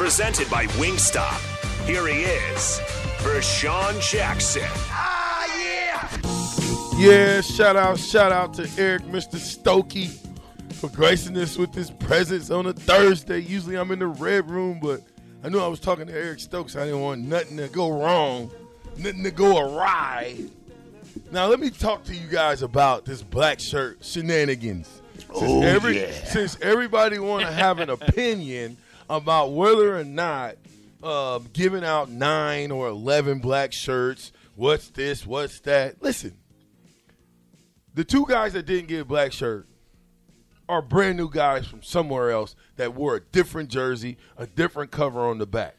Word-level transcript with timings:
Presented 0.00 0.48
by 0.48 0.64
Wingstop. 0.78 1.38
Here 1.86 2.06
he 2.06 2.22
is, 2.22 2.80
Vershawn 3.18 4.00
Jackson. 4.00 4.62
Ah, 4.88 5.44
yeah! 5.58 6.96
Yeah, 6.98 7.42
shout 7.42 7.76
out, 7.76 7.98
shout 7.98 8.32
out 8.32 8.54
to 8.54 8.62
Eric, 8.78 9.02
Mr. 9.02 9.36
Stokey, 9.36 10.08
for 10.76 10.88
gracing 10.88 11.36
us 11.36 11.58
with 11.58 11.74
his 11.74 11.90
presence 11.90 12.50
on 12.50 12.64
a 12.64 12.72
Thursday. 12.72 13.40
Usually 13.40 13.76
I'm 13.76 13.90
in 13.90 13.98
the 13.98 14.06
red 14.06 14.48
room, 14.50 14.80
but 14.80 15.02
I 15.44 15.50
knew 15.50 15.60
I 15.60 15.66
was 15.68 15.80
talking 15.80 16.06
to 16.06 16.14
Eric 16.14 16.40
Stokes. 16.40 16.76
I 16.76 16.86
didn't 16.86 17.02
want 17.02 17.20
nothing 17.20 17.58
to 17.58 17.68
go 17.68 17.90
wrong, 17.90 18.50
nothing 18.96 19.22
to 19.24 19.30
go 19.30 19.58
awry. 19.58 20.34
Now 21.30 21.46
let 21.46 21.60
me 21.60 21.68
talk 21.68 22.04
to 22.04 22.14
you 22.14 22.26
guys 22.26 22.62
about 22.62 23.04
this 23.04 23.22
black 23.22 23.60
shirt 23.60 23.98
shenanigans. 24.02 24.88
Since, 25.18 25.28
Oh, 25.34 25.60
every, 25.60 26.00
yeah. 26.00 26.24
since 26.24 26.58
everybody 26.62 27.18
want 27.18 27.44
to 27.44 27.52
have 27.52 27.80
an 27.80 27.90
opinion 27.90 28.78
about 29.10 29.52
whether 29.52 29.98
or 29.98 30.04
not 30.04 30.54
uh, 31.02 31.40
giving 31.52 31.84
out 31.84 32.08
nine 32.08 32.70
or 32.70 32.88
eleven 32.88 33.40
black 33.40 33.72
shirts, 33.72 34.32
what's 34.54 34.88
this, 34.90 35.26
what's 35.26 35.60
that? 35.60 36.00
Listen, 36.00 36.36
the 37.92 38.04
two 38.04 38.24
guys 38.26 38.52
that 38.52 38.66
didn't 38.66 38.88
get 38.88 39.00
a 39.00 39.04
black 39.04 39.32
shirt 39.32 39.66
are 40.68 40.80
brand 40.80 41.16
new 41.16 41.28
guys 41.28 41.66
from 41.66 41.82
somewhere 41.82 42.30
else 42.30 42.54
that 42.76 42.94
wore 42.94 43.16
a 43.16 43.20
different 43.20 43.68
jersey, 43.68 44.16
a 44.36 44.46
different 44.46 44.92
cover 44.92 45.20
on 45.20 45.38
the 45.38 45.46
back. 45.46 45.74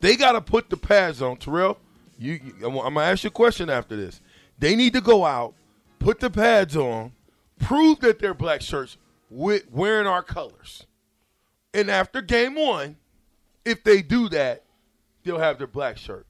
They 0.00 0.16
got 0.16 0.32
to 0.32 0.40
put 0.40 0.70
the 0.70 0.76
pads 0.76 1.22
on. 1.22 1.36
Terrell, 1.36 1.78
you, 2.18 2.32
you, 2.32 2.54
I'm 2.66 2.74
going 2.74 2.92
to 2.92 3.00
ask 3.00 3.22
you 3.22 3.28
a 3.28 3.30
question 3.30 3.70
after 3.70 3.94
this. 3.94 4.20
They 4.58 4.74
need 4.74 4.92
to 4.94 5.00
go 5.00 5.24
out, 5.24 5.54
put 6.00 6.18
the 6.18 6.30
pads 6.30 6.76
on, 6.76 7.12
prove 7.60 8.00
that 8.00 8.18
they're 8.18 8.34
black 8.34 8.60
shirts 8.60 8.96
with 9.30 9.70
wearing 9.70 10.08
our 10.08 10.22
colors. 10.22 10.86
And 11.74 11.90
after 11.90 12.22
game 12.22 12.54
one, 12.54 12.96
if 13.64 13.82
they 13.84 14.00
do 14.00 14.28
that, 14.30 14.64
they'll 15.24 15.38
have 15.38 15.58
their 15.58 15.66
black 15.66 15.98
shirt. 15.98 16.26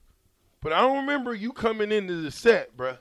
But 0.61 0.73
I 0.73 0.81
don't 0.81 0.97
remember 0.99 1.35
you 1.35 1.53
coming 1.53 1.93
into 1.93 2.23
the 2.23 2.31
set, 2.31 2.77
bruh, 2.77 2.97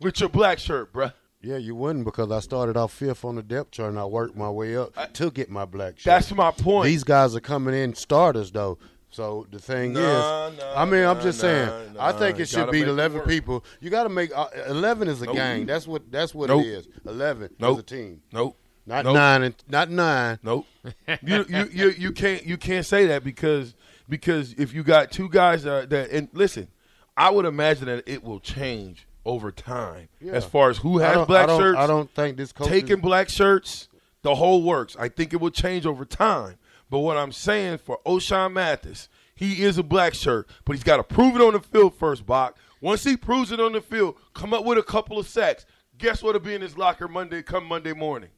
with 0.00 0.18
your 0.20 0.28
black 0.28 0.58
shirt, 0.58 0.92
bruh. 0.92 1.12
Yeah, 1.40 1.56
you 1.56 1.74
wouldn't 1.74 2.04
because 2.04 2.30
I 2.30 2.40
started 2.40 2.76
off 2.76 2.92
fifth 2.92 3.24
on 3.24 3.36
the 3.36 3.42
depth 3.42 3.72
chart 3.72 3.90
and 3.90 3.98
I 3.98 4.04
worked 4.04 4.36
my 4.36 4.50
way 4.50 4.76
up 4.76 4.92
I, 4.96 5.06
to 5.06 5.30
get 5.30 5.50
my 5.50 5.64
black 5.64 5.98
shirt. 5.98 6.04
That's 6.04 6.32
my 6.32 6.50
point. 6.52 6.86
These 6.86 7.04
guys 7.04 7.34
are 7.34 7.40
coming 7.40 7.74
in 7.74 7.94
starters 7.94 8.50
though. 8.52 8.78
So 9.10 9.46
the 9.50 9.58
thing 9.58 9.92
Nah, 9.92 10.48
is, 10.48 10.58
nah, 10.58 10.72
I 10.80 10.84
mean, 10.86 11.04
I'm 11.04 11.20
just 11.20 11.42
nah, 11.42 11.48
saying. 11.48 11.96
I 11.98 12.12
think 12.12 12.40
it 12.40 12.48
should 12.48 12.70
be 12.70 12.80
11 12.82 13.20
people. 13.22 13.64
You 13.80 13.90
got 13.90 14.04
to 14.04 14.08
make 14.08 14.30
uh, 14.34 14.46
11 14.68 15.08
is 15.08 15.20
a 15.20 15.26
Nope. 15.26 15.34
gang. 15.34 15.66
That's 15.66 15.86
what 15.86 16.10
that's 16.10 16.34
what 16.34 16.48
Nope. 16.48 16.64
it 16.64 16.68
is. 16.68 16.88
11 17.06 17.50
Nope. 17.58 17.72
is 17.74 17.78
a 17.80 17.82
team. 17.82 18.22
Nope. 18.32 18.56
Not 18.86 19.04
Nope. 19.04 19.14
nine 19.14 19.42
and 19.44 19.54
not 19.68 19.90
nine. 19.90 20.38
Nope. 20.42 20.66
you, 21.22 21.44
you 21.48 21.64
you 21.72 21.88
you 21.90 22.12
can't 22.12 22.44
you 22.44 22.56
can't 22.56 22.84
say 22.84 23.06
that 23.06 23.22
because 23.22 23.74
because 24.08 24.52
if 24.54 24.74
you 24.74 24.82
got 24.82 25.10
two 25.12 25.28
guys 25.28 25.62
that, 25.62 25.88
that 25.90 26.10
and 26.10 26.28
listen, 26.32 26.68
I 27.16 27.30
would 27.30 27.44
imagine 27.44 27.86
that 27.86 28.02
it 28.06 28.24
will 28.24 28.40
change 28.40 29.06
over 29.24 29.52
time 29.52 30.08
Yeah. 30.20 30.32
as 30.32 30.44
far 30.44 30.68
as 30.70 30.78
who 30.78 30.98
has 30.98 31.26
black 31.26 31.48
I 31.48 31.56
shirts. 31.56 31.78
I 31.78 31.86
don't 31.86 32.10
think 32.12 32.36
this 32.36 32.52
coach 32.52 32.66
taking 32.68 32.96
is- 32.96 33.02
black 33.02 33.28
shirts, 33.28 33.88
the 34.22 34.34
whole 34.34 34.62
works. 34.64 34.96
I 34.98 35.08
think 35.08 35.32
it 35.32 35.40
will 35.40 35.50
change 35.50 35.86
over 35.86 36.04
time. 36.04 36.56
But 36.90 36.98
what 37.00 37.16
I'm 37.16 37.32
saying 37.32 37.78
for 37.78 38.00
Ochaun 38.04 38.52
Mathis, 38.52 39.08
he 39.34 39.62
is 39.62 39.78
a 39.78 39.82
black 39.82 40.12
shirt, 40.12 40.48
but 40.64 40.72
he's 40.74 40.82
got 40.82 40.96
to 40.98 41.04
prove 41.04 41.36
it 41.36 41.40
on 41.40 41.52
the 41.54 41.60
field 41.60 41.94
first, 41.94 42.26
Bock. 42.26 42.58
Once 42.80 43.04
he 43.04 43.16
proves 43.16 43.52
it 43.52 43.60
on 43.60 43.72
the 43.72 43.80
field, 43.80 44.16
come 44.34 44.52
up 44.52 44.64
with 44.64 44.76
a 44.76 44.82
couple 44.82 45.18
of 45.18 45.26
sacks. 45.28 45.64
Guess 45.96 46.22
what'll 46.22 46.40
be 46.40 46.52
in 46.54 46.60
his 46.60 46.76
locker 46.76 47.06
Monday 47.06 47.42
come 47.42 47.64
Monday 47.64 47.92
morning? 47.92 48.28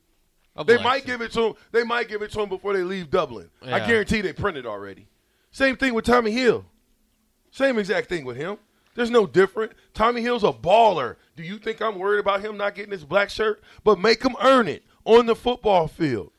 A 0.56 0.65
They 0.65 0.82
might 0.82 1.04
give 1.04 1.20
it 1.20 1.32
to 1.32 1.48
him. 1.48 1.54
They 1.72 1.82
might 1.82 2.09
give 2.09 2.22
it 2.22 2.31
to 2.32 2.41
him 2.41 2.48
before 2.48 2.72
they 2.72 2.82
leave 2.82 3.10
Dublin. 3.10 3.50
I 3.62 3.84
guarantee 3.87 4.20
they 4.20 4.32
printed 4.32 4.66
already. 4.66 5.09
Same 5.50 5.76
thing 5.76 5.94
with 5.94 6.04
Tommi 6.04 6.32
Hill. 6.32 6.65
Same 7.50 7.78
exact 7.78 8.09
thing 8.09 8.25
with 8.25 8.37
him. 8.37 8.59
There's 8.94 9.10
no 9.10 9.26
different. 9.26 9.72
Tommi 9.94 10.20
Hill's 10.20 10.44
a 10.44 10.53
baller. 10.53 11.16
Do 11.37 11.43
you 11.43 11.59
think 11.59 11.81
I'm 11.82 11.98
worried 11.98 12.20
about 12.20 12.41
him 12.41 12.56
not 12.56 12.75
getting 12.75 12.93
his 12.93 13.04
black 13.04 13.31
shirt? 13.31 13.62
But 13.82 13.98
make 13.98 14.22
him 14.22 14.37
earn 14.43 14.69
it 14.69 14.84
on 15.04 15.26
the 15.26 15.34
football 15.34 15.88
field. 15.88 16.31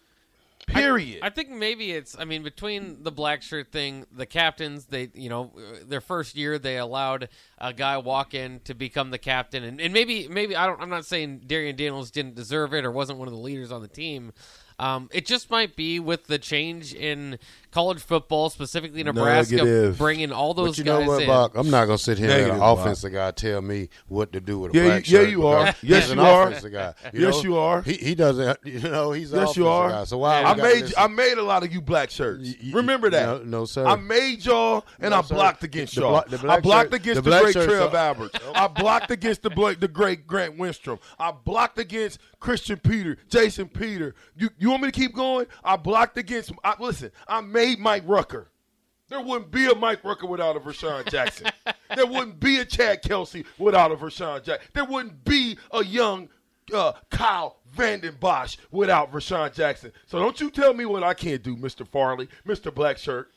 Period. 0.68 1.20
I 1.22 1.30
think 1.30 1.50
maybe 1.50 1.92
it's. 1.92 2.18
I 2.18 2.26
mean, 2.26 2.44
between 2.44 3.04
the 3.04 3.12
black 3.12 3.42
shirt 3.42 3.72
thing, 3.72 4.06
the 4.12 4.26
captains, 4.26 4.86
they, 4.86 5.10
you 5.14 5.30
know, 5.30 5.52
their 5.86 6.02
first 6.02 6.36
year 6.36 6.58
they 6.58 6.78
allowed 6.78 7.30
a 7.58 7.72
guy 7.72 7.98
walk 7.98 8.34
in 8.34 8.60
to 8.62 8.74
become 8.74 9.12
the 9.12 9.18
captain, 9.18 9.64
and, 9.64 9.80
and 9.80 9.94
maybe, 9.94 10.28
maybe 10.28 10.56
I 10.56 10.66
don't. 10.66 10.82
I'm 10.82 10.90
not 10.90 11.06
saying 11.06 11.44
Darian 11.46 11.76
Daniels 11.76 12.10
didn't 12.10 12.36
deserve 12.36 12.74
it 12.74 12.84
or 12.84 12.92
wasn't 12.92 13.20
one 13.20 13.28
of 13.28 13.34
the 13.34 13.40
leaders 13.40 13.72
on 13.72 13.82
the 13.82 13.88
team. 13.88 14.34
Um, 14.78 15.10
it 15.14 15.26
just 15.26 15.50
might 15.50 15.76
be 15.76 16.00
with 16.00 16.28
the 16.28 16.38
change 16.38 16.94
in 16.94 17.40
college 17.76 18.00
football, 18.02 18.50
specifically 18.50 19.04
Nebraska, 19.04 19.58
Negative. 19.58 19.98
bringing 19.98 20.32
all 20.32 20.54
those 20.54 20.70
But 20.70 20.78
you 20.78 20.84
know 20.86 21.00
guys 21.00 21.08
what, 21.10 21.22
in. 21.24 21.28
Bock? 21.28 21.52
I'm 21.56 21.70
not 21.70 21.86
gonna 21.88 21.98
sit 21.98 22.18
here 22.18 22.28
and 22.30 22.34
Negative, 22.38 22.54
let 22.60 22.70
an 22.70 22.76
Bock. 22.76 22.80
offensive 22.80 23.12
guy 23.12 23.32
tell 23.32 23.62
me 23.62 23.90
what 24.08 24.32
to 24.32 24.40
do 24.40 24.60
with 24.60 24.74
a 24.74 24.78
Yeah, 24.78 24.84
black 24.86 25.10
you- 25.10 25.20
yeah, 25.20 25.28
you 25.28 25.46
are. 25.48 25.76
Yes, 25.84 26.10
you 26.10 26.22
are. 26.22 26.48
offensive 26.48 26.72
guy. 26.72 26.94
Yes, 27.14 27.36
know? 27.36 27.42
you 27.44 27.58
are. 27.58 27.82
He, 27.82 27.94
he 27.94 28.16
doesn't. 28.16 28.60
You 28.64 28.80
know, 28.80 29.12
he's 29.12 29.34
an 29.34 29.40
yes, 29.40 29.58
you 29.58 29.68
offensive 29.68 29.68
are. 29.68 29.90
guy. 29.90 30.04
So 30.06 30.18
why? 30.20 30.40
we 30.42 30.46
I 30.48 30.54
made 30.56 30.82
listen? 30.84 30.96
I 30.98 31.08
made 31.08 31.38
a 31.38 31.44
lot 31.44 31.64
of 31.64 31.74
you 31.74 31.82
black 31.82 32.10
shirts. 32.12 32.48
y- 32.64 32.72
Remember 32.74 33.10
that? 33.10 33.26
no- 33.26 33.60
no, 33.60 33.66
sir. 33.66 33.86
I 33.86 33.96
made 33.98 34.46
y'all 34.46 34.86
and 35.02 35.12
No, 35.12 35.18
I 35.18 35.22
sir. 35.24 35.36
blocked 35.36 35.64
against 35.66 35.96
The 35.96 36.02
y'all. 36.02 36.24
bla- 36.28 36.38
the 36.38 36.50
I 36.50 36.60
blocked 36.62 36.92
shirt- 36.92 37.02
against 37.02 37.24
the 37.24 37.30
the, 37.30 37.40
great 37.42 37.54
Trev 37.54 37.94
Alberts. 37.94 38.40
I 38.56 38.68
blocked 38.70 39.12
against 39.12 39.42
the 39.42 39.50
Blake, 39.50 39.82
the 39.82 39.88
great 39.90 40.26
Grant 40.26 40.58
Wistrom. 40.58 41.00
I 41.20 41.32
blocked 41.32 41.78
against 41.78 42.20
Christian 42.40 42.78
Peter, 42.78 43.18
Jason 43.28 43.68
Peter. 43.68 44.16
You 44.38 44.50
you 44.58 44.70
want 44.70 44.84
me 44.84 44.92
to 44.92 44.98
keep 44.98 45.14
going? 45.14 45.48
I 45.64 45.76
blocked 45.76 46.18
against. 46.18 46.52
I, 46.64 46.76
listen, 46.80 47.12
I 47.28 47.42
made 47.42 47.65
Mike 47.74 48.04
Rucker. 48.06 48.50
There 49.08 49.22
wouldn't 49.22 49.52
be 49.52 49.68
a 49.68 49.76
Mike 49.76 50.04
Rucker 50.04 50.26
without 50.26 50.56
a 50.56 50.60
Vershawn 50.60 51.10
Jackson. 51.10 51.48
there 51.96 52.08
wouldn't 52.08 52.40
be 52.40 52.58
a 52.58 52.66
Chad 52.66 53.04
Kelsay 53.04 53.46
without 53.58 53.92
a 53.92 53.96
Vershawn 53.96 54.44
Jackson. 54.44 54.68
There 54.74 54.86
wouldn't 54.86 55.24
be 55.24 55.58
a 55.72 55.84
young 55.84 56.30
uh, 56.74 56.94
Kyle 57.12 57.58
Vanden 57.72 58.18
Bosch 58.20 58.58
without 58.72 59.12
Vershawn 59.12 59.54
Jackson. 59.54 59.92
So 60.08 60.18
don't 60.18 60.40
you 60.42 60.50
tell 60.50 60.74
me 60.74 60.86
what 60.86 61.04
I 61.04 61.14
can't 61.14 61.44
do, 61.44 61.56
Mr. 61.56 61.88
Farley, 61.88 62.30
Mr. 62.48 62.74
Black 62.74 62.98
Shirt. 62.98 63.32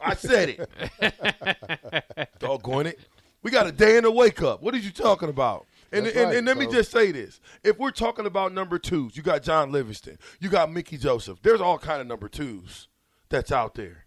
I 0.00 0.14
said 0.14 0.68
it. 1.00 2.34
Doggone 2.38 2.86
it. 2.86 3.00
We 3.42 3.50
got 3.50 3.66
a 3.66 3.72
day 3.72 3.96
in 3.96 4.04
the 4.04 4.10
wake 4.10 4.42
up. 4.42 4.62
What 4.62 4.74
are 4.74 4.78
you 4.78 4.90
talking 4.90 5.28
about? 5.28 5.66
And, 5.90 6.06
and, 6.06 6.16
right, 6.16 6.36
and 6.36 6.46
let 6.46 6.58
me 6.58 6.66
just 6.66 6.90
say 6.90 7.12
this. 7.12 7.40
If 7.64 7.78
we're 7.78 7.92
talking 7.92 8.26
about 8.26 8.52
number 8.52 8.78
twos, 8.78 9.16
you 9.16 9.22
got 9.22 9.42
John 9.42 9.72
Livingston, 9.72 10.18
you 10.38 10.50
got 10.50 10.70
Mickey 10.70 10.98
Joseph. 10.98 11.38
There's 11.42 11.62
all 11.62 11.78
kind 11.78 12.02
of 12.02 12.06
number 12.06 12.28
twos 12.28 12.87
that's 13.28 13.52
out 13.52 13.74
there 13.74 14.04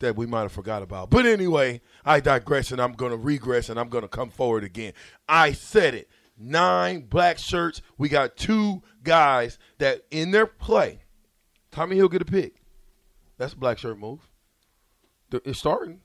that 0.00 0.16
we 0.16 0.26
might 0.26 0.42
have 0.42 0.52
forgot 0.52 0.82
about. 0.82 1.10
But 1.10 1.26
anyway, 1.26 1.80
I 2.04 2.20
digress 2.20 2.72
and 2.72 2.80
I'm 2.80 2.92
going 2.92 3.12
to 3.12 3.16
regress 3.16 3.68
and 3.68 3.78
I'm 3.78 3.88
going 3.88 4.02
to 4.02 4.08
come 4.08 4.30
forward 4.30 4.64
again. 4.64 4.92
I 5.28 5.52
said 5.52 5.94
it. 5.94 6.08
Nine 6.36 7.02
black 7.02 7.38
shirts. 7.38 7.82
We 7.98 8.08
got 8.08 8.36
two 8.36 8.82
guys 9.04 9.58
that 9.78 10.02
in 10.10 10.32
their 10.32 10.46
play, 10.46 11.04
Tommi 11.70 11.94
Hill 11.94 12.08
get 12.08 12.22
a 12.22 12.26
pick. 12.26 12.56
That's 13.38 13.52
a 13.52 13.56
black 13.56 13.78
shirt 13.78 13.98
move. 13.98 14.28
It's 15.32 15.58
starting. 15.58 16.00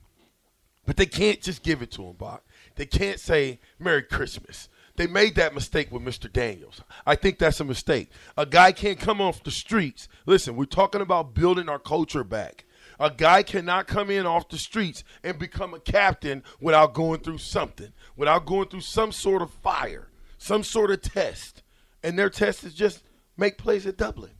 But 0.86 0.96
they 0.96 1.06
can't 1.06 1.42
just 1.42 1.62
give 1.62 1.82
it 1.82 1.90
to 1.92 2.04
him, 2.04 2.14
Bock. 2.14 2.44
They 2.76 2.86
can't 2.86 3.20
say 3.20 3.60
Merry 3.78 4.02
Christmas. 4.02 4.68
They 4.98 5.06
made 5.06 5.36
that 5.36 5.54
mistake 5.54 5.92
with 5.92 6.02
Mr. 6.02 6.30
Daniels. 6.30 6.82
I 7.06 7.14
think 7.14 7.38
that's 7.38 7.60
a 7.60 7.64
mistake. 7.64 8.10
A 8.36 8.44
guy 8.44 8.72
can't 8.72 8.98
come 8.98 9.20
off 9.20 9.44
the 9.44 9.52
streets. 9.52 10.08
Listen, 10.26 10.56
we're 10.56 10.64
talking 10.64 11.00
about 11.00 11.34
building 11.34 11.68
our 11.68 11.78
culture 11.78 12.24
back. 12.24 12.64
A 12.98 13.08
guy 13.08 13.44
cannot 13.44 13.86
come 13.86 14.10
in 14.10 14.26
off 14.26 14.48
the 14.48 14.58
streets 14.58 15.04
and 15.22 15.38
become 15.38 15.72
a 15.72 15.78
captain 15.78 16.42
without 16.60 16.94
going 16.94 17.20
through 17.20 17.38
something, 17.38 17.92
without 18.16 18.44
going 18.44 18.66
through 18.66 18.80
some 18.80 19.12
sort 19.12 19.40
of 19.40 19.52
fire, 19.52 20.08
some 20.36 20.64
sort 20.64 20.90
of 20.90 21.00
test. 21.00 21.62
And 22.02 22.18
their 22.18 22.28
test 22.28 22.64
is 22.64 22.74
just 22.74 23.04
make 23.36 23.56
plays 23.56 23.86
at 23.86 23.98
Dublin. 23.98 24.32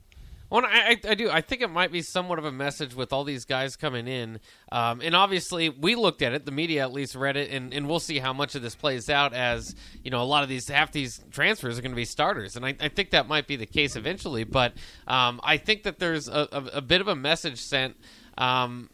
Well, 0.49 0.65
I, 0.65 0.99
I, 1.07 1.13
do. 1.13 1.29
I 1.29 1.41
think 1.41 1.61
it 1.61 1.69
might 1.69 1.91
be 1.91 2.01
somewhat 2.01 2.39
of 2.39 2.45
a 2.45 2.51
message 2.51 2.95
with 2.95 3.13
all 3.13 3.23
these 3.23 3.45
guys 3.45 3.75
coming 3.75 4.07
in. 4.07 4.39
Um, 4.71 4.99
and 5.01 5.15
obviously, 5.15 5.69
we 5.69 5.93
looked 5.93 6.23
at 6.23 6.33
it. 6.33 6.45
The 6.45 6.51
media 6.51 6.81
at 6.81 6.91
least 6.91 7.13
read 7.13 7.37
it, 7.37 7.51
and, 7.51 7.71
and 7.71 7.87
we'll 7.87 7.99
see 7.99 8.17
how 8.17 8.33
much 8.33 8.55
of 8.55 8.63
this 8.63 8.75
plays 8.75 9.09
out 9.09 9.33
as, 9.33 9.75
you 10.03 10.09
know, 10.09 10.21
a 10.21 10.25
lot 10.25 10.41
of 10.41 10.49
these, 10.49 10.67
half 10.67 10.91
these 10.91 11.21
transfers 11.29 11.77
are 11.77 11.81
going 11.83 11.91
to 11.91 11.95
be 11.95 12.05
starters. 12.05 12.55
And 12.55 12.65
I, 12.65 12.75
I 12.79 12.89
think 12.89 13.11
that 13.11 13.27
might 13.27 13.45
be 13.45 13.57
the 13.57 13.67
case 13.67 13.95
eventually. 13.95 14.43
But 14.43 14.73
um, 15.07 15.39
I 15.43 15.57
think 15.57 15.83
that 15.83 15.99
there's 15.99 16.27
a, 16.27 16.47
a, 16.51 16.63
a 16.77 16.81
bit 16.81 17.01
of 17.01 17.07
a 17.07 17.15
message 17.15 17.59
sent 17.59 17.95
um, 18.37 18.89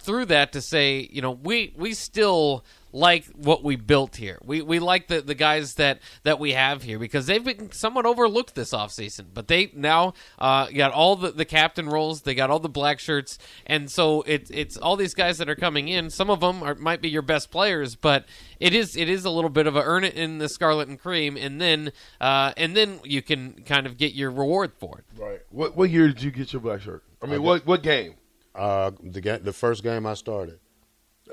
through 0.00 0.24
that 0.26 0.52
to 0.52 0.60
say, 0.60 1.08
you 1.12 1.22
know, 1.22 1.30
we, 1.30 1.72
we 1.76 1.94
still 1.94 2.64
like 2.92 3.26
what 3.26 3.62
we 3.62 3.76
built 3.76 4.16
here. 4.16 4.38
We 4.44 4.62
we 4.62 4.78
like 4.78 5.08
the, 5.08 5.20
the 5.20 5.34
guys 5.34 5.74
that, 5.74 6.00
that 6.24 6.38
we 6.38 6.52
have 6.52 6.82
here 6.82 6.98
because 6.98 7.26
they've 7.26 7.44
been 7.44 7.72
somewhat 7.72 8.06
overlooked 8.06 8.54
this 8.54 8.72
offseason. 8.72 9.26
But 9.32 9.48
they 9.48 9.70
now 9.74 10.14
uh, 10.38 10.66
got 10.66 10.92
all 10.92 11.16
the, 11.16 11.30
the 11.30 11.44
captain 11.44 11.88
roles, 11.88 12.22
they 12.22 12.34
got 12.34 12.50
all 12.50 12.58
the 12.58 12.68
black 12.68 12.98
shirts, 12.98 13.38
and 13.66 13.90
so 13.90 14.22
it's 14.22 14.50
it's 14.50 14.76
all 14.76 14.96
these 14.96 15.14
guys 15.14 15.38
that 15.38 15.48
are 15.48 15.56
coming 15.56 15.88
in. 15.88 16.10
Some 16.10 16.30
of 16.30 16.40
them 16.40 16.62
are, 16.62 16.74
might 16.74 17.00
be 17.00 17.08
your 17.08 17.22
best 17.22 17.50
players, 17.50 17.94
but 17.96 18.26
it 18.58 18.74
is 18.74 18.96
it 18.96 19.08
is 19.08 19.24
a 19.24 19.30
little 19.30 19.50
bit 19.50 19.66
of 19.66 19.76
a 19.76 19.82
earn 19.82 20.04
it 20.04 20.14
in 20.14 20.38
the 20.38 20.48
scarlet 20.48 20.88
and 20.88 20.98
cream, 20.98 21.36
and 21.36 21.60
then 21.60 21.92
uh, 22.20 22.52
and 22.56 22.76
then 22.76 23.00
you 23.04 23.22
can 23.22 23.62
kind 23.64 23.86
of 23.86 23.96
get 23.96 24.14
your 24.14 24.30
reward 24.30 24.72
for 24.78 24.98
it. 24.98 25.20
Right. 25.20 25.40
What 25.50 25.76
what 25.76 25.90
year 25.90 26.08
did 26.08 26.22
you 26.22 26.30
get 26.30 26.52
your 26.52 26.60
black 26.60 26.80
shirt? 26.80 27.04
I 27.22 27.26
mean, 27.26 27.42
what 27.42 27.66
what 27.66 27.82
game? 27.82 28.14
Uh, 28.54 28.90
the 29.02 29.20
ga- 29.20 29.38
the 29.38 29.52
first 29.52 29.82
game 29.82 30.06
I 30.06 30.14
started. 30.14 30.58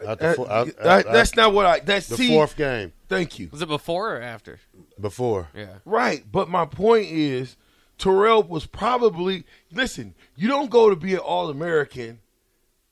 At 0.06 0.08
Uh, 0.08 0.16
the 0.30 0.34
fo- 0.36 0.46
I- 0.46 0.64
that- 0.66 1.08
I- 1.08 1.12
that's 1.14 1.36
not 1.36 1.54
what 1.54 1.66
I. 1.66 1.80
That's 1.80 2.08
the 2.08 2.18
see, 2.18 2.30
fourth 2.30 2.56
game 2.56 2.94
Thank 3.10 3.40
you. 3.40 3.50
Was 3.52 3.62
it 3.62 3.68
before 3.68 4.16
or 4.18 4.22
after? 4.22 4.60
before. 5.00 5.50
Yeah. 5.56 5.76
Right, 5.86 6.24
but 6.32 6.50
my 6.50 6.66
point 6.66 7.08
is, 7.10 7.56
Terrell 7.98 8.44
was 8.44 8.66
probably 8.66 9.46
listen. 9.72 10.14
You 10.36 10.48
don't 10.48 10.70
go 10.70 10.90
to 10.90 10.96
be 10.96 11.14
an 11.14 11.20
All 11.20 11.50
American 11.50 12.20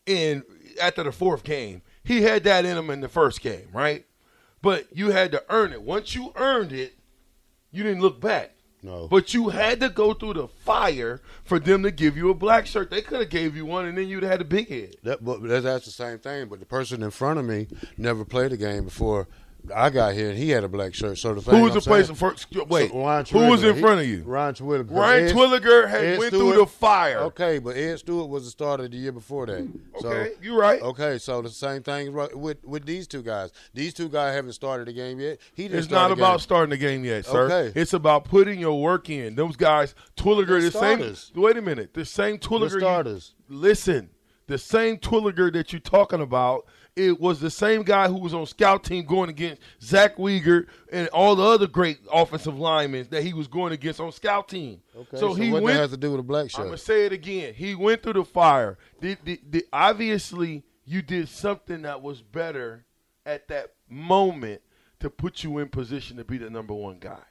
in 0.05 0.43
after 0.81 1.03
the 1.03 1.11
fourth 1.11 1.43
game. 1.43 1.81
He 2.03 2.21
had 2.21 2.43
that 2.45 2.65
in 2.65 2.77
him 2.77 2.89
in 2.89 3.01
the 3.01 3.09
first 3.09 3.41
game, 3.41 3.67
right? 3.73 4.05
But 4.61 4.87
you 4.95 5.11
had 5.11 5.31
to 5.33 5.43
earn 5.49 5.73
it. 5.73 5.81
Once 5.81 6.15
you 6.15 6.31
earned 6.35 6.71
it, 6.71 6.95
you 7.71 7.83
didn't 7.83 8.01
look 8.01 8.19
back. 8.21 8.54
No. 8.85 9.07
But 9.07 9.33
you 9.33 9.49
had 9.49 9.79
to 9.79 9.89
go 9.89 10.13
through 10.13 10.35
the 10.35 10.47
fire 10.47 11.19
for 11.43 11.59
them 11.59 11.81
to 11.81 11.89
give 11.89 12.15
you 12.15 12.29
a 12.29 12.35
black 12.35 12.67
shirt. 12.67 12.91
They 12.91 13.01
could 13.01 13.19
have 13.19 13.31
gave 13.31 13.55
you 13.55 13.65
one, 13.65 13.85
and 13.85 13.97
then 13.97 14.07
you'd 14.07 14.21
have 14.21 14.31
had 14.33 14.41
a 14.41 14.45
big 14.45 14.69
head. 14.69 14.95
That, 15.01 15.25
but 15.25 15.41
that's, 15.41 15.63
that's 15.63 15.85
the 15.85 15.91
same 15.91 16.19
thing. 16.19 16.49
But 16.49 16.59
the 16.59 16.67
person 16.67 17.01
in 17.01 17.09
front 17.09 17.39
of 17.39 17.45
me 17.45 17.67
never 17.97 18.23
played 18.23 18.53
a 18.53 18.57
game 18.57 18.83
before 18.83 19.27
I 19.73 19.89
got 19.89 20.13
here, 20.13 20.29
and 20.29 20.37
he 20.37 20.49
had 20.49 20.63
a 20.63 20.67
black 20.67 20.93
shirt. 20.93 21.17
So 21.17 21.33
the 21.33 21.41
thing 21.41 21.55
Who 21.55 21.61
was 21.61 21.71
I'm 21.71 21.75
the 21.79 21.81
place 21.81 22.05
saying- 22.07 22.15
first? 22.17 22.47
Wait, 22.69 22.89
So 22.91 23.03
Ryan 23.03 23.25
who 23.25 23.39
was 23.49 23.63
in 23.63 23.75
he- 23.75 23.81
front 23.81 24.01
of 24.01 24.05
you? 24.07 24.23
Ryan 24.25 24.53
Twilliger. 24.55 24.91
Ryan 24.91 25.29
Twilliger 25.35 25.87
had 25.89 26.01
Ed 26.03 26.19
went 26.19 26.33
Stewart- 26.33 26.53
through 26.55 26.61
the 26.63 26.67
fire. 26.67 27.19
Okay, 27.19 27.59
but 27.59 27.77
Ed 27.77 27.97
Stewart 27.99 28.29
was 28.29 28.45
the 28.45 28.51
starter 28.51 28.87
the 28.87 28.97
year 28.97 29.11
before 29.11 29.45
that. 29.45 29.67
So, 29.99 30.09
Okay, 30.09 30.31
you 30.41 30.59
right. 30.59 30.81
Okay, 30.81 31.17
so 31.17 31.41
the 31.41 31.49
same 31.49 31.81
thing 31.83 32.13
with 32.13 32.63
with 32.63 32.85
these 32.85 33.07
two 33.07 33.21
guys. 33.21 33.51
These 33.73 33.93
two 33.93 34.09
guys 34.09 34.35
haven't 34.35 34.53
started 34.53 34.87
the 34.87 34.93
game 34.93 35.19
yet. 35.19 35.37
He 35.53 35.63
didn't 35.63 35.79
It's 35.79 35.89
not 35.89 36.11
about 36.11 36.33
game. 36.33 36.39
starting 36.39 36.69
the 36.71 36.77
game 36.77 37.05
yet, 37.05 37.25
sir. 37.25 37.45
Okay. 37.51 37.79
It's 37.79 37.93
about 37.93 38.25
putting 38.25 38.59
your 38.59 38.81
work 38.81 39.09
in. 39.09 39.35
Those 39.35 39.55
guys, 39.55 39.95
Twilliger, 40.17 40.61
the 40.61 40.71
starters. 40.71 41.31
same. 41.33 41.41
Wait 41.43 41.57
a 41.57 41.61
minute, 41.61 41.93
the 41.93 42.05
same 42.05 42.37
Twilliger. 42.37 42.73
you- 42.73 42.79
starters. 42.79 43.33
listen, 43.49 44.09
the 44.47 44.57
same 44.57 44.97
Twilliger 44.97 45.51
that 45.53 45.73
you're 45.73 45.79
talking 45.79 46.21
about. 46.21 46.65
It 46.95 47.19
was 47.19 47.41
the 47.41 47.49
same 47.49 47.83
guy 47.83 48.07
who 48.07 48.17
was 48.17 48.33
on 48.33 48.45
scout 48.45 48.85
team 48.85 49.05
going 49.05 49.29
against 49.29 49.61
Zach 49.81 50.15
Wiegert 50.15 50.67
and 50.91 51.09
all 51.09 51.35
the 51.35 51.43
other 51.43 51.67
great 51.67 51.99
offensive 52.11 52.57
linemen 52.57 53.07
that 53.09 53.21
he 53.21 53.33
was 53.33 53.47
going 53.47 53.73
against 53.73 53.99
on 53.99 54.13
scout 54.13 54.47
team. 54.47 54.81
Okay, 54.95 55.17
so, 55.17 55.29
so 55.29 55.33
he 55.33 55.51
what 55.51 55.63
went. 55.63 55.75
that 55.75 55.81
has 55.81 55.91
to 55.91 55.97
do 55.97 56.11
with 56.11 56.21
a 56.21 56.23
black 56.23 56.49
shirt? 56.49 56.61
I'm 56.61 56.67
gonna 56.67 56.77
say 56.77 57.05
it 57.05 57.11
again. 57.11 57.53
He 57.53 57.75
went 57.75 58.01
through 58.01 58.13
the 58.13 58.23
fire. 58.23 58.77
Did, 59.01 59.17
did, 59.25 59.51
did, 59.51 59.63
obviously, 59.73 60.63
you 60.85 61.01
did 61.01 61.27
something 61.27 61.81
that 61.81 62.01
was 62.01 62.21
better 62.21 62.85
at 63.25 63.49
that 63.49 63.73
moment 63.89 64.61
to 64.99 65.09
put 65.09 65.43
you 65.43 65.57
in 65.57 65.67
position 65.67 66.15
to 66.17 66.23
be 66.23 66.37
the 66.37 66.49
number 66.49 66.73
one 66.73 66.99
guy, 66.99 67.21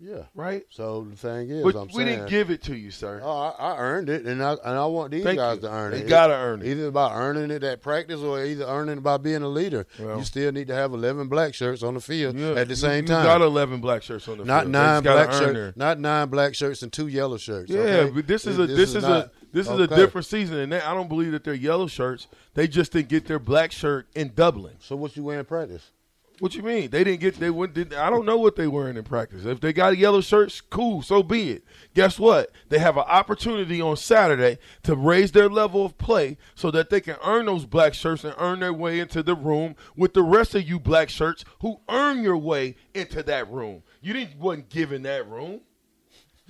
yeah. 0.00 0.24
right? 0.34 0.64
So 0.70 1.06
the 1.08 1.16
thing 1.16 1.50
is, 1.50 1.62
But 1.62 1.76
I'm 1.76 1.86
we 1.88 1.92
saying, 1.94 2.06
didn't 2.06 2.28
give 2.30 2.50
it 2.50 2.62
to 2.64 2.76
you, 2.76 2.90
sir. 2.90 3.20
Oh, 3.22 3.30
I, 3.58 3.72
I 3.74 3.78
earned 3.78 4.08
it, 4.10 4.24
and 4.26 4.42
I 4.42 4.52
and 4.52 4.78
I 4.78 4.84
want 4.86 5.10
these 5.10 5.24
Thank 5.24 5.38
guys 5.38 5.56
you. 5.56 5.62
to 5.62 5.70
earn 5.70 5.92
it. 5.92 5.96
They 5.98 6.02
it. 6.04 6.08
gotta 6.08 6.34
earn 6.34 6.62
it. 6.62 6.66
Either 6.68 6.90
by 6.90 7.14
earning 7.14 7.50
it 7.50 7.62
at 7.64 7.82
practice, 7.82 8.20
or 8.20 8.44
either 8.44 8.64
earning 8.66 8.98
it 8.98 9.02
by 9.02 9.16
being 9.16 9.42
a 9.42 9.48
leader. 9.48 9.86
Well. 9.98 10.18
you 10.18 10.24
still 10.24 10.52
need 10.52 10.66
to 10.68 10.74
have 10.74 10.92
eleven 10.92 11.28
black 11.28 11.54
shirts 11.54 11.82
on 11.82 11.94
the 11.94 12.00
field 12.00 12.36
Yeah, 12.38 12.52
at 12.52 12.68
the 12.68 12.76
same 12.76 13.04
you 13.04 13.08
time. 13.08 13.24
got 13.24 13.40
11 13.40 13.80
black 13.80 14.02
shirts 14.02 14.28
on 14.28 14.38
the 14.38 14.44
not 14.44 14.62
field. 14.64 14.74
They 14.74 14.78
nine 14.78 15.02
black 15.02 15.32
shirts, 15.32 15.76
not 15.76 15.98
nine 16.00 16.28
black 16.28 16.54
shirts 16.54 16.82
and 16.82 16.92
two 16.92 17.06
yellow 17.06 17.36
shirts. 17.36 17.70
Yeah, 17.70 17.80
okay? 17.80 18.10
but 18.10 18.26
this 18.26 18.46
is 18.46 18.58
a 18.58 18.66
This- 18.66 18.76
this, 18.76 18.94
is, 18.96 19.02
not- 19.02 19.26
a 19.26 19.30
this 19.52 19.66
is 19.66 19.72
okay. 19.72 19.92
a 19.94 19.96
different 19.96 20.26
season, 20.26 20.58
and 20.58 20.72
they, 20.72 20.80
I 20.80 20.92
don't 20.94 21.08
believe 21.08 21.32
that 21.32 21.44
they're 21.44 21.54
yellow 21.54 21.86
shirts. 21.86 22.26
They 22.54 22.68
just 22.68 22.92
didn't 22.92 23.08
get 23.08 23.26
their 23.26 23.38
black 23.38 23.72
shirt 23.72 24.06
in 24.14 24.32
Dublin. 24.34 24.74
So 24.80 24.96
what 24.96 25.16
you 25.16 25.22
wear 25.22 25.38
in 25.38 25.44
practice? 25.46 25.90
What 26.38 26.54
you 26.54 26.62
mean? 26.62 26.90
They 26.90 27.02
didn't 27.02 27.20
get 27.20 27.36
they 27.36 27.48
went. 27.48 27.72
Did, 27.72 27.94
I 27.94 28.10
don't 28.10 28.26
know 28.26 28.36
what 28.36 28.56
they 28.56 28.66
wearing 28.66 28.98
in 28.98 29.04
practice. 29.04 29.46
If 29.46 29.60
they 29.60 29.72
got 29.72 29.96
yellow 29.96 30.20
shirts, 30.20 30.60
cool. 30.60 31.00
So 31.00 31.22
be 31.22 31.52
it. 31.52 31.64
Guess 31.94 32.18
what? 32.18 32.50
They 32.68 32.78
have 32.78 32.98
an 32.98 33.04
opportunity 33.06 33.80
on 33.80 33.96
Saturday 33.96 34.58
to 34.82 34.94
raise 34.94 35.32
their 35.32 35.48
level 35.48 35.86
of 35.86 35.96
play 35.96 36.36
so 36.54 36.70
that 36.72 36.90
they 36.90 37.00
can 37.00 37.16
earn 37.24 37.46
those 37.46 37.64
black 37.64 37.94
shirts 37.94 38.22
and 38.22 38.34
earn 38.38 38.60
their 38.60 38.72
way 38.72 39.00
into 39.00 39.22
the 39.22 39.34
room 39.34 39.76
with 39.96 40.12
the 40.12 40.22
rest 40.22 40.54
of 40.54 40.68
you 40.68 40.78
black 40.78 41.08
shirts 41.08 41.42
who 41.60 41.80
earn 41.88 42.22
your 42.22 42.36
way 42.36 42.76
into 42.92 43.22
that 43.22 43.50
room. 43.50 43.82
You 44.02 44.12
didn't 44.12 44.38
wasn't 44.38 44.68
given 44.68 45.02
that 45.02 45.26
room. 45.28 45.60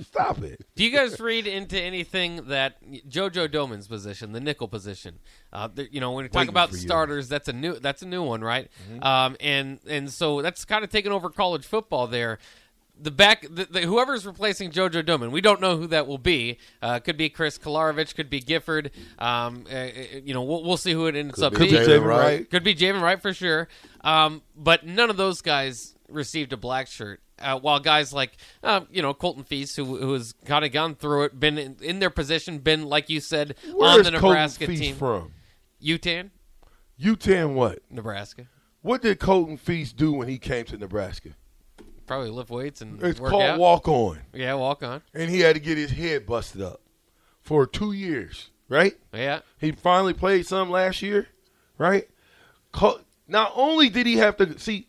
Stop 0.03 0.43
it. 0.43 0.61
Do 0.75 0.85
you 0.85 0.91
guys 0.91 1.19
read 1.21 1.47
into 1.47 1.81
anything 1.81 2.49
that 2.49 2.83
JoJo 2.85 3.49
Domann's 3.49 3.89
position, 3.89 4.33
the 4.33 4.41
nickel 4.41 4.69
position? 4.69 5.19
Uh, 5.53 5.69
the, 5.75 5.91
you 5.93 6.01
know, 6.01 6.13
when 6.13 6.25
we 6.25 6.29
talk 6.29 6.41
Waiting 6.41 6.51
about 6.51 6.71
for 6.71 6.77
you. 6.77 6.83
starters, 6.83 7.29
that's 7.29 7.49
a 7.49 7.53
new 7.53 7.79
that's 7.79 8.03
a 8.03 8.07
new 8.07 8.23
one, 8.23 8.43
right? 8.43 8.71
Mm-hmm. 8.91 9.03
Um, 9.03 9.37
and 9.41 9.79
and 9.89 10.11
so 10.11 10.43
that's 10.43 10.65
kind 10.65 10.85
of 10.85 10.91
taken 10.91 11.13
over 11.13 11.31
college 11.31 11.65
football 11.65 12.07
there. 12.07 12.39
The 12.99 13.11
back, 13.11 13.43
the, 13.43 13.67
the, 13.67 13.81
whoever's 13.83 14.25
replacing 14.25 14.71
JoJo 14.71 15.03
Domann, 15.05 15.31
we 15.31 15.43
don't 15.43 15.61
know 15.61 15.77
who 15.77 15.87
that 15.89 16.07
will 16.07 16.17
be. 16.17 16.59
Uh, 16.81 16.99
could 16.99 17.19
be 17.19 17.29
Chris 17.29 17.59
Kolarevic, 17.59 18.15
could 18.15 18.31
be 18.31 18.41
Gifford. 18.41 18.91
Um, 19.19 19.65
uh, 19.71 19.75
uh, 19.75 19.91
you 20.25 20.33
know, 20.33 20.43
we'll, 20.43 20.65
we'll 20.65 20.79
see 20.79 20.93
who 20.93 21.07
it 21.07 21.15
ends 21.15 21.43
up 21.43 21.53
be 21.53 21.59
Could 21.59 21.65
be 21.67 21.77
being. 21.77 21.89
Javin 21.89 22.07
Wright. 22.07 22.19
Wright. 22.19 22.51
Could 22.51 22.65
be 22.65 22.75
Javin 22.75 23.03
Wright 23.03 23.21
for 23.21 23.35
sure. 23.35 23.69
Um, 24.03 24.41
but 24.57 24.87
none 24.87 25.11
of 25.11 25.19
those 25.19 25.43
guys 25.43 25.95
received 26.09 26.55
a 26.55 26.57
black 26.57 26.87
shirt. 26.87 27.21
Uh, 27.39 27.59
while 27.59 27.79
guys 27.81 28.13
like, 28.15 28.33
uh, 28.63 28.81
you 28.91 29.03
know, 29.03 29.13
Colton 29.13 29.45
Feist, 29.45 29.77
who, 29.77 29.85
who 29.99 30.15
has 30.15 30.33
kind 30.47 30.65
of 30.65 30.73
gone 30.73 30.95
through 30.95 31.25
it, 31.25 31.39
been 31.39 31.59
in, 31.59 31.77
in 31.83 31.99
their 31.99 32.09
position, 32.09 32.59
been, 32.59 32.87
like 32.87 33.11
you 33.11 33.21
said, 33.21 33.57
on 33.79 34.03
the 34.03 34.11
Nebraska 34.11 34.67
team. 34.67 34.97
from? 34.97 35.33
Utan? 35.79 36.31
Utan 36.97 37.55
what? 37.55 37.81
Nebraska. 37.91 38.47
What 38.81 39.03
did 39.03 39.19
Colton 39.19 39.59
Feist 39.59 39.97
do 39.97 40.13
when 40.13 40.29
he 40.29 40.39
came 40.39 40.65
to 40.67 40.79
Nebraska? 40.79 41.31
Probably 42.07 42.31
lift 42.31 42.49
weights 42.51 42.81
and 42.81 43.03
It's 43.03 43.21
work 43.21 43.31
called 43.31 43.43
out. 43.43 43.59
walk 43.59 43.89
on. 43.89 44.21
Yeah, 44.33 44.55
walk 44.55 44.83
on. 44.83 45.03
and 45.13 45.29
he 45.29 45.41
had 45.41 45.57
to 45.57 45.61
get 45.61 45.77
his 45.77 45.91
head 45.91 46.25
busted 46.25 46.63
up 46.63 46.81
for 47.43 47.67
two 47.67 47.93
years, 47.93 48.51
right? 48.69 48.95
Yeah. 49.13 49.41
He 49.59 49.73
finally 49.73 50.15
played 50.15 50.47
some 50.47 50.71
last 50.71 51.03
year, 51.03 51.27
right? 51.77 52.09
Not 53.29 53.53
only 53.57 53.89
did 53.89 54.07
he 54.07 54.17
have 54.19 54.37
to 54.37 54.59
see 54.59 54.87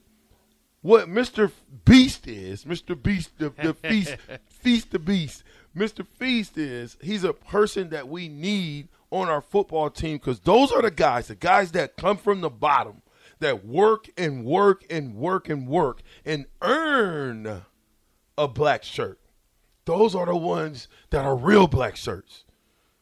what 0.88 1.10
Mr. 1.10 1.52
Beast 1.84 2.30
is, 2.30 2.64
Mr. 2.64 3.02
Beast, 3.02 3.38
the, 3.38 3.50
the 3.62 3.74
feast, 3.90 4.16
feast 4.48 4.92
the 4.92 5.00
beast. 5.00 5.44
Mr. 5.76 6.08
Feist 6.18 6.54
is 6.56 6.98
he's 7.02 7.26
a 7.26 7.34
person 7.34 7.90
that 7.90 8.08
we 8.08 8.30
need 8.30 8.88
on 9.12 9.28
our 9.28 9.42
football 9.42 9.90
team 9.90 10.16
because 10.16 10.40
those 10.40 10.72
are 10.72 10.82
the 10.82 10.90
guys, 10.90 11.28
the 11.28 11.36
guys 11.36 11.74
that 11.74 11.98
come 11.98 12.16
from 12.16 12.40
the 12.40 12.50
bottom, 12.50 13.02
that 13.40 13.66
work 13.66 14.08
and 14.18 14.46
work 14.46 14.86
and 14.90 15.14
work 15.16 15.50
and 15.50 15.68
work 15.68 16.02
and 16.24 16.46
earn 16.62 17.64
a 18.38 18.48
black 18.48 18.84
shirt. 18.86 19.20
Those 19.84 20.16
are 20.16 20.26
the 20.26 20.38
ones 20.38 20.88
that 21.10 21.26
are 21.26 21.36
real 21.36 21.68
black 21.68 21.98
shirts. 21.98 22.46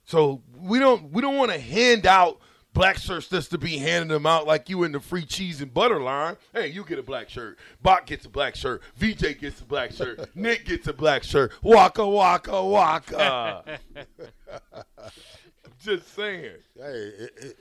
So 0.05 0.41
we 0.57 0.79
don't 0.79 1.11
we 1.11 1.21
don't 1.21 1.37
want 1.37 1.51
to 1.51 1.59
hand 1.59 2.07
out 2.07 2.39
black 2.75 2.97
shirts 2.97 3.27
just 3.29 3.49
to 3.51 3.57
be 3.57 3.77
handing 3.77 4.09
them 4.09 4.27
out 4.27 4.45
like 4.45 4.69
you 4.69 4.83
in 4.83 4.91
the 4.91 4.99
free 4.99 5.25
cheese 5.25 5.61
and 5.61 5.73
butter 5.73 5.99
line. 5.99 6.37
Hey, 6.53 6.67
you 6.67 6.83
get 6.83 6.99
a 6.99 7.03
black 7.03 7.29
shirt. 7.29 7.57
Bock 7.81 8.05
gets 8.05 8.25
a 8.25 8.29
black 8.29 8.55
shirt. 8.55 8.83
VJ 8.97 9.39
gets 9.39 9.61
a 9.61 9.65
black 9.65 9.91
shirt. 9.91 10.29
Nick 10.35 10.65
gets 10.65 10.87
a 10.87 10.93
black 10.93 11.23
shirt. 11.23 11.53
Waka 11.63 12.07
waka 12.07 12.63
waka. 12.63 13.63
I'm 13.65 14.83
just 15.83 16.13
saying. 16.13 16.57
Hey, 16.77 16.83
it, 16.83 17.31
it, 17.37 17.55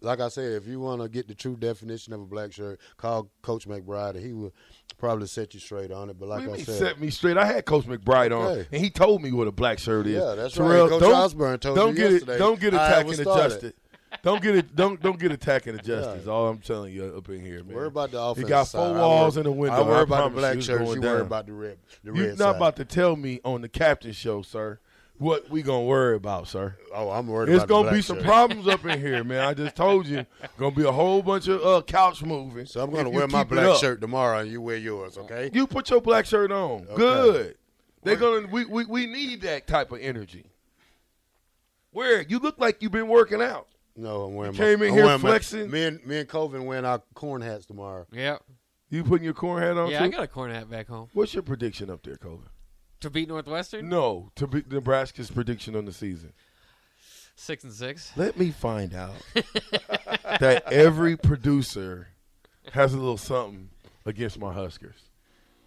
like 0.00 0.20
I 0.20 0.28
said, 0.28 0.52
if 0.52 0.66
you 0.66 0.80
want 0.80 1.02
to 1.02 1.08
get 1.08 1.28
the 1.28 1.34
true 1.34 1.56
definition 1.56 2.14
of 2.14 2.20
a 2.20 2.24
black 2.26 2.52
shirt, 2.52 2.80
call 2.96 3.28
Coach 3.42 3.68
McBride, 3.68 4.14
and 4.14 4.24
he 4.24 4.32
will 4.32 4.54
probably 4.96 5.26
set 5.26 5.52
you 5.52 5.60
straight 5.60 5.90
on 5.90 6.08
it. 6.08 6.18
But 6.18 6.28
like 6.28 6.38
What 6.38 6.44
do 6.44 6.48
you 6.48 6.54
I 6.54 6.56
mean 6.56 6.64
said, 6.64 6.78
set 6.78 7.00
me 7.00 7.10
straight. 7.10 7.36
I 7.36 7.44
had 7.44 7.66
Coach 7.66 7.84
McBride 7.84 8.34
on, 8.34 8.46
Okay. 8.46 8.68
and 8.72 8.82
he 8.82 8.88
told 8.88 9.20
me 9.22 9.32
what 9.32 9.46
a 9.46 9.52
black 9.52 9.78
shirt 9.78 10.06
is. 10.06 10.14
Yeah, 10.22 10.34
that's 10.36 10.54
Terrell, 10.54 10.84
right. 10.84 10.90
Coach 10.90 11.00
don't, 11.00 11.14
Osborne 11.14 11.58
told 11.58 11.76
don't 11.76 11.88
you 11.96 12.02
get 12.02 12.12
yesterday 12.12 12.34
it. 12.34 12.38
Don't 12.38 12.60
get 12.60 12.72
how 12.72 12.82
it 12.82 12.88
attacking 12.88 13.08
was 13.08 13.18
adjusted. 13.20 13.74
Don't 14.22 14.42
get 14.42 14.56
it. 14.56 14.76
Don't 14.76 15.00
don't 15.00 15.18
get 15.18 15.32
attacking 15.32 15.74
adjusted. 15.74 16.18
Is 16.22 16.28
all 16.28 16.48
I'm 16.48 16.58
telling 16.58 16.92
you 16.92 17.04
up 17.16 17.28
in 17.28 17.44
here, 17.44 17.62
man. 17.64 17.74
worry 17.74 17.86
about 17.86 18.10
the 18.10 18.18
He 18.18 18.30
offensive 18.30 18.48
got 18.48 18.68
four 18.68 18.96
I 18.96 19.00
walls 19.00 19.36
and 19.36 19.46
a 19.46 19.52
window. 19.52 19.76
I 19.76 19.82
worry 19.82 20.02
about 20.02 20.30
the 20.30 20.36
black 20.36 20.56
you 20.56 20.62
going 20.66 20.94
You 20.94 21.00
worry 21.00 21.20
about 21.20 21.46
the 21.46 21.52
red. 21.52 21.78
The 22.04 22.12
You're 22.12 22.28
red 22.28 22.38
not 22.38 22.52
side. 22.52 22.56
about 22.56 22.76
to 22.76 22.84
tell 22.84 23.16
me 23.16 23.40
on 23.44 23.62
the 23.62 23.68
captain 23.68 24.12
show, 24.12 24.42
sir, 24.42 24.78
what 25.20 25.50
we 25.50 25.62
gonna 25.62 25.84
worry 25.84 26.16
about, 26.16 26.48
sir. 26.48 26.76
Oh, 26.94 27.10
I'm 27.10 27.26
worried. 27.26 27.50
It's 27.50 27.64
about 27.64 27.68
the 27.68 27.82
gonna 27.84 27.96
be 27.96 28.02
some 28.02 28.22
problems 28.22 28.66
up 28.66 28.84
in 28.86 28.98
here, 29.00 29.22
man. 29.22 29.44
I 29.44 29.54
just 29.54 29.76
told 29.76 30.06
you, 30.06 30.24
gonna 30.58 30.74
be 30.74 30.84
a 30.84 30.92
whole 30.92 31.22
bunch 31.22 31.46
of 31.46 31.64
uh, 31.64 31.82
couch 31.82 32.22
moving. 32.22 32.66
So 32.66 32.82
I'm 32.82 32.90
going 32.90 33.04
to 33.04 33.10
wear 33.10 33.26
my 33.28 33.44
black 33.44 33.76
shirt 33.76 34.00
tomorrow, 34.00 34.38
and 34.38 34.50
you 34.50 34.62
wear 34.62 34.76
yours. 34.76 35.18
Okay? 35.18 35.50
You 35.52 35.66
put 35.66 35.90
your 35.90 36.00
black 36.00 36.24
shirt 36.26 36.50
on. 36.50 36.86
Good. 36.96 37.56
They're 38.02 38.16
gonna. 38.16 38.46
We, 38.46 38.64
we 38.64 38.86
we 38.86 39.06
need 39.06 39.42
that 39.42 39.66
type 39.66 39.92
of 39.92 40.00
energy. 40.00 40.46
Where 41.92 42.22
you 42.22 42.38
look 42.38 42.58
like 42.58 42.80
you've 42.80 42.92
been 42.92 43.08
working 43.08 43.42
out. 43.42 43.66
No, 44.00 44.22
I'm 44.22 44.34
wearing. 44.34 44.54
You 44.54 44.58
came 44.58 44.78
my, 44.80 44.86
in 44.86 44.90
I'm 44.92 44.96
here 44.96 45.04
wearing 45.06 45.22
my- 45.22 45.62
me 45.72 45.84
and 45.84 46.06
me 46.06 46.18
and 46.20 46.28
Colvin 46.28 46.64
wearing 46.64 46.84
our 46.84 47.02
corn 47.14 47.42
hats 47.42 47.66
tomorrow. 47.66 48.06
Yeah. 48.12 48.38
You 48.88 49.04
putting 49.04 49.24
your 49.24 49.34
corn 49.34 49.62
hat 49.62 49.76
on 49.76 49.90
Yeah, 49.90 50.00
too? 50.00 50.04
I 50.06 50.08
got 50.08 50.22
a 50.22 50.26
corn 50.26 50.50
hat 50.50 50.68
back 50.68 50.88
home. 50.88 51.08
What's 51.12 51.32
your 51.34 51.42
prediction 51.44 51.90
up 51.90 52.02
there, 52.02 52.16
Kobe? 52.16 52.42
To 53.00 53.10
beat 53.10 53.28
Northwestern? 53.28 53.88
No, 53.88 54.30
to 54.34 54.46
be 54.46 54.64
Nebraska's 54.68 55.30
prediction 55.30 55.76
on 55.76 55.84
the 55.84 55.92
season. 55.92 56.32
Six 57.36 57.64
and 57.64 57.72
six. 57.72 58.12
Let 58.16 58.36
me 58.38 58.50
find 58.50 58.94
out 58.94 59.14
that 60.40 60.64
every 60.70 61.16
producer 61.16 62.08
has 62.72 62.92
a 62.92 62.98
little 62.98 63.16
something 63.16 63.70
against 64.04 64.38
my 64.38 64.52
Huskers. 64.52 64.96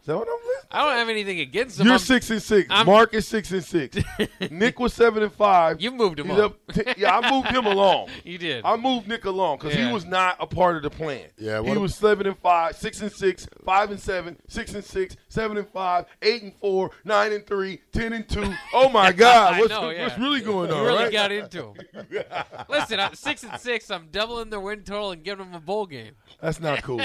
Is 0.02 0.06
that 0.08 0.18
what 0.18 0.28
I'm 0.28 0.34
listening? 0.34 0.43
I 0.74 0.84
don't 0.84 0.98
have 0.98 1.10
anything 1.10 1.40
against 1.40 1.78
them. 1.78 1.86
You're 1.86 1.94
I'm- 1.94 2.00
six 2.00 2.30
and 2.32 2.42
6 2.42 2.68
I'm- 2.72 2.86
Mark 2.88 3.14
is 3.14 3.28
six 3.28 3.52
and 3.52 3.64
six. 3.64 3.98
Nick 4.50 4.80
was 4.80 4.94
seven 4.94 5.22
and 5.24 5.32
five. 5.32 5.80
You 5.80 5.92
moved 5.92 6.20
him 6.20 6.30
He's 6.30 6.40
up. 6.40 6.58
t- 6.74 6.82
yeah, 6.98 7.18
I 7.20 7.30
moved 7.32 7.50
him 7.50 7.66
along. 7.66 8.10
You 8.24 8.38
did. 8.38 8.64
I 8.66 8.76
moved 8.76 9.08
Nick 9.08 9.26
along 9.26 9.58
because 9.58 9.76
Yeah. 9.76 9.88
he 9.88 9.94
was 9.94 10.06
not 10.06 10.38
a 10.40 10.48
part 10.48 10.76
of 10.78 10.84
the 10.84 10.90
plan. 10.90 11.28
Yeah, 11.38 11.62
he 11.62 11.70
a- 11.72 11.80
was 11.80 11.94
seven 11.96 12.26
and 12.26 12.38
five, 12.40 12.76
six 12.76 13.02
and 13.02 13.12
six, 13.12 13.48
five 13.64 13.92
and 13.92 14.00
seven, 14.00 14.38
six 14.48 14.74
and 14.74 14.84
six, 14.84 15.16
seven 15.30 15.58
and 15.58 15.68
five, 15.70 16.06
eight 16.22 16.42
and 16.42 16.54
four, 16.56 16.92
nine 17.06 17.32
and 17.34 17.46
three, 17.46 17.80
ten 17.92 18.14
and 18.14 18.28
two. 18.28 18.52
Oh 18.74 18.90
my 18.90 19.12
God, 19.24 19.54
I 19.54 19.60
what's, 19.60 19.70
know, 19.70 19.90
yeah. 19.90 20.04
what's 20.06 20.18
really 20.18 20.42
going 20.42 20.72
on? 20.72 20.78
You 20.80 20.86
really 20.88 21.04
right? 21.04 21.12
got 21.14 21.32
into 21.32 21.74
him. 21.74 22.24
Listen, 22.70 23.00
I'm 23.00 23.14
six 23.14 23.44
and 23.44 23.60
six. 23.60 23.92
I'm 23.92 24.08
doubling 24.12 24.50
their 24.50 24.60
win 24.60 24.82
total 24.84 25.12
and 25.12 25.24
giving 25.24 25.46
them 25.46 25.56
a 25.56 25.60
bowl 25.60 25.86
game. 25.86 26.14
That's 26.42 26.60
not 26.60 26.82
cool. 26.84 27.02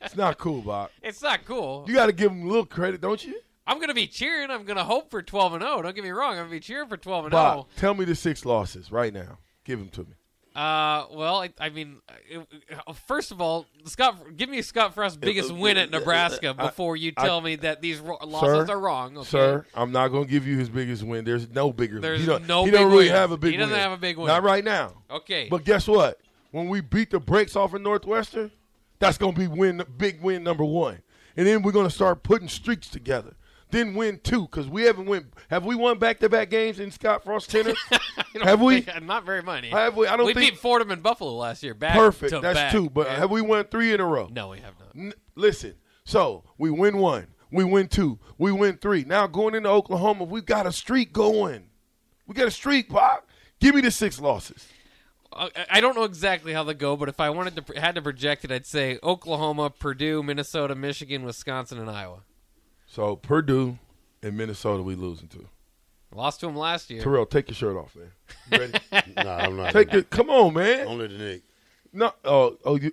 It's 0.00 0.16
not 0.16 0.38
cool, 0.38 0.62
Bob. 0.62 0.90
It's 1.02 1.22
not 1.22 1.44
cool. 1.44 1.84
You 1.88 1.94
got 1.94 2.06
to 2.06 2.12
give 2.12 2.30
him 2.32 2.42
a 2.44 2.48
little 2.48 2.66
credit, 2.66 3.00
don't 3.00 3.24
you? 3.24 3.40
I'm 3.66 3.78
gonna 3.78 3.94
be 3.94 4.08
cheering. 4.08 4.50
I'm 4.50 4.64
gonna 4.64 4.82
hope 4.82 5.10
for 5.10 5.22
12 5.22 5.54
and 5.54 5.62
0. 5.62 5.82
Don't 5.82 5.94
get 5.94 6.02
me 6.02 6.10
wrong. 6.10 6.32
I'm 6.32 6.38
gonna 6.38 6.50
be 6.50 6.58
cheering 6.60 6.88
for 6.88 6.96
12 6.96 7.26
and 7.26 7.32
Bob, 7.32 7.54
0. 7.54 7.66
tell 7.76 7.94
me 7.94 8.04
the 8.04 8.16
six 8.16 8.44
losses 8.44 8.90
right 8.90 9.12
now. 9.14 9.38
Give 9.64 9.78
them 9.78 9.88
to 9.90 10.00
me. 10.00 10.14
Uh, 10.56 11.06
well, 11.12 11.36
I, 11.42 11.50
I 11.60 11.68
mean, 11.68 11.98
it, 12.28 12.44
uh, 12.84 12.92
first 12.92 13.30
of 13.30 13.40
all, 13.40 13.66
Scott, 13.84 14.36
give 14.36 14.48
me 14.48 14.60
Scott 14.62 14.94
Frost's 14.94 15.16
biggest 15.16 15.54
win 15.54 15.76
at 15.76 15.90
Nebraska 15.90 16.52
before 16.54 16.96
you 16.96 17.12
I- 17.16 17.24
tell 17.24 17.40
me 17.40 17.54
that 17.56 17.80
these 17.80 18.00
ro- 18.00 18.18
losses 18.26 18.66
Sir, 18.66 18.74
are 18.74 18.80
wrong. 18.80 19.16
Okay? 19.18 19.28
Sir, 19.28 19.64
I'm 19.74 19.92
not 19.92 20.08
going 20.08 20.24
to 20.24 20.30
give 20.30 20.44
you 20.48 20.58
his 20.58 20.68
biggest 20.68 21.04
win. 21.04 21.24
There's 21.24 21.48
no 21.50 21.72
bigger. 21.72 22.00
There's 22.00 22.20
he 22.20 22.26
don't, 22.26 22.48
no 22.48 22.64
He 22.64 22.72
big 22.72 22.80
don't 22.80 22.90
really 22.90 23.04
wins. 23.04 23.16
have 23.16 23.30
a 23.30 23.36
big. 23.36 23.52
He 23.52 23.56
doesn't 23.58 23.70
win. 23.70 23.78
have 23.80 23.92
a 23.92 23.96
big 23.96 24.16
win. 24.18 24.26
Not 24.26 24.42
right 24.42 24.64
now. 24.64 24.94
Okay. 25.08 25.46
But 25.48 25.64
guess 25.64 25.86
what? 25.86 26.18
When 26.50 26.68
we 26.68 26.80
beat 26.80 27.10
the 27.10 27.20
brakes 27.20 27.54
off 27.54 27.72
of 27.72 27.80
Northwestern, 27.82 28.50
that's 29.00 29.18
going 29.18 29.34
to 29.34 29.40
be 29.40 29.48
win 29.48 29.82
big 29.98 30.22
win 30.22 30.44
number 30.44 30.64
one, 30.64 31.02
and 31.36 31.46
then 31.46 31.62
we're 31.62 31.72
going 31.72 31.88
to 31.88 31.94
start 31.94 32.22
putting 32.22 32.48
streaks 32.48 32.88
together. 32.88 33.34
Then 33.72 33.94
win 33.94 34.18
two 34.24 34.42
because 34.42 34.68
we 34.68 34.82
haven't 34.82 35.06
win. 35.06 35.30
Have 35.48 35.64
we 35.64 35.76
won 35.76 35.98
back 35.98 36.18
to 36.20 36.28
back 36.28 36.50
games 36.50 36.80
in 36.80 36.90
Scott 36.90 37.22
Frost 37.22 37.50
Tenor? 37.50 37.74
Have 38.42 38.60
we? 38.60 38.80
think- 38.80 39.04
Not 39.04 39.24
very 39.24 39.42
many. 39.44 39.68
Have 39.70 39.96
we? 39.96 40.08
I 40.08 40.16
don't 40.16 40.26
we 40.26 40.34
think- 40.34 40.52
beat 40.54 40.58
Fordham 40.60 40.90
and 40.90 41.02
Buffalo 41.02 41.34
last 41.34 41.62
year. 41.62 41.74
Back 41.74 41.94
Perfect. 41.96 42.32
That's 42.42 42.58
back. 42.58 42.72
two. 42.72 42.90
But 42.90 43.06
have 43.08 43.30
we 43.30 43.40
won 43.42 43.64
three 43.66 43.92
in 43.92 44.00
a 44.00 44.06
row? 44.06 44.28
No, 44.32 44.48
we 44.48 44.58
have 44.58 44.74
not. 44.80 44.88
N- 44.96 45.14
listen, 45.36 45.74
so 46.04 46.42
we 46.58 46.68
win 46.70 46.98
one, 46.98 47.28
we 47.52 47.62
win 47.62 47.86
two, 47.86 48.18
we 48.38 48.50
win 48.50 48.76
three. 48.76 49.04
Now 49.04 49.28
going 49.28 49.54
into 49.54 49.68
Oklahoma, 49.68 50.24
we've 50.24 50.44
got 50.46 50.66
a 50.66 50.72
streak 50.72 51.12
going. 51.12 51.68
We 52.26 52.34
got 52.34 52.48
a 52.48 52.52
streak, 52.52 52.88
Pop. 52.88 53.28
Give 53.60 53.74
me 53.76 53.82
the 53.82 53.90
six 53.92 54.18
losses. 54.20 54.66
I 55.32 55.50
I 55.70 55.80
don't 55.80 55.96
know 55.96 56.04
exactly 56.04 56.52
how 56.52 56.64
they 56.64 56.74
go, 56.74 56.96
but 56.96 57.08
if 57.08 57.20
I 57.20 57.30
wanted 57.30 57.66
to 57.66 57.80
had 57.80 57.94
to 57.94 58.02
project 58.02 58.44
it, 58.44 58.50
I'd 58.50 58.66
say 58.66 58.98
Oklahoma, 59.02 59.70
Purdue, 59.70 60.22
Minnesota, 60.22 60.74
Michigan, 60.74 61.24
Wisconsin, 61.24 61.78
and 61.78 61.90
Iowa. 61.90 62.22
So 62.86 63.16
Purdue 63.16 63.78
and 64.22 64.36
Minnesota, 64.36 64.82
we 64.82 64.94
losing 64.94 65.28
to. 65.28 65.46
Lost 66.12 66.40
to 66.40 66.46
them 66.46 66.56
last 66.56 66.90
year. 66.90 67.02
Terrell, 67.02 67.24
take 67.24 67.48
your 67.48 67.54
shirt 67.54 67.76
off, 67.76 67.94
man. 67.94 68.10
You 68.50 68.58
ready? 68.58 69.12
Nah, 69.16 69.36
I'm 69.36 69.56
not. 69.56 69.72
take 69.72 69.94
it. 69.94 70.10
Come 70.10 70.28
on, 70.28 70.54
man. 70.54 70.86
Only 70.88 71.06
the 71.06 71.18
Nick. 71.18 71.42
No. 71.92 72.12
Oh, 72.24 72.56
oh, 72.64 72.76
you. 72.76 72.92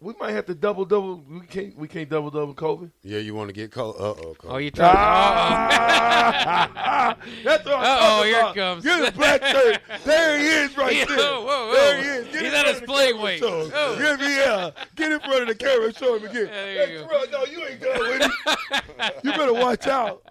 We 0.00 0.14
might 0.20 0.30
have 0.30 0.46
to 0.46 0.54
double 0.54 0.84
double. 0.84 1.24
We 1.28 1.40
can't. 1.46 1.76
We 1.76 1.88
can't 1.88 2.08
double 2.08 2.30
double 2.30 2.54
Kobe. 2.54 2.88
Yeah, 3.02 3.18
you 3.18 3.34
want 3.34 3.48
to 3.48 3.52
get 3.52 3.72
caught? 3.72 3.96
Uh 3.96 4.14
oh. 4.22 4.36
Oh, 4.44 4.58
you 4.58 4.70
tried. 4.70 4.94
Ah, 4.94 7.16
that's 7.44 7.64
what 7.64 7.74
I'm 7.74 7.82
Uh-oh, 7.84 7.98
talking 7.98 8.26
here 8.28 8.36
it 8.36 8.40
about. 8.40 8.54
comes. 8.54 8.84
Get 8.84 9.06
the 9.06 9.12
black 9.18 9.44
shirt. 9.44 9.80
There 10.04 10.38
he 10.38 10.46
is, 10.46 10.76
right 10.76 10.94
Yeah, 10.96 11.04
there. 11.06 11.16
whoa, 11.16 11.40
whoa, 11.44 11.66
whoa. 11.68 11.74
There 11.74 12.00
he 12.00 12.06
is. 12.08 12.24
Get 12.26 12.32
He's 12.34 12.40
in 12.42 12.46
at 12.46 12.52
front 12.52 12.66
his 12.68 12.76
of 12.76 12.80
the 12.82 12.86
playing 12.86 13.12
camera, 13.14 13.24
weight. 13.24 13.38
show 13.40 13.60
him. 13.64 13.72
Oh. 13.74 13.98
Get 13.98 14.20
me, 14.20 14.36
yeah. 14.36 14.70
Get 14.94 15.10
in 15.12 15.18
front 15.20 15.42
of 15.42 15.48
the 15.48 15.54
camera 15.56 15.86
and 15.86 15.96
show 15.96 16.14
him 16.16 16.24
again. 16.26 16.46
there 16.46 16.72
you 16.72 16.78
hey, 16.78 16.94
go. 16.94 17.06
Terrell, 17.08 17.26
no, 17.32 17.44
you 17.46 17.64
ain't 17.66 17.80
done 17.80 17.98
with 17.98 18.22
it. 18.70 19.14
you 19.24 19.30
better 19.32 19.54
watch 19.54 19.86
out. 19.88 20.22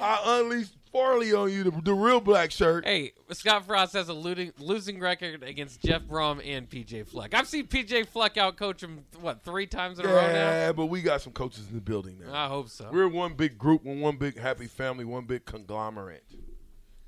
I 0.00 0.20
unleashed 0.40 0.72
Farley 0.96 1.34
on 1.34 1.52
you, 1.52 1.64
the, 1.64 1.70
the 1.82 1.92
real 1.92 2.20
black 2.20 2.50
shirt. 2.50 2.86
Hey, 2.86 3.12
Scott 3.32 3.66
Frost 3.66 3.92
has 3.92 4.08
a 4.08 4.14
looting, 4.14 4.52
losing 4.58 4.98
record 4.98 5.42
against 5.42 5.82
Jeff 5.82 6.02
Brohm 6.02 6.40
and 6.42 6.70
PJ 6.70 7.06
Fleck. 7.06 7.34
I've 7.34 7.46
seen 7.46 7.66
PJ 7.66 8.06
Fleck 8.06 8.38
out 8.38 8.56
coach 8.56 8.82
him 8.82 9.04
what 9.20 9.44
three 9.44 9.66
times 9.66 9.98
in 9.98 10.06
a 10.06 10.08
row 10.08 10.22
now. 10.22 10.32
Yeah, 10.32 10.72
but 10.72 10.86
we 10.86 11.02
got 11.02 11.20
some 11.20 11.34
coaches 11.34 11.68
in 11.68 11.74
the 11.74 11.82
building 11.82 12.18
now. 12.18 12.32
I 12.34 12.48
hope 12.48 12.70
so. 12.70 12.88
We're 12.90 13.08
one 13.08 13.34
big 13.34 13.58
group, 13.58 13.84
we're 13.84 13.94
one 13.94 14.16
big 14.16 14.38
happy 14.38 14.66
family, 14.66 15.04
one 15.04 15.26
big 15.26 15.44
conglomerate. 15.44 16.24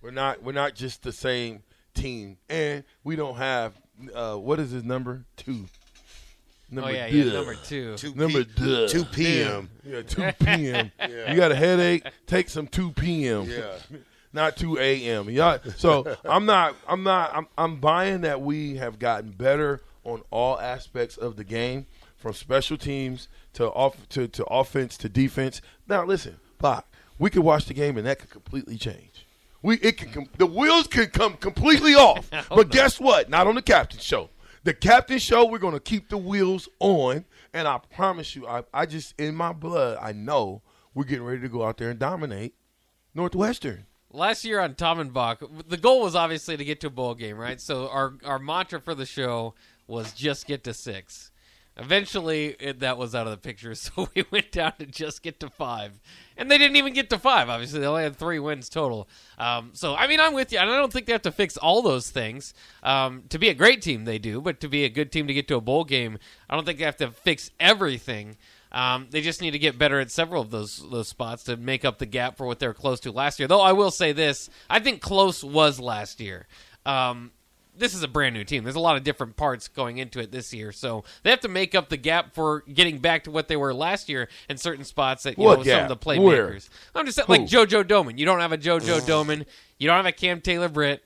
We're 0.03 0.11
not 0.11 0.43
we're 0.43 0.53
not 0.53 0.75
just 0.75 1.03
the 1.03 1.13
same 1.13 1.63
team, 1.95 2.37
and 2.51 2.85
we 3.05 3.17
don't 3.17 3.37
have 3.37 3.81
uh, 4.15 4.37
what 4.37 4.59
is 4.59 4.71
his 4.71 4.85
number 4.85 5.25
two. 5.37 5.67
Number 6.71 6.91
oh 6.91 6.93
yeah, 6.93 7.07
yeah, 7.07 7.25
duh. 7.25 7.33
number 7.33 7.55
two. 7.55 7.97
Two 7.97 8.15
Number 8.15 8.45
P- 8.45 8.65
duh. 8.65 8.89
two 8.89 9.05
p.m. 9.05 9.71
Yeah, 9.85 10.03
two 10.03 10.31
p.m. 10.45 10.91
You 11.09 11.37
got 11.37 11.51
a 11.51 11.55
headache? 11.55 12.05
Take 12.27 12.51
some 12.51 12.67
two 12.67 12.93
p.m. 12.93 13.45
Yeah. 13.45 13.79
not 14.33 14.57
two 14.57 14.79
a.m. 14.79 15.31
Y'all, 15.31 15.59
so 15.77 16.17
I'm 16.25 16.45
not, 16.45 16.77
I'm 16.87 17.03
not, 17.03 17.35
I'm, 17.35 17.47
I'm 17.57 17.77
buying 17.81 18.21
that 18.23 18.43
we 18.43 18.77
have 18.77 18.99
gotten 18.99 19.31
better 19.31 19.81
on 20.05 20.23
all 20.31 20.61
aspects 20.61 21.17
of 21.17 21.37
the 21.37 21.45
game, 21.45 21.87
from 22.17 22.33
special 22.35 22.77
teams 22.77 23.29
to 23.55 23.67
off 23.69 24.09
to, 24.11 24.29
to 24.29 24.45
offense 24.45 24.97
to 24.99 25.09
defense. 25.09 25.61
Now 25.89 26.05
listen, 26.05 26.37
Bock, 26.59 26.87
we 27.19 27.31
could 27.31 27.43
watch 27.45 27.65
the 27.65 27.75
game 27.75 27.97
and 27.97 28.07
that 28.07 28.19
could 28.19 28.31
completely 28.31 28.77
change. 28.77 29.27
We 29.63 29.77
it 29.79 29.97
can 29.97 30.11
com- 30.11 30.29
the 30.37 30.47
wheels 30.47 30.87
could 30.87 31.13
come 31.13 31.35
completely 31.35 31.95
off. 31.95 32.29
Oh, 32.51 32.57
but 32.57 32.71
guess 32.71 33.01
what? 33.01 33.29
Not 33.29 33.47
on 33.47 33.55
the 33.55 33.63
captain 33.63 33.99
show. 34.01 34.31
The 34.65 34.75
captain 34.75 35.19
show, 35.19 35.47
we're 35.47 35.59
gonna 35.59 35.81
keep 35.81 36.09
the 36.09 36.19
wheels 36.19 36.69
on, 36.81 37.25
and 37.53 37.69
I 37.69 37.79
promise 37.79 38.35
you, 38.35 38.47
I, 38.47 38.65
I 38.73 38.87
just 38.87 39.19
in 39.19 39.35
my 39.35 39.53
blood, 39.53 39.99
I 40.01 40.13
know 40.13 40.63
we're 40.95 41.05
getting 41.05 41.25
ready 41.25 41.41
to 41.43 41.49
go 41.49 41.65
out 41.65 41.79
there 41.79 41.91
and 41.91 41.99
dominate 41.99 42.55
Northwestern. 43.15 43.87
Last 44.11 44.45
year 44.45 44.59
on 44.61 44.75
Tom 44.75 45.01
and 45.01 45.13
Bock, 45.13 45.43
the 45.69 45.77
goal 45.77 46.03
was 46.03 46.17
obviously 46.17 46.57
to 46.57 46.65
get 46.65 46.81
to 46.81 46.87
a 46.87 46.91
bowl 46.91 47.15
game, 47.15 47.37
right? 47.37 47.61
So 47.61 47.89
our 47.89 48.15
our 48.25 48.39
mantra 48.39 48.81
for 48.81 48.95
the 48.95 49.07
show 49.07 49.55
was 49.87 50.13
just 50.13 50.47
get 50.47 50.65
to 50.65 50.75
six. 50.75 51.31
Eventually, 51.79 52.57
it, 52.59 52.81
that 52.81 52.99
was 52.99 53.15
out 53.15 53.27
of 53.27 53.31
the 53.31 53.37
picture, 53.37 53.75
so 53.75 54.09
we 54.15 54.25
went 54.31 54.51
down 54.51 54.73
to 54.79 54.87
just 54.87 55.23
get 55.23 55.39
to 55.41 55.49
five, 55.49 56.01
and 56.37 56.51
they 56.51 56.59
didn't 56.59 56.77
even 56.77 56.93
get 56.93 57.09
to 57.11 57.19
five. 57.19 57.49
Obviously, 57.49 57.81
they 57.81 57.87
only 57.87 58.03
had 58.03 58.17
three 58.17 58.39
wins 58.39 58.69
total. 58.69 59.09
Um, 59.39 59.71
so, 59.75 59.95
I 59.95 60.09
mean, 60.09 60.19
I'm 60.19 60.35
with 60.35 60.53
you, 60.53 60.59
and 60.59 60.69
I 60.69 60.77
don't 60.77 60.93
think 60.93 61.07
they 61.07 61.13
have 61.13 61.23
to 61.23 61.33
fix 61.33 61.57
all 61.57 61.83
those 61.83 62.11
things 62.11 62.53
um, 62.83 63.25
to 63.29 63.39
be 63.39 63.49
a 63.49 63.55
great 63.55 63.81
team. 63.81 64.05
They 64.05 64.19
do, 64.19 64.41
but 64.41 64.61
to 64.61 64.69
be 64.69 64.85
a 64.85 64.89
good 64.89 65.13
team 65.13 65.29
to 65.29 65.35
get 65.35 65.47
to 65.49 65.57
a 65.57 65.61
bowl 65.61 65.85
game, 65.85 66.19
I 66.51 66.57
don't 66.57 66.65
think 66.65 66.79
they 66.79 66.85
have 66.85 66.97
to 66.97 67.11
fix 67.11 67.51
everything. 67.61 68.37
Um, 68.73 69.07
they 69.11 69.21
just 69.21 69.41
need 69.41 69.53
to 69.53 69.59
get 69.59 69.79
better 69.79 69.99
at 70.01 70.11
several 70.11 70.43
of 70.43 70.51
those 70.51 70.85
those 70.91 71.09
spots 71.09 71.45
to 71.45 71.57
make 71.57 71.85
up 71.85 71.99
the 71.99 72.07
gap 72.07 72.37
for 72.37 72.47
what 72.47 72.59
they 72.59 72.67
were 72.67 72.75
close 72.75 73.01
to 73.01 73.13
last 73.13 73.39
year. 73.39 73.49
Though 73.49 73.63
I 73.63 73.73
will 73.73 73.91
say 73.91 74.13
this, 74.13 74.51
I 74.69 74.81
think 74.81 75.01
close 75.01 75.43
was 75.43 75.81
last 75.81 76.21
year. 76.21 76.47
Um, 76.85 77.33
this 77.79 77.95
is 77.95 78.03
a 78.03 78.09
brand 78.09 78.35
new 78.35 78.45
team. 78.45 78.65
There's 78.65 78.77
a 78.77 78.81
lot 78.81 78.97
of 78.97 79.05
different 79.05 79.37
parts 79.37 79.69
going 79.69 79.99
into 79.99 80.21
it 80.21 80.31
this 80.33 80.53
year, 80.53 80.73
so 80.73 81.05
they 81.23 81.31
have 81.31 81.41
to 81.41 81.49
make 81.49 81.75
up 81.75 81.89
the 81.89 81.97
gap 81.97 82.35
for 82.35 82.63
getting 82.73 82.99
back 82.99 83.25
to 83.25 83.31
what 83.31 83.49
they 83.49 83.57
were 83.57 83.73
last 83.73 84.09
year 84.09 84.29
in 84.49 84.57
certain 84.57 84.85
spots 84.85 85.23
that 85.23 85.39
you 85.39 85.45
What 85.45 85.59
know 85.59 85.65
gap? 85.65 85.83
some 85.83 85.93
of 85.93 85.99
the 86.01 86.05
playmakers. 86.05 86.23
Where? 86.23 86.59
I'm 86.95 87.07
just 87.07 87.17
saying, 87.17 87.27
like 87.29 87.43
JoJo 87.43 87.85
Domann. 87.85 88.19
You 88.19 88.27
don't 88.27 88.41
have 88.41 88.53
a 88.53 88.59
JoJo 88.59 89.01
Domann. 89.03 89.47
You 89.79 89.87
don't 89.87 89.97
have 89.97 90.07
a 90.07 90.13
Cam 90.13 90.41
Taylor 90.41 90.69
Britt. 90.69 91.03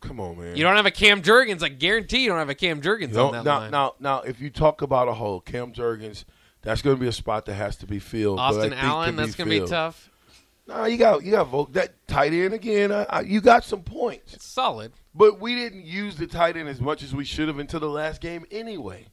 Come 0.00 0.20
on, 0.20 0.38
man. 0.38 0.56
You 0.56 0.62
don't 0.62 0.76
have 0.76 0.86
a 0.86 0.90
Cam 0.92 1.22
Jurgens. 1.22 1.62
I 1.62 1.68
guarantee 1.68 2.22
you 2.22 2.28
don't 2.28 2.38
have 2.38 2.50
a 2.50 2.54
Cam 2.54 2.80
Jurgens 2.80 3.16
on 3.16 3.32
that 3.32 3.44
now, 3.44 3.58
line. 3.58 3.70
now, 3.70 3.94
now, 3.98 4.20
if 4.20 4.40
you 4.40 4.48
talk 4.50 4.80
about 4.82 5.08
a 5.08 5.14
hole, 5.14 5.40
Cam 5.40 5.72
Jurgens, 5.72 6.24
that's 6.62 6.82
going 6.82 6.94
to 6.96 7.00
be 7.00 7.08
a 7.08 7.12
spot 7.12 7.46
that 7.46 7.54
has 7.54 7.76
to 7.78 7.86
be 7.86 7.98
filled. 7.98 8.38
Austin 8.38 8.72
Allen, 8.74 9.16
that's 9.16 9.34
going 9.34 9.50
to 9.50 9.60
be 9.60 9.66
tough. 9.66 10.08
No, 10.68 10.84
you 10.84 10.98
got 10.98 11.24
you 11.24 11.30
got 11.30 11.44
Volk. 11.48 11.72
that 11.72 12.06
tight 12.06 12.32
end 12.34 12.52
again. 12.52 12.92
I, 12.92 13.04
I, 13.04 13.20
you 13.22 13.40
got 13.40 13.64
some 13.64 13.82
points, 13.82 14.34
It's 14.34 14.46
solid. 14.46 14.92
But 15.18 15.40
we 15.40 15.56
didn't 15.56 15.84
use 15.84 16.14
the 16.14 16.28
tight 16.28 16.56
end 16.56 16.68
as 16.68 16.80
much 16.80 17.02
as 17.02 17.12
we 17.12 17.24
should 17.24 17.48
have 17.48 17.58
until 17.58 17.80
the 17.80 17.90
last 17.90 18.20
game 18.20 18.46
anyway. 18.52 19.08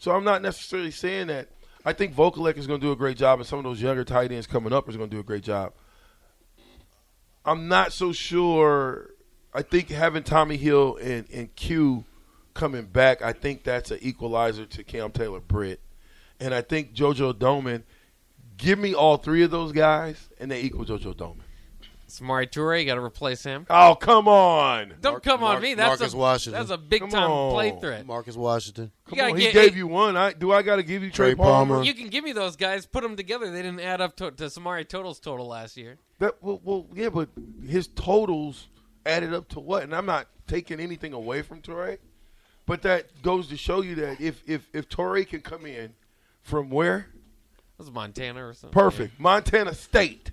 So 0.00 0.10
I'm 0.10 0.24
not 0.24 0.42
necessarily 0.42 0.90
saying 0.90 1.28
that. 1.28 1.48
I 1.84 1.92
think 1.92 2.12
Vokolek 2.12 2.56
is 2.56 2.66
going 2.66 2.80
to 2.80 2.86
do 2.86 2.90
a 2.90 2.96
great 2.96 3.16
job, 3.16 3.38
and 3.38 3.46
some 3.46 3.58
of 3.58 3.64
those 3.64 3.80
younger 3.80 4.02
tight 4.04 4.32
ends 4.32 4.48
coming 4.48 4.72
up 4.72 4.88
is 4.88 4.96
going 4.96 5.08
to 5.08 5.14
do 5.14 5.20
a 5.20 5.24
great 5.24 5.44
job. 5.44 5.72
I'm 7.44 7.68
not 7.68 7.92
so 7.92 8.12
sure. 8.12 9.10
I 9.52 9.62
think 9.62 9.90
having 9.90 10.24
Tommi 10.24 10.56
Hill 10.56 10.98
and, 11.00 11.30
and 11.32 11.54
Q 11.54 12.04
coming 12.54 12.86
back, 12.86 13.22
I 13.22 13.32
think 13.32 13.62
that's 13.62 13.92
an 13.92 13.98
equalizer 14.02 14.66
to 14.66 14.82
Cam 14.82 15.12
Taylor 15.12 15.40
Britt. 15.40 15.80
And 16.40 16.52
I 16.52 16.62
think 16.62 16.94
JoJo 16.94 17.34
Domann, 17.34 17.84
give 18.56 18.80
me 18.80 18.92
all 18.92 19.18
three 19.18 19.44
of 19.44 19.52
those 19.52 19.70
guys, 19.70 20.30
and 20.40 20.50
they 20.50 20.62
equal 20.62 20.84
JoJo 20.84 21.14
Domann. 21.14 21.43
Samori 22.20 22.48
Toure, 22.50 22.78
you 22.80 22.86
got 22.86 22.94
to 22.96 23.00
replace 23.02 23.42
him. 23.42 23.66
Oh, 23.70 23.94
come 23.94 24.28
on. 24.28 24.94
Don't 25.00 25.22
come 25.22 25.42
on 25.42 25.52
Mark- 25.54 25.62
me. 25.62 25.74
That's 25.74 26.00
Marcus 26.00 26.14
a 26.14 26.16
Washington. 26.16 26.60
that's 26.60 26.70
a 26.70 26.78
big 26.78 27.00
Come 27.00 27.10
time 27.10 27.30
on. 27.30 27.52
play 27.52 27.76
threat. 27.80 28.06
Marcus 28.06 28.36
Washington. 28.36 28.90
Come 29.06 29.16
You 29.16 29.22
gotta 29.22 29.32
on. 29.34 29.38
He 29.40 29.52
gave 29.52 29.72
eight- 29.72 29.74
you 29.74 29.86
one. 29.86 30.16
I, 30.16 30.32
do 30.32 30.52
I 30.52 30.62
got 30.62 30.76
to 30.76 30.82
give 30.82 31.02
you 31.02 31.10
Trey, 31.10 31.28
Trey 31.30 31.34
Palmer. 31.34 31.74
Palmer? 31.76 31.84
You 31.84 31.94
can 31.94 32.08
give 32.08 32.24
me 32.24 32.32
those 32.32 32.56
guys. 32.56 32.86
Put 32.86 33.02
them 33.02 33.16
together. 33.16 33.50
They 33.50 33.62
didn't 33.62 33.80
add 33.80 34.00
up 34.00 34.16
to, 34.16 34.30
to 34.30 34.44
Samari 34.44 34.86
Total's 34.88 35.20
total 35.20 35.46
last 35.48 35.76
year. 35.76 35.96
That, 36.20 36.34
well, 36.42 36.60
well, 36.64 36.86
yeah, 36.94 37.08
but 37.08 37.28
his 37.66 37.88
totals 37.88 38.68
added 39.04 39.34
up 39.34 39.48
to 39.50 39.60
what? 39.60 39.82
And 39.82 39.94
I'm 39.94 40.06
not 40.06 40.28
taking 40.46 40.80
anything 40.80 41.12
away 41.12 41.42
from 41.42 41.60
Torrey, 41.60 41.98
but 42.66 42.82
that 42.82 43.22
goes 43.22 43.48
to 43.48 43.56
show 43.56 43.82
you 43.82 43.94
that 43.96 44.20
if 44.20 44.42
if 44.46 44.68
if 44.72 44.88
Torrey 44.88 45.24
can 45.24 45.40
come 45.40 45.66
in 45.66 45.94
from 46.42 46.70
where 46.70 46.98
It 46.98 47.78
was 47.78 47.90
Montana 47.90 48.46
or 48.46 48.54
something. 48.54 48.72
perfect 48.72 49.18
Montana 49.18 49.74
State 49.74 50.30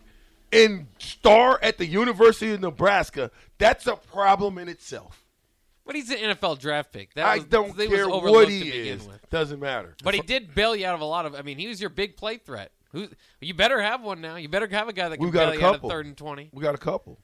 and 0.51 0.87
star 0.99 1.59
at 1.61 1.77
the 1.77 1.85
University 1.85 2.51
of 2.53 2.59
Nebraska, 2.61 3.31
that's 3.57 3.87
a 3.87 3.95
problem 3.95 4.57
in 4.57 4.67
itself. 4.69 5.23
But 5.85 5.95
he's 5.95 6.09
an 6.11 6.17
NFL 6.17 6.59
draft 6.59 6.91
pick. 6.93 7.13
That 7.15 7.25
I 7.25 7.37
was, 7.37 7.45
don't 7.45 7.75
they 7.75 7.87
was 7.87 7.95
care 7.97 8.05
overlooked 8.09 8.33
what 8.45 8.49
he 8.49 8.69
is. 8.69 9.03
with. 9.05 9.29
Doesn't 9.29 9.59
matter. 9.59 9.95
But 10.03 10.13
he 10.13 10.21
did 10.21 10.53
bail 10.53 10.75
you 10.75 10.85
out 10.85 10.95
of 10.95 11.01
a 11.01 11.05
lot 11.05 11.25
of. 11.25 11.35
I 11.35 11.41
mean, 11.41 11.57
he 11.57 11.67
was 11.67 11.81
your 11.81 11.89
big 11.89 12.15
play 12.17 12.37
threat. 12.37 12.71
Who? 12.91 13.07
You 13.39 13.53
better 13.53 13.81
have 13.81 14.01
one 14.03 14.21
now. 14.21 14.35
You 14.35 14.47
better 14.49 14.67
have 14.67 14.87
a 14.89 14.93
guy 14.93 15.09
that 15.09 15.17
can 15.17 15.23
We've 15.25 15.33
got 15.33 15.51
bail 15.51 15.57
a 15.57 15.61
you 15.61 15.65
out 15.65 15.75
of 15.83 15.89
third 15.89 16.05
and 16.05 16.15
twenty. 16.15 16.49
we 16.53 16.61
got 16.61 16.75
a 16.75 16.79
couple, 16.79 17.19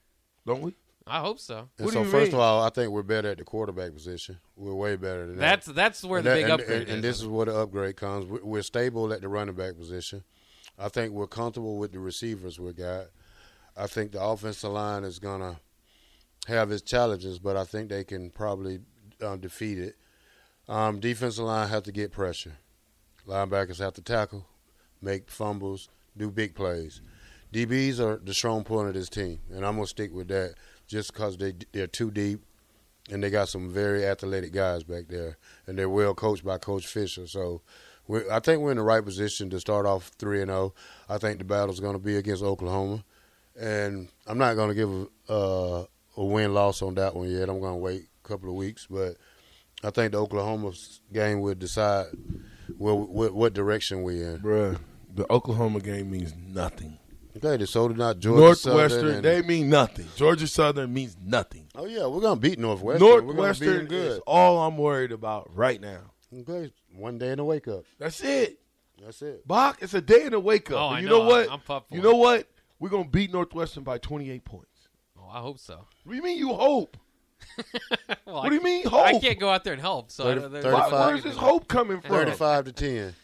don't 0.46 0.62
we? 0.62 0.74
I 1.06 1.20
hope 1.20 1.40
so. 1.40 1.70
And 1.78 1.86
What 1.86 1.92
do 1.94 2.00
so 2.00 2.04
you 2.04 2.10
first 2.10 2.32
mean? 2.32 2.36
of 2.36 2.40
all, 2.42 2.64
I 2.64 2.70
think 2.70 2.92
we're 2.92 3.04
better 3.04 3.30
at 3.30 3.38
the 3.38 3.46
quarterback 3.46 3.94
position. 3.94 4.40
We're 4.58 4.74
way 4.74 4.96
better 4.98 5.26
than 5.28 5.38
That's 5.38 5.68
that. 5.68 5.76
that's 5.76 6.04
where 6.04 6.18
And 6.20 6.26
the 6.26 6.30
that- 6.32 6.36
big 6.36 6.44
and, 6.44 6.52
upgrade 6.54 6.80
and, 6.82 6.88
is. 6.90 6.94
and 6.96 7.04
this 7.04 7.22
is 7.22 7.28
where 7.28 7.46
the 7.46 7.56
upgrade 7.56 7.96
comes. 7.96 8.26
We- 8.26 8.40
We're 8.42 8.62
stable 8.64 9.14
at 9.14 9.22
the 9.22 9.30
running 9.30 9.56
back 9.56 9.78
position. 9.78 10.24
I 10.78 10.90
think 10.90 11.14
we're 11.14 11.28
comfortable 11.28 11.78
with 11.78 11.92
the 11.94 12.00
receivers 12.00 12.60
we 12.60 12.74
got. 12.74 13.06
I 13.78 13.88
think 13.88 14.12
the 14.12 14.24
offensive 14.24 14.72
line 14.72 15.04
is 15.04 15.20
gonna 15.20 15.60
have 16.48 16.72
its 16.72 16.82
challenges, 16.82 17.40
but 17.40 17.58
I 17.58 17.64
think 17.64 17.90
they 17.90 18.04
can 18.04 18.30
probably 18.30 18.80
um, 19.22 19.40
defeat 19.40 19.78
it. 19.78 19.96
Um, 20.68 21.00
defensive 21.00 21.46
line 21.46 21.68
have 21.70 21.84
to 21.84 21.92
get 21.92 22.12
pressure. 22.12 22.58
Linebackers 23.28 23.80
have 23.80 23.94
to 23.96 24.02
tackle, 24.02 24.46
make 25.02 25.30
fumbles, 25.30 25.90
do 26.16 26.32
big 26.32 26.56
plays. 26.56 27.02
DBs 27.54 28.00
are 28.00 28.18
the 28.18 28.34
strong 28.34 28.64
point 28.64 28.90
of 28.90 28.94
this 28.94 29.10
team, 29.10 29.40
and 29.50 29.66
I'm 29.66 29.76
gonna 29.76 29.88
stick 29.88 30.14
with 30.14 30.28
that 30.30 30.56
just 30.88 31.14
because 31.14 31.38
they 31.38 31.54
they're 31.72 31.88
too 31.88 32.12
deep, 32.12 32.44
and 33.10 33.24
they 33.24 33.30
got 33.30 33.50
some 33.50 33.70
very 33.70 34.06
athletic 34.06 34.52
guys 34.54 34.84
back 34.84 35.08
there, 35.08 35.38
and 35.66 35.78
they're 35.78 35.90
well 35.90 36.14
coached 36.14 36.44
by 36.44 36.58
Coach 36.58 36.88
Fisher. 36.88 37.28
So, 37.28 37.62
I 38.32 38.40
think 38.40 38.62
we're 38.62 38.72
in 38.72 38.78
the 38.78 38.84
right 38.84 39.04
position 39.04 39.50
to 39.52 39.60
start 39.60 39.86
off 39.86 40.12
three 40.18 40.42
and 40.42 40.50
zero. 40.50 40.74
I 41.08 41.18
think 41.18 41.40
the 41.40 41.46
battle's 41.46 41.80
going 41.80 41.94
to 41.94 42.00
be 42.00 42.18
against 42.18 42.44
Oklahoma, 42.44 43.04
and 43.60 44.08
I'm 44.26 44.38
not 44.38 44.56
going 44.56 44.70
to 44.70 44.76
give 44.76 44.90
a, 45.30 45.34
uh, 45.34 45.86
a 46.18 46.24
win 46.26 46.54
loss 46.54 46.82
on 46.82 46.96
that 46.96 47.16
one 47.16 47.30
yet. 47.30 47.50
I'm 47.50 47.60
going 47.60 47.74
to 47.74 47.78
wait 47.78 48.04
a 48.24 48.28
couple 48.28 48.50
of 48.50 48.56
weeks, 48.56 48.88
but 48.90 49.16
I 49.84 49.90
think 49.92 50.12
the 50.14 50.20
Oklahoma 50.22 50.72
game 51.14 51.42
will 51.42 51.56
decide 51.56 52.06
where, 52.78 52.96
what, 52.96 53.34
what 53.34 53.54
direction 53.54 54.04
we're 54.04 54.32
in. 54.36 54.40
Bruh, 54.40 54.80
the 55.14 55.32
Oklahoma 55.32 55.80
game 55.80 56.12
means 56.12 56.34
nothing. 56.36 56.98
Okay, 57.44 57.64
so 57.66 57.88
did 57.88 57.98
not 57.98 58.18
Georgia 58.18 58.40
Northwestern, 58.42 58.90
Southern 58.90 59.16
and- 59.16 59.24
they 59.24 59.42
mean 59.44 59.70
nothing. 59.70 60.08
Georgia 60.16 60.48
Southern 60.48 60.92
means 60.92 61.16
nothing. 61.24 61.68
Oh 61.76 61.86
yeah, 61.86 62.08
we're 62.08 62.22
gonna 62.22 62.40
beat 62.40 62.58
Northwestern. 62.58 63.08
we're 63.08 63.22
beat 63.22 63.28
Northwestern 63.28 63.86
good. 63.86 64.12
is 64.14 64.20
all 64.26 64.64
I'm 64.64 64.76
worried 64.76 65.12
about 65.12 65.56
right 65.56 65.80
now. 65.80 66.00
Okay, 66.34 66.72
one 66.96 67.20
day 67.20 67.30
in 67.30 67.38
the 67.38 67.44
wake 67.44 67.68
up. 67.68 67.84
That's 68.00 68.22
it. 68.22 68.58
That's 69.04 69.22
it. 69.22 69.48
Bock, 69.48 69.78
it's 69.82 69.94
a 69.94 70.02
day 70.02 70.24
in 70.24 70.32
the 70.32 70.40
wake 70.40 70.72
up. 70.72 70.78
Oh, 70.80 70.88
And 70.88 70.96
I 70.96 71.00
you 71.02 71.10
know. 71.10 71.20
know 71.20 71.26
what? 71.30 71.52
I'm 71.52 71.60
pumped 71.60 71.90
for 71.90 71.96
you 71.96 72.02
it. 72.02 72.04
know 72.04 72.16
what? 72.16 72.48
We're 72.80 72.90
gonna 72.90 73.08
beat 73.10 73.32
Northwestern 73.32 73.84
by 73.84 73.98
28 73.98 74.44
points. 74.46 74.88
Oh, 75.20 75.28
I 75.32 75.40
hope 75.40 75.60
so. 75.60 75.86
What 76.04 76.12
do 76.12 76.16
you 76.16 76.24
mean 76.24 76.38
you 76.38 76.54
hope? 76.54 76.98
Well, 78.26 78.42
What 78.44 78.50
do 78.50 78.56
you 78.56 78.62
mean 78.64 78.86
hope? 78.86 79.06
I 79.06 79.20
can't 79.20 79.40
go 79.40 79.50
out 79.50 79.64
there 79.64 79.74
and 79.74 79.82
help. 79.82 80.12
So 80.12 80.24
Thirty- 80.50 80.68
I- 80.68 80.72
Why- 80.90 81.08
Where's 81.08 81.24
this 81.24 81.36
hope 81.38 81.68
coming 81.68 82.02
from? 82.02 82.10
Thirty-five 82.10 82.66
to 82.66 82.72
ten. 82.74 83.16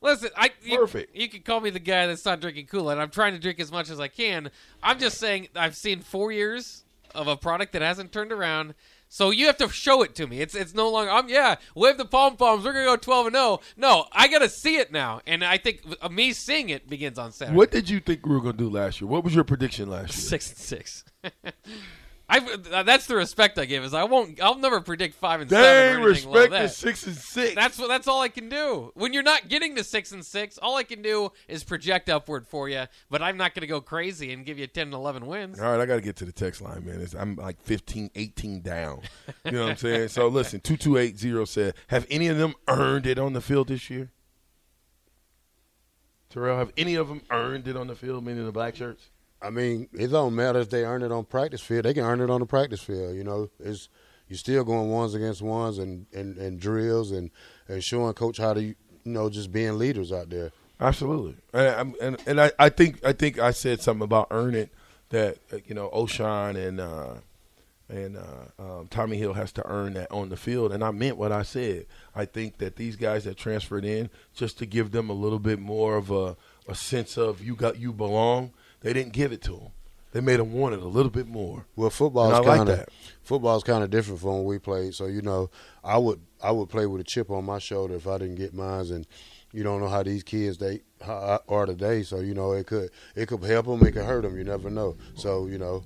Listen, 0.00 0.30
I 0.36 0.50
you, 0.62 0.78
Perfect. 0.78 1.14
You 1.16 1.28
can 1.28 1.42
call 1.42 1.60
me 1.60 1.70
the 1.70 1.78
guy 1.80 2.06
that's 2.06 2.24
not 2.24 2.40
drinking 2.40 2.66
Kool 2.66 2.90
Aid. 2.90 2.98
I'm 2.98 3.10
trying 3.10 3.32
to 3.34 3.38
drink 3.38 3.58
as 3.60 3.70
much 3.72 3.88
as 3.90 3.98
I 4.00 4.08
can. 4.08 4.50
I'm 4.82 4.98
just 4.98 5.18
saying 5.18 5.48
I've 5.56 5.76
seen 5.76 6.00
four 6.00 6.32
years 6.32 6.84
of 7.14 7.28
a 7.28 7.36
product 7.36 7.72
that 7.72 7.82
hasn't 7.82 8.12
turned 8.12 8.32
around. 8.32 8.74
So 9.12 9.28
you 9.28 9.44
have 9.44 9.58
to 9.58 9.68
show 9.68 10.00
it 10.00 10.14
to 10.14 10.26
me. 10.26 10.40
It's 10.40 10.54
it's 10.54 10.72
no 10.72 10.88
longer. 10.88 11.10
I'm 11.10 11.28
yeah. 11.28 11.56
Wave 11.74 11.98
the 11.98 12.06
pom 12.06 12.38
poms. 12.38 12.64
We're 12.64 12.72
gonna 12.72 12.86
go 12.86 12.96
12 12.96 13.26
and 13.26 13.36
0. 13.36 13.60
No, 13.76 14.06
I 14.10 14.26
gotta 14.26 14.48
see 14.48 14.76
it 14.76 14.90
now. 14.90 15.20
And 15.26 15.44
I 15.44 15.58
think 15.58 15.82
uh, 16.00 16.08
me 16.08 16.32
seeing 16.32 16.70
it 16.70 16.88
begins 16.88 17.18
on 17.18 17.30
Saturday. 17.30 17.54
What 17.54 17.70
did 17.70 17.90
you 17.90 18.00
think 18.00 18.24
we 18.24 18.34
were 18.34 18.40
gonna 18.40 18.54
do 18.54 18.70
last 18.70 19.02
year? 19.02 19.08
What 19.08 19.22
was 19.22 19.34
your 19.34 19.44
prediction 19.44 19.90
last 19.90 20.16
year? 20.16 20.30
Six 20.30 20.48
and 20.48 20.58
six. 20.58 21.04
I 22.28 22.40
that's 22.84 23.06
the 23.06 23.16
respect 23.16 23.58
I 23.58 23.64
give. 23.64 23.84
Is 23.84 23.94
I 23.94 24.04
won't. 24.04 24.40
I'll 24.40 24.58
never 24.58 24.80
predict 24.80 25.16
five 25.16 25.40
and 25.40 25.50
seven. 25.50 25.64
Dang, 25.64 26.04
or 26.04 26.10
anything 26.10 26.30
like 26.30 26.36
respect 26.36 26.50
that. 26.52 26.62
the 26.62 26.68
six 26.68 27.06
and 27.06 27.16
six. 27.16 27.54
That's 27.54 27.78
what. 27.78 27.88
That's 27.88 28.08
all 28.08 28.22
I 28.22 28.28
can 28.28 28.48
do. 28.48 28.92
When 28.94 29.12
you're 29.12 29.22
not 29.22 29.48
getting 29.48 29.76
to 29.76 29.84
six 29.84 30.12
and 30.12 30.24
six, 30.24 30.58
all 30.58 30.76
I 30.76 30.82
can 30.82 31.02
do 31.02 31.32
is 31.48 31.64
project 31.64 32.08
upward 32.08 32.46
for 32.46 32.68
you. 32.68 32.84
But 33.10 33.22
I'm 33.22 33.36
not 33.36 33.54
going 33.54 33.62
to 33.62 33.66
go 33.66 33.80
crazy 33.80 34.32
and 34.32 34.46
give 34.46 34.58
you 34.58 34.66
10 34.66 34.88
and 34.88 34.94
11 34.94 35.26
wins. 35.26 35.60
All 35.60 35.70
right, 35.70 35.80
I 35.80 35.86
got 35.86 35.96
to 35.96 36.00
get 36.00 36.16
to 36.16 36.24
the 36.24 36.32
text 36.32 36.62
line, 36.62 36.84
man. 36.86 37.00
It's, 37.00 37.14
I'm 37.14 37.36
like 37.36 37.60
15, 37.62 38.10
18 38.14 38.60
down. 38.60 39.02
You 39.44 39.52
know 39.52 39.62
what 39.62 39.70
I'm 39.70 39.76
saying? 39.76 40.08
So 40.08 40.28
listen, 40.28 40.60
2280 40.60 41.46
said, 41.46 41.74
have 41.88 42.06
any 42.10 42.28
of 42.28 42.38
them 42.38 42.54
earned 42.68 43.06
it 43.06 43.18
on 43.18 43.32
the 43.32 43.40
field 43.40 43.68
this 43.68 43.90
year? 43.90 44.10
Terrell, 46.30 46.56
have 46.56 46.72
any 46.76 46.94
of 46.94 47.08
them 47.08 47.22
earned 47.30 47.68
it 47.68 47.76
on 47.76 47.88
the 47.88 47.94
field, 47.94 48.24
meaning 48.24 48.46
the 48.46 48.52
black 48.52 48.74
shirts? 48.76 49.10
I 49.42 49.50
mean, 49.50 49.88
it 49.92 50.08
don't 50.08 50.34
matter 50.34 50.60
if 50.60 50.70
they 50.70 50.84
earn 50.84 51.02
it 51.02 51.12
on 51.12 51.24
practice 51.24 51.60
field. 51.60 51.84
They 51.84 51.94
can 51.94 52.04
earn 52.04 52.20
it 52.20 52.30
on 52.30 52.40
the 52.40 52.46
practice 52.46 52.82
field. 52.82 53.16
You 53.16 53.24
know, 53.24 53.50
it's 53.58 53.88
you're 54.28 54.38
still 54.38 54.64
going 54.64 54.90
ones 54.90 55.14
against 55.14 55.42
ones 55.42 55.78
and, 55.78 56.06
and, 56.14 56.38
and 56.38 56.58
drills 56.58 57.10
and, 57.10 57.30
and 57.68 57.82
showing 57.82 58.14
coach 58.14 58.38
how 58.38 58.54
to 58.54 58.62
you 58.62 58.74
know 59.04 59.28
just 59.28 59.52
being 59.52 59.78
leaders 59.78 60.12
out 60.12 60.30
there. 60.30 60.52
Absolutely, 60.80 61.36
and 61.52 61.94
and, 61.96 62.16
and 62.26 62.40
I, 62.40 62.50
I 62.58 62.68
think 62.68 63.04
I 63.04 63.12
think 63.12 63.38
I 63.38 63.50
said 63.50 63.80
something 63.80 64.04
about 64.04 64.28
earn 64.30 64.54
it 64.54 64.70
that 65.10 65.38
uh, 65.52 65.58
you 65.66 65.74
know 65.74 65.88
Ochaun 65.90 66.56
and 66.56 66.80
uh, 66.80 67.14
and 67.88 68.16
uh, 68.16 68.44
um, 68.58 68.88
Tommi 68.88 69.16
Hill 69.16 69.34
has 69.34 69.52
to 69.52 69.68
earn 69.68 69.94
that 69.94 70.10
on 70.10 70.28
the 70.30 70.36
field, 70.36 70.72
and 70.72 70.82
I 70.82 70.90
meant 70.90 71.18
what 71.18 71.30
I 71.30 71.42
said. 71.42 71.86
I 72.14 72.24
think 72.24 72.58
that 72.58 72.76
these 72.76 72.96
guys 72.96 73.24
that 73.24 73.36
transferred 73.36 73.84
in 73.84 74.08
just 74.34 74.58
to 74.58 74.66
give 74.66 74.90
them 74.90 75.10
a 75.10 75.12
little 75.12 75.38
bit 75.38 75.60
more 75.60 75.96
of 75.96 76.10
a, 76.10 76.36
a 76.66 76.74
sense 76.74 77.16
of 77.16 77.42
you 77.42 77.54
got 77.54 77.78
you 77.78 77.92
belong. 77.92 78.52
They 78.82 78.92
didn't 78.92 79.12
give 79.12 79.32
it 79.32 79.42
to 79.42 79.52
them. 79.52 79.68
They 80.12 80.20
made 80.20 80.40
them 80.40 80.52
want 80.52 80.74
it 80.74 80.82
a 80.82 80.86
little 80.86 81.10
bit 81.10 81.26
more. 81.26 81.64
Well, 81.74 81.88
football's 81.88 82.36
And 82.36 82.44
I 82.44 82.48
like 82.48 82.56
kind 82.58 82.68
of 82.68 82.78
that. 82.78 82.88
football's 83.22 83.64
kind 83.64 83.82
of 83.82 83.88
different 83.90 84.20
from 84.20 84.30
when 84.34 84.44
we 84.44 84.58
played. 84.58 84.94
So 84.94 85.06
you 85.06 85.22
know, 85.22 85.50
I 85.82 85.96
would 85.96 86.20
I 86.42 86.50
would 86.50 86.68
play 86.68 86.86
with 86.86 87.00
a 87.00 87.04
chip 87.04 87.30
on 87.30 87.44
my 87.46 87.58
shoulder 87.58 87.94
if 87.94 88.06
I 88.06 88.18
didn't 88.18 88.34
get 88.34 88.52
mines, 88.52 88.90
and 88.90 89.06
you 89.52 89.62
don't 89.62 89.80
know 89.80 89.88
how 89.88 90.02
these 90.02 90.22
kids 90.22 90.58
they 90.58 90.82
are 91.06 91.66
today. 91.66 92.02
So 92.02 92.20
you 92.20 92.34
know, 92.34 92.52
it 92.52 92.66
could 92.66 92.90
it 93.16 93.26
could 93.26 93.42
help 93.42 93.66
them, 93.66 93.86
it 93.86 93.92
could 93.92 94.04
hurt 94.04 94.22
them. 94.22 94.36
You 94.36 94.44
never 94.44 94.68
know. 94.68 94.96
So 95.14 95.46
you 95.46 95.56
know, 95.56 95.84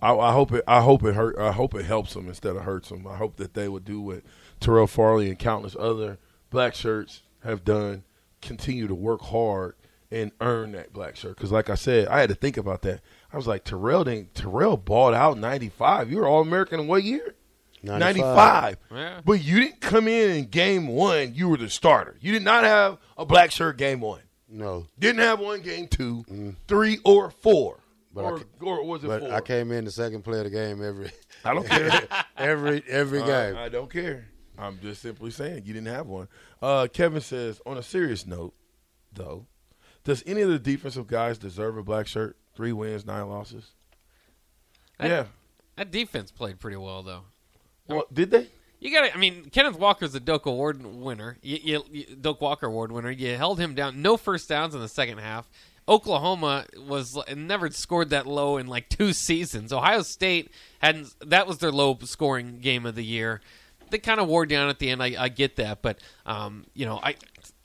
I, 0.00 0.14
I 0.14 0.32
hope 0.32 0.52
it. 0.52 0.62
I 0.68 0.80
hope 0.82 1.02
it 1.02 1.14
hurt. 1.16 1.36
I 1.36 1.50
hope 1.50 1.74
it 1.74 1.86
helps 1.86 2.14
them 2.14 2.28
instead 2.28 2.54
of 2.54 2.62
hurts 2.62 2.90
them. 2.90 3.04
I 3.06 3.16
hope 3.16 3.36
that 3.38 3.54
they 3.54 3.68
would 3.68 3.84
do 3.84 4.00
what 4.00 4.22
Terrell 4.60 4.86
Farley 4.86 5.28
and 5.28 5.38
countless 5.38 5.74
other 5.76 6.18
black 6.50 6.74
shirts 6.76 7.22
have 7.42 7.64
done. 7.64 8.04
Continue 8.40 8.86
to 8.86 8.94
work 8.94 9.22
hard 9.22 9.74
and 10.14 10.30
earn 10.40 10.72
that 10.72 10.92
black 10.92 11.16
shirt. 11.16 11.36
Because, 11.36 11.50
like 11.52 11.68
I 11.68 11.74
said, 11.74 12.08
I 12.08 12.20
had 12.20 12.28
to 12.28 12.34
think 12.34 12.56
about 12.56 12.82
that. 12.82 13.00
I 13.32 13.36
was 13.36 13.46
like, 13.46 13.64
Terrell 13.64 14.04
didn't. 14.04 14.34
Terrell 14.34 14.76
bought 14.76 15.12
out 15.14 15.36
ninety 15.38 15.68
five. 15.68 16.10
You 16.10 16.18
were 16.18 16.26
All 16.28 16.40
American 16.42 16.80
in 16.80 16.86
what 16.86 17.02
year? 17.02 17.34
95. 17.82 17.98
95. 18.14 18.76
Yeah. 18.92 19.20
But 19.26 19.44
you 19.44 19.60
didn't 19.60 19.80
come 19.82 20.08
in 20.08 20.30
in 20.30 20.44
game 20.46 20.86
one. 20.88 21.34
You 21.34 21.50
were 21.50 21.58
the 21.58 21.68
starter. 21.68 22.16
You 22.20 22.32
did 22.32 22.42
not 22.42 22.64
have 22.64 22.96
a 23.18 23.26
black 23.26 23.50
shirt 23.50 23.76
game 23.76 24.00
one. 24.00 24.22
no. 24.48 24.86
Didn't 24.98 25.20
have 25.20 25.38
one 25.38 25.60
game 25.60 25.88
2 25.88 26.54
three, 26.66 26.98
or 27.04 27.30
four. 27.30 27.80
But 28.14 28.24
or, 28.24 28.38
I, 28.38 28.64
or 28.64 28.84
was 28.86 29.04
it 29.04 29.08
but 29.08 29.20
four? 29.20 29.34
I 29.34 29.40
came 29.42 29.70
in 29.70 29.84
the 29.84 29.90
second 29.90 30.22
play 30.22 30.38
of 30.38 30.44
the 30.44 30.50
game 30.50 30.82
every 30.82 31.10
I 31.44 31.52
don't 31.52 31.68
care. 31.68 32.02
every 32.38 32.82
every 32.88 33.20
Uh, 33.20 33.26
game. 33.26 33.56
I 33.58 33.68
don't 33.68 33.92
care. 33.92 34.28
I'm 34.56 34.78
just 34.80 35.02
simply 35.02 35.30
saying 35.30 35.64
you 35.66 35.74
didn't 35.74 35.92
have 35.92 36.06
one. 36.06 36.28
Uh, 36.62 36.86
Kevin 36.90 37.20
says, 37.20 37.60
on 37.66 37.76
a 37.76 37.82
serious 37.82 38.24
note, 38.26 38.54
though, 39.12 39.46
does 40.04 40.22
any 40.26 40.42
of 40.42 40.48
the 40.48 40.58
defensive 40.58 41.06
guys 41.06 41.38
deserve 41.38 41.76
a 41.76 41.82
black 41.82 42.06
shirt? 42.06 42.36
Three 42.54 42.72
wins, 42.72 43.04
nine 43.04 43.28
losses. 43.28 43.72
I- 44.98 45.08
yeah. 45.08 45.24
That 45.76 45.90
defense 45.90 46.30
played 46.30 46.60
pretty 46.60 46.76
well 46.76 47.02
though. 47.02 47.22
Well, 47.88 48.04
did 48.12 48.30
they? 48.30 48.48
You 48.80 48.92
got 48.92 49.08
to 49.08 49.14
I 49.14 49.18
mean, 49.18 49.50
Kenneth 49.50 49.78
Walker's 49.78 50.12
the 50.12 50.20
Doak 50.20 50.46
Award 50.46 50.84
winner. 50.84 51.36
You, 51.42 51.58
you, 51.62 51.84
you, 51.90 52.16
Doak 52.16 52.40
Walker 52.40 52.66
Award 52.66 52.92
winner. 52.92 53.10
You 53.10 53.34
held 53.36 53.58
him 53.58 53.74
down. 53.74 54.02
No 54.02 54.16
first 54.16 54.48
downs 54.48 54.74
in 54.74 54.80
the 54.80 54.88
second 54.88 55.18
half. 55.18 55.48
Oklahoma 55.88 56.64
was 56.86 57.18
never 57.34 57.70
scored 57.70 58.10
that 58.10 58.26
low 58.26 58.56
in 58.56 58.66
like 58.66 58.88
two 58.88 59.12
seasons. 59.12 59.72
Ohio 59.72 60.02
State 60.02 60.50
hadn't. 60.78 61.14
That 61.20 61.46
was 61.46 61.58
their 61.58 61.72
low 61.72 61.98
scoring 62.04 62.58
game 62.60 62.86
of 62.86 62.94
the 62.94 63.04
year. 63.04 63.40
They 63.90 63.98
kind 63.98 64.18
of 64.20 64.28
wore 64.28 64.46
down 64.46 64.68
at 64.70 64.78
the 64.78 64.90
end. 64.90 65.02
I, 65.02 65.14
I 65.18 65.28
get 65.28 65.56
that, 65.56 65.82
but 65.82 65.98
um, 66.24 66.64
you 66.74 66.86
know, 66.86 67.00
I. 67.02 67.16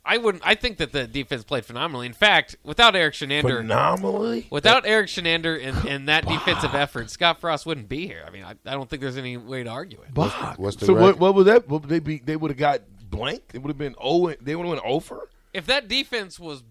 I 0.10 0.18
wouldn't. 0.18 0.44
I 0.44 0.56
think 0.56 0.78
that 0.78 0.92
the 0.92 1.06
defense 1.06 1.44
played 1.44 1.66
phenomenally. 1.66 2.08
In 2.08 2.14
fact, 2.14 2.56
without 2.64 2.96
Eric 2.96 3.14
Chinander, 3.14 3.58
Phenomenally. 3.58 4.48
without 4.50 4.84
Eric 4.88 5.06
Chinander 5.06 5.64
and, 5.64 5.78
and 5.88 6.10
that 6.10 6.26
defensive 6.26 6.74
effort, 6.74 7.12
Scott 7.12 7.40
Frost 7.40 7.68
wouldn't 7.68 7.88
be 7.88 8.08
here. 8.08 8.24
I 8.26 8.32
mean, 8.32 8.44
I, 8.44 8.56
I 8.66 8.72
don't 8.72 8.90
think 8.90 9.04
there's 9.04 9.18
any 9.18 9.38
way 9.38 9.62
to 9.62 9.70
argue 9.70 10.00
it. 10.02 10.12
Bock. 10.12 10.58
what's 10.58 10.78
the 10.78 10.88
so 10.88 10.94
what? 10.94 11.02
record? 11.02 11.20
What 11.20 11.36
was 11.36 11.46
that? 11.46 11.70
Would 11.70 11.84
they 11.84 12.00
be? 12.00 12.18
They 12.18 12.36
would 12.36 12.50
have 12.50 12.58
got 12.58 12.82
blank. 13.08 13.52
It 13.54 13.60
would 13.62 13.70
have 13.70 13.78
been 13.78 13.94
oh. 14.02 14.34
They 14.42 14.56
would 14.56 14.66
have 14.66 14.72
went 14.72 14.82
over. 14.84 15.30
if 15.54 15.68
that 15.68 15.88
defense 15.88 16.40
was 16.40 16.64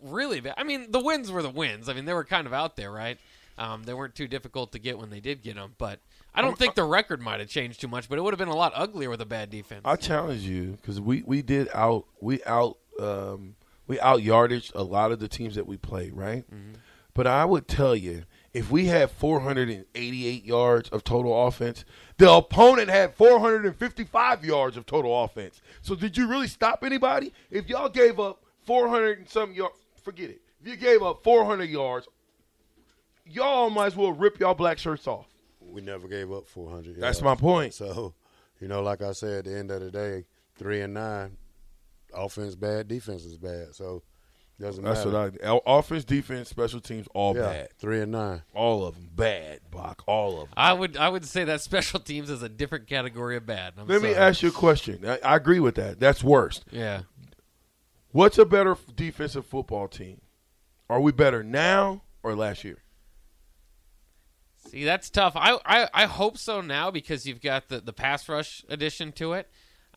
really 0.00 0.40
bad, 0.40 0.54
I 0.56 0.64
mean, 0.64 0.90
the 0.90 1.00
wins 1.00 1.30
were 1.30 1.42
the 1.42 1.50
wins. 1.50 1.90
I 1.90 1.92
mean, 1.92 2.06
they 2.06 2.14
were 2.14 2.24
kind 2.24 2.46
of 2.46 2.54
out 2.54 2.76
there, 2.76 2.90
right? 2.90 3.18
Um, 3.58 3.82
they 3.82 3.92
weren't 3.92 4.14
too 4.14 4.28
difficult 4.28 4.72
to 4.72 4.78
get 4.78 4.98
when 4.98 5.10
they 5.10 5.20
did 5.20 5.42
get 5.42 5.56
them, 5.56 5.74
but 5.76 6.00
I 6.34 6.42
don't 6.42 6.58
think 6.58 6.74
the 6.74 6.84
record 6.84 7.22
might 7.22 7.40
have 7.40 7.48
changed 7.48 7.80
too 7.80 7.88
much. 7.88 8.08
But 8.08 8.18
it 8.18 8.22
would 8.22 8.32
have 8.32 8.38
been 8.38 8.48
a 8.48 8.56
lot 8.56 8.72
uglier 8.74 9.10
with 9.10 9.20
a 9.20 9.26
bad 9.26 9.50
defense. 9.50 9.82
I 9.84 9.96
challenge 9.96 10.42
you 10.42 10.72
because 10.72 10.98
we 10.98 11.22
we 11.26 11.42
did 11.42 11.68
out 11.74 12.06
we 12.20 12.42
out 12.44 12.78
um, 13.00 13.56
we 13.86 14.00
out 14.00 14.22
yardage 14.22 14.72
a 14.74 14.82
lot 14.82 15.12
of 15.12 15.18
the 15.20 15.28
teams 15.28 15.54
that 15.54 15.66
we 15.66 15.76
played, 15.76 16.14
right? 16.14 16.44
But 17.14 17.26
I 17.26 17.44
would 17.44 17.66
tell 17.66 17.96
you 17.96 18.24
if 18.52 18.70
we 18.70 18.86
had 18.86 19.10
488 19.10 20.44
yards 20.44 20.88
of 20.90 21.02
total 21.04 21.46
offense, 21.46 21.84
the 22.18 22.30
opponent 22.30 22.90
had 22.90 23.14
455 23.14 24.44
yards 24.44 24.76
of 24.76 24.86
total 24.86 25.24
offense. 25.24 25.60
So 25.82 25.94
did 25.94 26.16
you 26.16 26.26
really 26.28 26.46
stop 26.48 26.84
anybody? 26.84 27.32
If 27.50 27.68
y'all 27.68 27.88
gave 27.88 28.18
up 28.20 28.42
400 28.64 29.18
and 29.18 29.28
some 29.28 29.52
yards, 29.52 29.76
forget 30.02 30.30
it. 30.30 30.40
If 30.60 30.68
you 30.68 30.76
gave 30.76 31.02
up 31.02 31.22
400 31.22 31.64
yards, 31.70 32.06
y'all 33.24 33.70
might 33.70 33.86
as 33.86 33.96
well 33.96 34.12
rip 34.12 34.38
y'all 34.40 34.54
black 34.54 34.78
shirts 34.78 35.06
off. 35.06 35.26
we 35.60 35.80
never 35.80 36.08
gave 36.08 36.30
up 36.32 36.46
400. 36.46 36.96
That's 37.00 37.22
my 37.22 37.34
point. 37.34 37.74
So, 37.74 38.14
you 38.60 38.68
know, 38.68 38.82
like 38.82 39.02
I 39.02 39.12
said, 39.12 39.38
at 39.38 39.44
the 39.44 39.58
end 39.58 39.70
of 39.70 39.80
the 39.80 39.90
day, 39.90 40.24
three 40.56 40.80
and 40.80 40.94
nine, 40.94 41.36
offense 42.16 42.54
bad, 42.54 42.88
defense 42.88 43.24
is 43.24 43.38
bad. 43.38 43.74
So, 43.74 44.02
doesn't 44.60 44.82
That's 44.84 45.04
matter. 45.04 45.32
what 45.40 45.44
I. 45.44 45.60
Offense, 45.66 46.04
defense, 46.04 46.48
special 46.48 46.80
teams, 46.80 47.06
all 47.14 47.36
yeah, 47.36 47.42
bad. 47.42 47.68
three 47.78 48.00
and 48.00 48.12
nine. 48.12 48.42
All 48.54 48.86
of 48.86 48.94
them 48.94 49.10
bad, 49.14 49.60
Bock. 49.70 50.02
All 50.06 50.40
of 50.40 50.48
them. 50.48 50.54
I 50.56 50.72
would 50.72 50.96
I 50.96 51.08
would 51.08 51.24
say 51.26 51.44
that 51.44 51.60
special 51.60 52.00
teams 52.00 52.30
is 52.30 52.42
a 52.42 52.48
different 52.48 52.86
category 52.86 53.36
of 53.36 53.44
bad. 53.44 53.74
I'm 53.78 53.86
Let 53.86 54.02
me 54.02 54.14
ask 54.14 54.42
you 54.42 54.48
a 54.48 54.52
question. 54.52 55.06
I, 55.06 55.18
I 55.22 55.36
agree 55.36 55.60
with 55.60 55.74
that. 55.74 56.00
That's 56.00 56.24
worst. 56.24 56.64
Yeah. 56.70 57.02
What's 58.12 58.38
a 58.38 58.46
better 58.46 58.76
defensive 58.94 59.44
football 59.44 59.88
team? 59.88 60.22
Are 60.88 61.00
we 61.00 61.12
better 61.12 61.42
now 61.42 62.02
or 62.22 62.34
last 62.34 62.64
year? 62.64 62.78
See, 64.70 64.84
that's 64.84 65.10
tough. 65.10 65.34
I, 65.36 65.58
I, 65.64 65.88
I 65.92 66.06
hope 66.06 66.38
so 66.38 66.60
now 66.60 66.90
because 66.90 67.26
you've 67.26 67.40
got 67.40 67.68
the, 67.68 67.80
the 67.80 67.92
pass 67.92 68.28
rush 68.28 68.64
addition 68.68 69.12
to 69.12 69.34
it. 69.34 69.48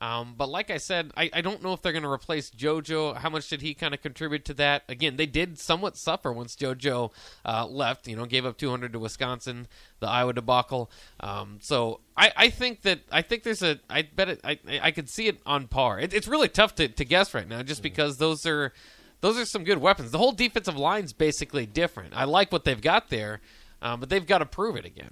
Um, 0.02 0.36
but 0.38 0.48
like 0.48 0.72
I 0.72 0.78
said, 0.78 1.12
I, 1.18 1.30
I 1.34 1.42
don't 1.42 1.62
know 1.62 1.74
if 1.74 1.82
they're 1.82 1.92
going 1.92 2.04
to 2.04 2.10
replace 2.10 2.50
JoJo. 2.52 3.18
How 3.18 3.30
much 3.30 3.50
did 3.50 3.62
he 3.62 3.74
kind 3.74 3.94
of 3.94 4.02
contribute 4.02 4.46
to 4.46 4.54
that? 4.54 4.84
Again, 4.88 5.18
they 5.18 5.26
did 5.26 5.60
somewhat 5.60 5.98
suffer 5.98 6.32
once 6.32 6.56
JoJo 6.56 7.12
uh, 7.46 7.66
left. 7.68 8.08
You 8.08 8.16
know, 8.16 8.26
gave 8.26 8.46
up 8.46 8.58
200 8.58 8.94
to 8.94 9.00
Wisconsin, 9.00 9.68
the 10.00 10.08
Iowa 10.08 10.32
debacle. 10.32 10.90
Um, 11.20 11.58
so 11.62 12.00
I, 12.16 12.32
I 12.36 12.50
think 12.50 12.84
that 12.84 13.02
I 13.12 13.22
think 13.22 13.44
there's 13.44 13.62
a 13.62 13.80
I 13.90 14.04
bet 14.04 14.30
it 14.30 14.40
I 14.44 14.58
I 14.82 14.92
could 14.92 15.10
see 15.10 15.28
it 15.28 15.40
on 15.46 15.68
par. 15.68 16.00
It, 16.00 16.14
it's 16.14 16.30
really 16.30 16.48
tough 16.48 16.76
to, 16.76 16.88
to 16.88 17.04
guess 17.04 17.34
right 17.34 17.48
now, 17.48 17.62
just 17.62 17.84
because 17.84 18.18
those 18.18 18.46
are 18.46 18.72
those 19.20 19.38
are 19.38 19.46
some 19.46 19.66
good 19.66 19.80
weapons. 19.80 20.12
The 20.12 20.18
whole 20.18 20.32
defensive 20.32 20.78
line's 20.78 21.12
basically 21.12 21.66
different. 21.66 22.14
I 22.16 22.24
like 22.24 22.54
what 22.54 22.64
they've 22.64 22.80
got 22.80 23.10
there, 23.10 23.42
um, 23.82 24.00
but 24.00 24.08
they've 24.08 24.26
got 24.26 24.38
to 24.38 24.46
prove 24.46 24.78
it 24.78 24.86
again. 24.86 25.12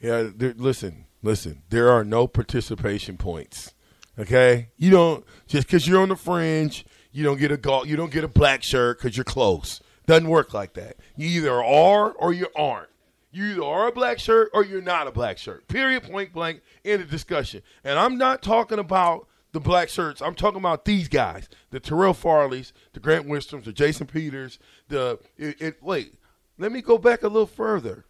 Yeah, 0.00 0.30
listen, 0.38 1.04
listen. 1.22 1.62
There 1.68 1.90
are 1.90 2.04
no 2.04 2.26
participation 2.26 3.18
points. 3.18 3.73
Okay, 4.18 4.68
you 4.76 4.90
don't 4.90 5.24
just 5.46 5.66
because 5.66 5.88
you're 5.88 6.00
on 6.00 6.08
the 6.08 6.16
fringe, 6.16 6.84
you 7.12 7.24
don't 7.24 7.38
get 7.38 7.50
a 7.50 7.86
you 7.86 7.96
don't 7.96 8.12
get 8.12 8.24
a 8.24 8.28
black 8.28 8.62
shirt 8.62 8.98
because 8.98 9.16
you're 9.16 9.24
close. 9.24 9.80
Doesn't 10.06 10.28
work 10.28 10.54
like 10.54 10.74
that. 10.74 10.96
You 11.16 11.28
either 11.28 11.62
are 11.62 12.12
or 12.12 12.32
you 12.32 12.46
aren't. 12.54 12.90
You 13.32 13.46
either 13.46 13.64
are 13.64 13.88
a 13.88 13.92
black 13.92 14.18
shirt 14.18 14.50
or 14.52 14.64
you're 14.64 14.82
not 14.82 15.08
a 15.08 15.12
black 15.12 15.38
shirt. 15.38 15.66
Period. 15.66 16.04
Point 16.04 16.32
blank. 16.32 16.60
End 16.84 17.02
of 17.02 17.10
discussion. 17.10 17.62
And 17.82 17.98
I'm 17.98 18.16
not 18.16 18.42
talking 18.42 18.78
about 18.78 19.26
the 19.52 19.60
black 19.60 19.88
shirts. 19.88 20.22
I'm 20.22 20.34
talking 20.34 20.58
about 20.60 20.84
these 20.84 21.08
guys: 21.08 21.48
the 21.70 21.80
Terrell 21.80 22.14
Farleys, 22.14 22.72
the 22.92 23.00
Grant 23.00 23.26
Wistroms, 23.26 23.64
the 23.64 23.72
Jason 23.72 24.06
Peters. 24.06 24.58
The 24.88 25.18
it, 25.36 25.60
it, 25.60 25.82
wait. 25.82 26.14
Let 26.58 26.70
me 26.70 26.82
go 26.82 26.98
back 26.98 27.24
a 27.24 27.28
little 27.28 27.48
further. 27.48 28.04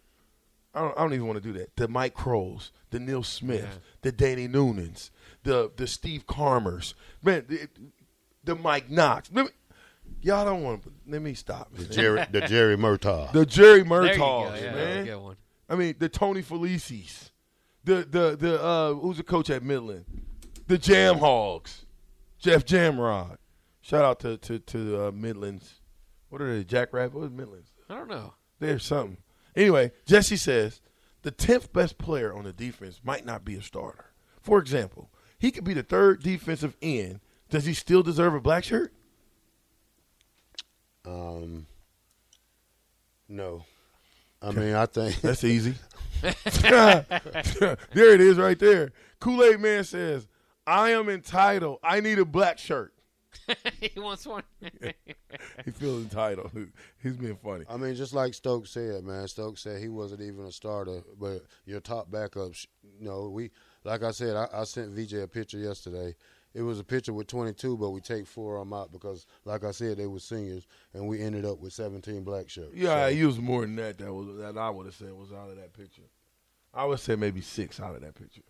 I 0.75 0.81
don't, 0.81 0.97
I 0.97 1.01
don't 1.01 1.13
even 1.13 1.27
want 1.27 1.41
to 1.41 1.53
do 1.53 1.57
that. 1.59 1.75
The 1.77 1.87
Mike 1.87 2.13
Crowes, 2.13 2.71
the 2.91 2.99
Neil 2.99 3.23
Smith, 3.23 3.79
the 4.01 4.11
Danny 4.11 4.47
Noonans, 4.47 5.09
the 5.43 5.71
the 5.75 5.87
Steve 5.87 6.27
Carmers, 6.27 6.93
man, 7.23 7.45
the, 7.47 7.67
the 8.43 8.55
Mike 8.55 8.89
Knox. 8.89 9.29
Let 9.33 9.45
me, 9.45 9.51
y'all 10.21 10.43
don't 10.45 10.63
want 10.63 10.83
to. 10.83 10.91
Let 11.07 11.21
me 11.21 11.33
stop. 11.33 11.73
The 11.73 11.85
Jerry, 11.85 12.25
the 12.31 12.41
Jerry 12.47 12.75
Murtaugh. 12.75 13.31
The 13.31 13.45
Jerry 13.45 13.79
There. 13.79 13.85
Murtaughs, 13.85 14.61
Yeah, 14.61 14.73
man. 14.73 15.05
good 15.05 15.17
one. 15.17 15.37
I 15.69 15.75
mean, 15.75 15.95
the 15.97 16.09
Tony 16.09 16.43
Felicis, 16.43 17.31
the 17.83 18.05
the 18.09 18.35
the 18.35 18.61
uh, 18.61 18.93
who's 18.93 19.17
the 19.17 19.23
coach 19.23 19.49
at 19.49 19.63
Midland, 19.63 20.05
the 20.67 20.77
Jam 20.77 21.17
Hogs, 21.19 21.85
Jeff 22.37 22.65
Jamrog. 22.65 23.37
Shout 23.81 24.03
out 24.03 24.19
to 24.21 24.37
to 24.37 24.59
to 24.59 25.07
uh, 25.07 25.11
Midlands. 25.11 25.75
What 26.29 26.41
are 26.41 26.53
they? 26.53 26.63
Jackrabbit? 26.63 27.13
What 27.13 27.23
is 27.25 27.31
Midlands? 27.31 27.71
I 27.89 27.95
don't 27.95 28.09
know. 28.09 28.33
There's 28.59 28.83
something. 28.83 29.17
Anyway, 29.55 29.91
Jesse 30.05 30.37
says 30.37 30.81
the 31.21 31.31
tenth 31.31 31.71
best 31.71 31.97
player 31.97 32.33
on 32.33 32.43
the 32.43 32.53
defense 32.53 33.01
might 33.03 33.25
not 33.25 33.45
be 33.45 33.55
a 33.55 33.61
starter. 33.61 34.11
For 34.41 34.59
example, 34.59 35.09
he 35.39 35.51
could 35.51 35.63
be 35.63 35.73
the 35.73 35.83
third 35.83 36.21
defensive 36.21 36.75
end. 36.81 37.19
Does 37.49 37.65
he 37.65 37.73
still 37.73 38.03
deserve 38.03 38.33
a 38.33 38.41
black 38.41 38.63
shirt? 38.63 38.93
Um, 41.05 41.67
no. 43.29 43.65
I 44.41 44.51
mean, 44.51 44.73
I 44.73 44.85
think 44.85 45.21
That's 45.21 45.43
easy. 45.43 45.75
there 46.21 47.77
it 47.93 48.21
is 48.21 48.37
right 48.37 48.57
there. 48.57 48.91
Kool 49.19 49.43
Aid 49.43 49.59
Man 49.59 49.83
says, 49.83 50.27
I 50.65 50.91
am 50.91 51.09
entitled. 51.09 51.79
I 51.83 51.99
need 51.99 52.19
a 52.19 52.25
black 52.25 52.57
shirt. 52.57 52.94
he 53.81 53.99
wants 53.99 54.25
one. 54.25 54.43
He 55.65 55.71
feels 55.71 56.03
entitled. 56.03 56.51
He's 57.03 57.17
being 57.17 57.35
funny. 57.35 57.65
I 57.69 57.75
mean, 57.77 57.95
just 57.95 58.13
like 58.13 58.33
Stokes 58.33 58.69
said, 58.71 59.03
man. 59.03 59.27
Stokes 59.27 59.61
said 59.61 59.81
he 59.81 59.89
wasn't 59.89 60.21
even 60.21 60.45
a 60.45 60.51
starter, 60.51 61.01
but 61.19 61.43
your 61.65 61.81
top 61.81 62.09
backups. 62.09 62.65
You 62.99 63.05
know, 63.05 63.29
we 63.29 63.51
like 63.83 64.01
I 64.03 64.11
said, 64.11 64.35
I, 64.35 64.47
I 64.53 64.63
sent 64.63 64.91
VJ 64.91 65.13
a 65.15 65.27
picture 65.27 65.57
yesterday. 65.57 66.15
It 66.53 66.61
was 66.61 66.79
a 66.79 66.85
picture 66.85 67.11
with 67.11 67.27
22, 67.27 67.75
but 67.77 67.89
we 67.89 67.99
take 67.99 68.25
four 68.25 68.55
of 68.57 68.61
them 68.61 68.73
out 68.73 68.93
because, 68.93 69.25
like 69.43 69.65
I 69.65 69.71
said, 69.71 69.97
they 69.97 70.07
were 70.07 70.19
seniors, 70.19 70.65
and 70.93 71.05
we 71.05 71.19
ended 71.21 71.43
up 71.43 71.59
with 71.59 71.73
17 71.73 72.23
black 72.23 72.49
shirts. 72.49 72.71
Yeah, 72.73 72.93
I 72.93 73.09
So, 73.11 73.17
used 73.17 73.39
more 73.41 73.61
than 73.61 73.75
that. 73.75 73.97
That 73.97 74.13
was 74.13 74.37
that 74.37 74.57
I 74.57 74.69
would 74.69 74.85
have 74.85 74.95
said 74.95 75.11
was 75.11 75.33
out 75.33 75.49
of 75.49 75.57
that 75.57 75.73
picture. 75.73 76.03
I 76.73 76.85
would 76.85 76.99
say 77.01 77.15
maybe 77.17 77.41
six 77.41 77.79
out 77.81 77.95
of 77.95 78.01
that 78.01 78.15
picture. 78.15 78.41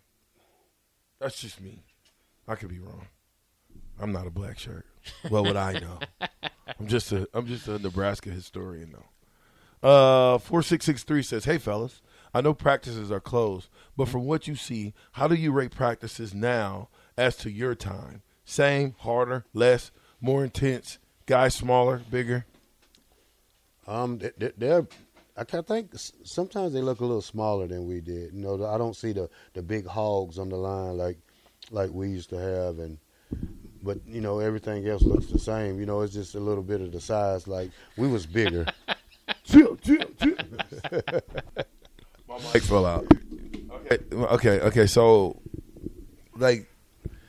That's 1.20 1.42
just 1.42 1.60
me. 1.62 1.82
I 2.48 2.54
could 2.56 2.70
be 2.70 2.80
wrong. 2.80 3.08
I'm 4.00 4.12
not 4.12 4.28
a 4.28 4.32
black 4.32 4.60
shirt. 4.60 4.86
What 5.30 5.44
would 5.44 5.56
I 5.56 5.74
know? 5.74 6.00
I'm 6.80 6.88
just 6.88 7.12
a 7.12 7.28
I'm 7.34 7.46
just 7.48 7.68
a 7.68 7.80
Nebraska 7.80 8.30
historian 8.30 8.92
though. 8.94 9.88
Uh, 9.88 10.38
four 10.40 10.62
six 10.64 10.86
six 10.86 11.04
three 11.04 11.22
says, 11.24 11.46
"Hey 11.46 11.58
fellas, 11.58 12.02
I 12.34 12.42
know 12.42 12.54
practices 12.54 13.12
are 13.12 13.20
closed, 13.20 13.70
but 13.96 14.08
from 14.10 14.26
what 14.26 14.48
you 14.48 14.56
see, 14.56 14.94
how 15.14 15.28
do 15.28 15.36
you 15.36 15.52
rate 15.52 15.72
practices 15.76 16.34
now 16.34 16.90
as 17.18 17.36
to 17.38 17.52
your 17.52 17.76
time? 17.76 18.22
Same, 18.46 18.96
harder, 19.00 19.46
less, 19.54 19.92
more 20.20 20.44
intense, 20.44 20.98
guys 21.26 21.54
smaller, 21.56 22.02
bigger? 22.10 22.46
Um, 23.88 24.18
they- 24.18 24.32
they- 24.38 24.54
they're. 24.58 24.88
I 25.38 25.44
think 25.44 25.92
sometimes 26.24 26.72
they 26.72 26.82
look 26.82 27.02
a 27.02 27.06
little 27.06 27.22
smaller 27.22 27.68
than 27.68 27.86
we 27.86 28.00
did. 28.00 28.34
You 28.34 28.40
know, 28.42 28.66
I 28.66 28.78
don't 28.78 28.96
see 28.96 29.12
the 29.12 29.30
the 29.54 29.62
big 29.62 29.86
hogs 29.86 30.40
on 30.40 30.50
the 30.50 30.56
line 30.58 30.98
like 30.98 31.18
like 31.72 31.92
we 31.92 32.10
used 32.10 32.30
to 32.30 32.38
have, 32.40 32.80
and 32.80 32.98
but 33.86 34.00
you 34.08 34.20
know 34.20 34.40
everything 34.40 34.86
else 34.88 35.04
looks 35.04 35.28
the 35.28 35.40
same. 35.40 35.80
You 35.80 35.86
know, 35.86 36.02
it's 36.02 36.14
just 36.14 36.36
a 36.36 36.40
little 36.40 36.64
bit 36.64 36.82
of 36.82 36.92
the 36.92 37.00
size. 37.00 37.48
Like 37.48 37.72
we 37.96 38.08
was 38.08 38.26
bigger. 38.26 38.66
Chill, 39.46 39.76
chill, 39.78 40.06
chill. 40.22 40.36
My 42.28 42.38
mic 42.54 42.64
fell 42.64 42.86
out. 42.86 43.06
Okay, 43.92 43.98
okay, 44.16 44.60
okay. 44.62 44.88
So, 44.88 45.42
like, 46.36 46.68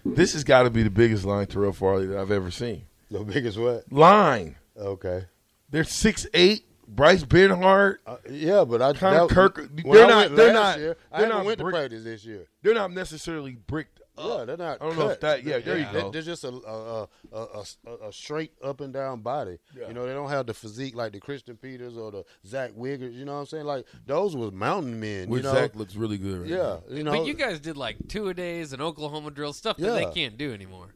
this 0.05 0.33
has 0.33 0.43
got 0.45 0.63
to 0.65 0.71
be 0.71 0.83
the 0.83 0.91
biggest 0.91 1.25
line 1.25 1.47
Terrell 1.47 1.73
Farley 1.73 2.07
that 2.07 2.19
I've 2.19 2.31
ever 2.31 2.51
seen. 2.51 2.85
The 3.11 3.21
biggest 3.21 3.59
what? 3.59 3.91
Line. 3.93 4.57
Okay. 4.77 5.27
They're 5.71 5.85
six 5.85 6.27
eight. 6.35 6.65
Bryce 6.89 7.25
Benhart. 7.25 7.97
Uh, 8.07 8.17
yeah, 8.31 8.65
but 8.65 8.81
I 8.81 8.93
Connor 8.93 9.27
that- 9.27 9.35
Kirk- 9.35 9.69
they're 9.75 10.07
not- 10.07 10.37
they're 10.37 10.53
not- 10.53 10.79
Year, 10.79 10.97
I 11.11 11.19
they're 11.19 11.27
haven't 11.27 11.39
not 11.39 11.47
went 11.47 11.59
to 11.59 11.65
practice 11.65 12.05
this 12.05 12.25
year. 12.25 12.47
They're 12.63 12.75
not 12.75 12.93
necessarily 12.93 13.57
bricked 13.67 14.01
Yeah, 14.19 14.45
they're 14.45 14.57
not. 14.57 14.81
I 14.81 14.87
don't 14.87 14.99
know 14.99 15.09
if 15.09 15.21
cut. 15.21 15.21
that- 15.21 15.45
yeah, 15.45 15.59
there 15.59 15.79
you 15.79 15.87
They- 15.93 16.01
go. 16.01 16.11
They're 16.11 16.23
just 16.23 16.45
a 16.45 16.49
a, 16.49 17.03
a, 17.03 17.09
a, 17.33 17.65
a, 17.87 18.09
a 18.09 18.13
straight 18.13 18.53
up 18.63 18.81
and 18.81 18.93
down 18.93 19.21
body. 19.21 19.59
Yeah. 19.77 19.89
You 19.89 19.95
know, 19.95 20.07
they 20.07 20.13
don't 20.13 20.31
have 20.31 20.47
the 20.47 20.55
physique 20.55 20.95
like 20.95 21.13
the 21.13 21.21
Christian 21.21 21.57
Peters 21.57 21.97
or 21.97 22.11
the 22.11 22.25
Zach 22.47 22.73
Wiggers. 22.73 23.15
You 23.15 23.25
know 23.25 23.35
what 23.35 23.41
I'm 23.41 23.47
saying? 23.47 23.65
Like 23.65 23.87
those 24.07 24.37
was 24.37 24.53
mountain 24.53 24.99
men. 25.01 25.29
Which 25.29 25.45
you 25.45 25.49
know, 25.51 25.55
Zach 25.55 25.75
looks 25.77 25.97
really 25.97 26.19
good 26.19 26.41
right 26.43 26.51
yeah. 26.51 26.57
now. 26.57 26.83
You 26.89 27.05
know, 27.05 27.13
but 27.13 27.27
you 27.27 27.35
guys 27.35 27.61
did 27.61 27.77
like 27.77 27.97
two 28.09 28.29
a 28.29 28.35
days 28.35 28.73
and 28.73 28.81
Oklahoma 28.83 29.31
drill 29.31 29.53
stuff 29.53 29.77
that 29.79 29.95
they 29.95 30.07
can't 30.13 30.37
do 30.39 30.53
anymore. 30.53 30.89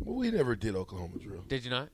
Well, 0.00 0.16
we 0.16 0.30
never 0.30 0.54
did 0.54 0.76
Oklahoma 0.76 1.18
drill. 1.18 1.42
Did 1.48 1.64
you 1.64 1.70
not? 1.70 1.88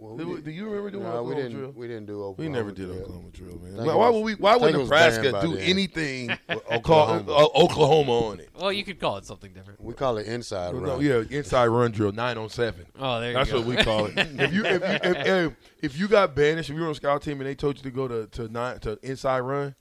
Well, 0.00 0.16
Do, 0.16 0.28
we 0.28 0.40
do 0.40 0.50
you 0.50 0.64
remember 0.66 0.90
doing 0.90 1.02
Nah, 1.04 1.10
Oklahoma 1.10 1.28
we 1.36 1.42
didn't. 1.42 1.58
drill? 1.58 1.72
We 1.76 1.86
didn't 1.88 2.06
do 2.06 2.22
Oklahoma. 2.24 2.36
We 2.38 2.48
never 2.48 2.70
did 2.72 2.86
drill. 2.86 3.02
Oklahoma 3.02 3.28
drill, 3.32 3.58
man. 3.58 3.74
Think 3.74 3.86
Why, 3.86 3.94
why 3.94 4.08
would 4.08 4.20
we? 4.20 4.34
Why 4.34 4.56
would 4.56 4.62
think 4.62 4.74
it 4.74 4.78
was 4.78 4.88
Nebraska 4.88 5.32
do 5.42 5.56
then. 5.56 5.58
anything 5.58 6.30
Oklahoma. 6.50 7.24
called 7.24 7.28
uh, 7.28 7.58
Oklahoma 7.64 8.12
on 8.12 8.40
it? 8.40 8.48
Well, 8.58 8.72
you 8.72 8.84
could 8.84 8.98
call 8.98 9.16
it 9.18 9.26
something 9.26 9.52
different. 9.52 9.80
We 9.80 9.94
call 9.94 10.16
it 10.18 10.26
inside 10.26 10.74
No, 10.74 10.80
run. 10.80 11.00
yeah, 11.02 11.22
inside 11.30 11.66
run 11.68 11.90
drill, 11.92 12.12
nine 12.12 12.38
on 12.38 12.48
seven. 12.48 12.86
Oh, 12.98 13.20
there 13.20 13.30
you 13.30 13.34
That's 13.36 13.50
go. 13.50 13.58
what 13.58 13.66
we 13.66 13.76
call 13.76 14.06
it. 14.06 14.14
if 14.16 14.52
you 14.52 14.64
if 14.64 14.80
you 14.82 14.88
if, 15.10 15.26
if, 15.26 15.52
if 15.82 15.98
you 15.98 16.08
got 16.08 16.34
banished, 16.34 16.70
if 16.70 16.76
you 16.76 16.82
were 16.82 16.88
on 16.88 16.94
scout 16.94 17.22
team 17.22 17.40
and 17.40 17.48
they 17.48 17.54
told 17.54 17.76
you 17.76 17.82
to 17.82 17.90
go 17.90 18.08
to 18.08 18.26
to 18.28 18.48
nine 18.48 18.78
to 18.80 18.98
inside 19.02 19.40
run, 19.40 19.74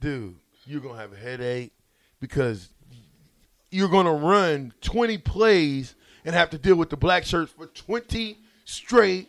dude, 0.00 0.34
you're 0.66 0.80
gonna 0.80 0.98
have 0.98 1.12
a 1.12 1.16
headache 1.16 1.72
because 2.20 2.68
you're 3.70 3.88
gonna 3.88 4.12
run 4.12 4.72
20 4.80 5.18
plays 5.18 5.94
and 6.24 6.34
have 6.34 6.50
to 6.50 6.58
deal 6.58 6.74
with 6.76 6.90
the 6.90 6.96
black 6.96 7.24
shirts 7.24 7.52
for 7.52 7.66
20 7.66 8.36
straight 8.64 9.28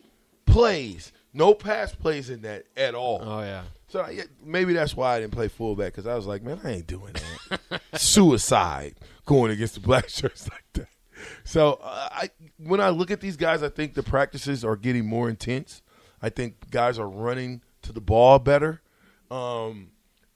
plays. 0.52 1.12
No 1.34 1.54
pass 1.54 1.94
plays 1.94 2.30
in 2.30 2.42
that 2.42 2.64
at 2.76 2.94
all. 2.94 3.20
Oh 3.22 3.40
yeah. 3.40 3.62
So 3.88 4.08
yeah, 4.08 4.24
maybe 4.44 4.72
that's 4.72 4.96
why 4.96 5.16
I 5.16 5.20
didn't 5.20 5.32
play 5.32 5.48
fullback 5.48 5.92
because 5.92 6.06
I 6.06 6.14
was 6.14 6.26
like, 6.26 6.42
man, 6.42 6.60
I 6.64 6.72
ain't 6.72 6.86
doing 6.86 7.14
that. 7.50 7.80
Suicide 7.94 8.94
going 9.26 9.50
against 9.50 9.74
the 9.74 9.80
black 9.80 10.08
shirts 10.08 10.48
like 10.48 10.64
that. 10.74 10.88
So 11.44 11.78
uh, 11.82 12.08
I, 12.10 12.30
when 12.58 12.80
I 12.80 12.90
look 12.90 13.10
at 13.10 13.20
these 13.20 13.36
guys, 13.36 13.62
I 13.62 13.68
think 13.68 13.94
the 13.94 14.02
practices 14.02 14.64
are 14.64 14.76
getting 14.76 15.06
more 15.06 15.28
intense. 15.28 15.82
I 16.20 16.28
think 16.30 16.70
guys 16.70 16.98
are 16.98 17.08
running 17.08 17.62
to 17.82 17.92
the 17.92 18.00
ball 18.00 18.38
better. 18.38 18.80
Um, 19.30 19.90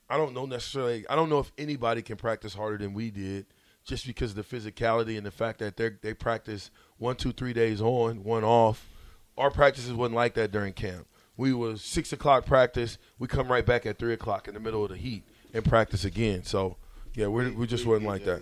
I 0.09 0.17
don't 0.17 0.33
know 0.33 0.45
necessarily. 0.45 1.05
I 1.09 1.15
don't 1.15 1.29
know 1.29 1.39
if 1.39 1.51
anybody 1.57 2.01
can 2.01 2.17
practice 2.17 2.53
harder 2.53 2.77
than 2.77 2.93
we 2.93 3.11
did, 3.11 3.45
just 3.83 4.05
because 4.05 4.37
of 4.37 4.37
the 4.37 4.57
physicality 4.57 5.17
and 5.17 5.25
the 5.25 5.31
fact 5.31 5.59
that 5.59 5.77
they 5.77 5.91
they 6.01 6.13
practice 6.13 6.71
one, 6.97 7.15
two, 7.15 7.31
three 7.31 7.53
days 7.53 7.81
on, 7.81 8.23
one 8.23 8.43
off. 8.43 8.87
Our 9.37 9.51
practices 9.51 9.93
wasn't 9.93 10.15
like 10.15 10.33
that 10.35 10.51
during 10.51 10.73
camp. 10.73 11.07
We 11.35 11.53
was 11.53 11.81
six 11.83 12.11
o'clock 12.13 12.45
practice. 12.45 12.97
We 13.19 13.27
come 13.27 13.47
right 13.51 13.65
back 13.65 13.85
at 13.85 13.99
three 13.99 14.13
o'clock 14.13 14.47
in 14.47 14.53
the 14.55 14.59
middle 14.59 14.83
of 14.83 14.89
the 14.89 14.97
heat 14.97 15.23
and 15.53 15.63
practice 15.63 16.03
again. 16.05 16.43
So 16.43 16.77
yeah, 17.13 17.27
we 17.27 17.51
we 17.51 17.67
just 17.67 17.85
wasn't 17.85 18.07
like 18.07 18.25
that. 18.25 18.41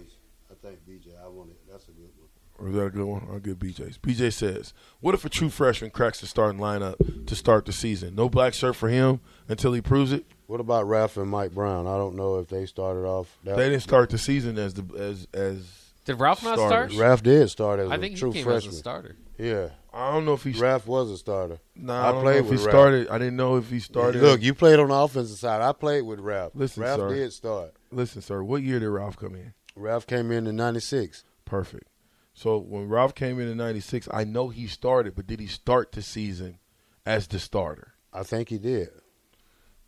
I 0.50 0.54
think 0.66 0.80
BJ. 0.88 1.10
I 1.24 1.28
want 1.28 1.50
it. 1.52 1.58
That's 1.70 1.88
a 1.88 1.92
good 1.92 2.02
one. 2.02 2.12
Or 2.58 2.70
is 2.70 2.76
that 2.76 2.86
a 2.86 2.90
good 2.90 3.04
one? 3.06 3.28
I'll 3.30 3.40
give 3.40 3.58
BJ's. 3.58 3.98
BJ 3.98 4.32
says, 4.32 4.74
"What 5.02 5.14
if 5.14 5.26
a 5.26 5.30
true 5.30 5.50
freshman 5.50 5.92
cracks 5.92 6.22
the 6.22 6.28
starting 6.28 6.60
lineup 6.62 7.26
to 7.28 7.36
start 7.36 7.66
the 7.66 7.74
season? 7.74 8.16
No 8.16 8.30
black 8.30 8.54
shirt 8.54 8.78
for 8.78 8.88
him 8.88 9.20
until 9.50 9.74
he 9.74 9.82
proves 9.82 10.14
it. 10.14 10.26
What 10.48 10.62
about 10.62 10.88
Ralph 10.88 11.18
and 11.18 11.30
Mike 11.30 11.52
Brown? 11.54 11.88
I 11.88 11.98
don't 11.98 12.16
know 12.16 12.40
if 12.40 12.48
they 12.48 12.66
started 12.66 13.02
off. 13.06 13.38
That, 13.44 13.58
They 13.58 13.70
didn't 13.70 13.82
start 13.84 14.10
the 14.10 14.18
season 14.18 14.58
as 14.58 14.74
the 14.76 14.86
as 14.98 15.28
as. 15.34 15.68
Did 16.06 16.20
Ralph 16.20 16.44
not 16.44 16.58
start? 16.58 16.94
Ralph 16.94 17.24
did 17.24 17.50
start 17.50 17.80
as 17.82 17.92
I 17.92 17.96
a 17.96 18.00
think 18.00 18.16
true 18.16 18.30
he 18.32 18.36
came 18.36 18.46
freshman. 18.46 18.70
as 18.70 18.76
a 18.76 18.80
starter. 18.80 19.16
Yeah, 19.38 19.70
I 19.94 20.12
don't 20.12 20.26
know 20.26 20.34
if 20.34 20.44
he. 20.44 20.52
Ralph 20.52 20.88
was 20.88 21.12
a 21.12 21.18
starter. 21.18 21.60
Nah, 21.76 22.06
I 22.06 22.10
I, 22.10 22.12
don't 22.14 22.22
played 22.24 22.34
know 22.36 22.40
if 22.40 22.46
he 22.46 22.52
with 22.52 22.60
Ralph. 22.66 22.72
started. 22.72 23.08
I 23.10 23.18
didn't 23.18 23.36
know 23.36 23.56
if 23.58 23.70
he 23.70 23.80
started. 23.80 24.22
Look, 24.22 24.42
you 24.42 24.54
played 24.54 24.80
on 24.80 24.88
the 24.90 24.94
offensive 24.96 25.38
side. 25.38 25.62
I 25.62 25.72
played 25.74 26.04
with 26.04 26.20
Ralph. 26.20 26.54
Listen, 26.56 26.84
Ralph 26.84 27.00
sir. 27.02 27.10
did 27.16 27.34
start. 27.34 27.74
listen, 27.92 28.22
sir. 28.22 28.44
What 28.44 28.62
year 28.64 28.80
did 28.80 28.88
Ralph 28.90 29.18
come 29.18 29.36
in? 29.36 29.54
Ralph 29.76 30.08
came 30.08 30.32
in 30.32 30.48
in 30.48 30.56
'96. 30.56 31.24
Perfect. 31.44 31.88
So 32.34 32.58
when 32.58 32.88
Ralph 32.90 33.14
came 33.16 33.40
in 33.40 33.48
in 33.50 33.58
'96, 33.58 34.08
I 34.14 34.24
know 34.24 34.50
he 34.50 34.68
started, 34.68 35.16
but 35.16 35.28
did 35.28 35.40
he 35.40 35.48
start 35.48 35.92
the 35.92 36.02
season 36.02 36.60
as 37.06 37.28
the 37.28 37.40
starter? 37.40 37.94
I 38.14 38.24
think 38.24 38.50
he 38.50 38.58
did. 38.58 38.90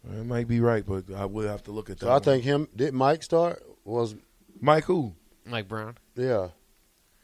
It 0.10 0.26
might 0.26 0.48
be 0.48 0.60
right, 0.62 0.86
but 0.86 1.06
I 1.14 1.26
will 1.26 1.48
have 1.48 1.64
to 1.64 1.72
look 1.72 1.90
at 1.90 2.00
that. 2.00 2.06
So 2.06 2.10
I 2.10 2.14
one. 2.14 2.22
think 2.22 2.44
him. 2.44 2.68
Did 2.76 2.94
Mike 2.94 3.24
start? 3.24 3.64
Was 3.86 4.16
Mike 4.60 4.86
who? 4.86 5.16
Mike 5.46 5.68
Brown. 5.70 5.98
yeah. 6.16 6.50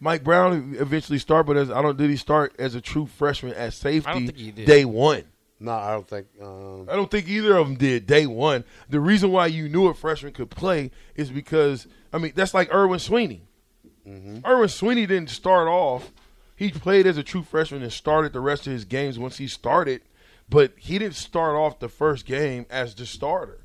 Mike 0.03 0.23
Brown 0.23 0.75
eventually 0.77 1.17
started, 1.17 1.47
but 1.47 1.55
as 1.55 1.71
I 1.71 1.81
don't 1.81 1.97
did 1.97 2.09
he 2.09 2.17
start 2.17 2.53
as 2.59 2.75
a 2.75 2.81
true 2.81 3.05
freshman 3.05 3.53
at 3.53 3.73
safety 3.73 4.09
I 4.09 4.13
don't 4.13 4.25
think 4.25 4.37
he 4.37 4.51
did. 4.51 4.65
day 4.67 4.83
one. 4.83 5.23
No, 5.61 5.71
I 5.71 5.91
don't 5.91 6.07
think. 6.07 6.27
Um, 6.41 6.89
I 6.89 6.95
don't 6.97 7.09
think 7.09 7.29
either 7.29 7.55
of 7.55 7.67
them 7.67 7.77
did 7.77 8.05
day 8.05 8.25
one. 8.25 8.65
The 8.89 8.99
reason 8.99 9.31
why 9.31 9.47
you 9.47 9.69
knew 9.69 9.87
a 9.87 9.93
freshman 9.93 10.33
could 10.33 10.49
play 10.49 10.91
is 11.15 11.29
because 11.29 11.87
I 12.11 12.17
mean 12.17 12.33
that's 12.35 12.53
like 12.53 12.73
Erwin 12.73 12.99
Swiney. 12.99 13.41
Erwin 14.05 14.67
Swiney 14.67 15.07
didn't 15.07 15.29
start 15.29 15.69
off. 15.69 16.11
He 16.57 16.69
played 16.69 17.07
as 17.07 17.17
a 17.17 17.23
true 17.23 17.41
freshman 17.43 17.81
and 17.81 17.91
started 17.91 18.33
the 18.33 18.41
rest 18.41 18.67
of 18.67 18.73
his 18.73 18.83
games 18.83 19.17
once 19.17 19.37
he 19.37 19.47
started, 19.47 20.01
but 20.49 20.73
he 20.75 20.99
didn't 20.99 21.15
start 21.15 21.55
off 21.55 21.79
the 21.79 21.87
first 21.87 22.25
game 22.25 22.65
as 22.69 22.93
the 22.93 23.05
starter. 23.05 23.61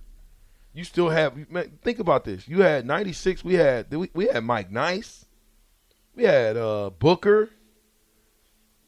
You 0.73 0.85
still 0.85 1.09
have 1.09 1.51
man, 1.51 1.79
think 1.83 1.99
about 1.99 2.25
this. 2.25 2.47
You 2.47 2.63
had 2.63 2.87
ninety 2.87 3.13
six. 3.13 3.43
We 3.43 3.55
had 3.55 3.93
we, 3.93 4.09
we 4.15 4.27
had 4.29 4.45
Mike 4.45 4.71
Nice. 4.71 5.25
We 6.19 6.25
had 6.25 6.57
uh, 6.57 6.91
Booker. 6.99 7.49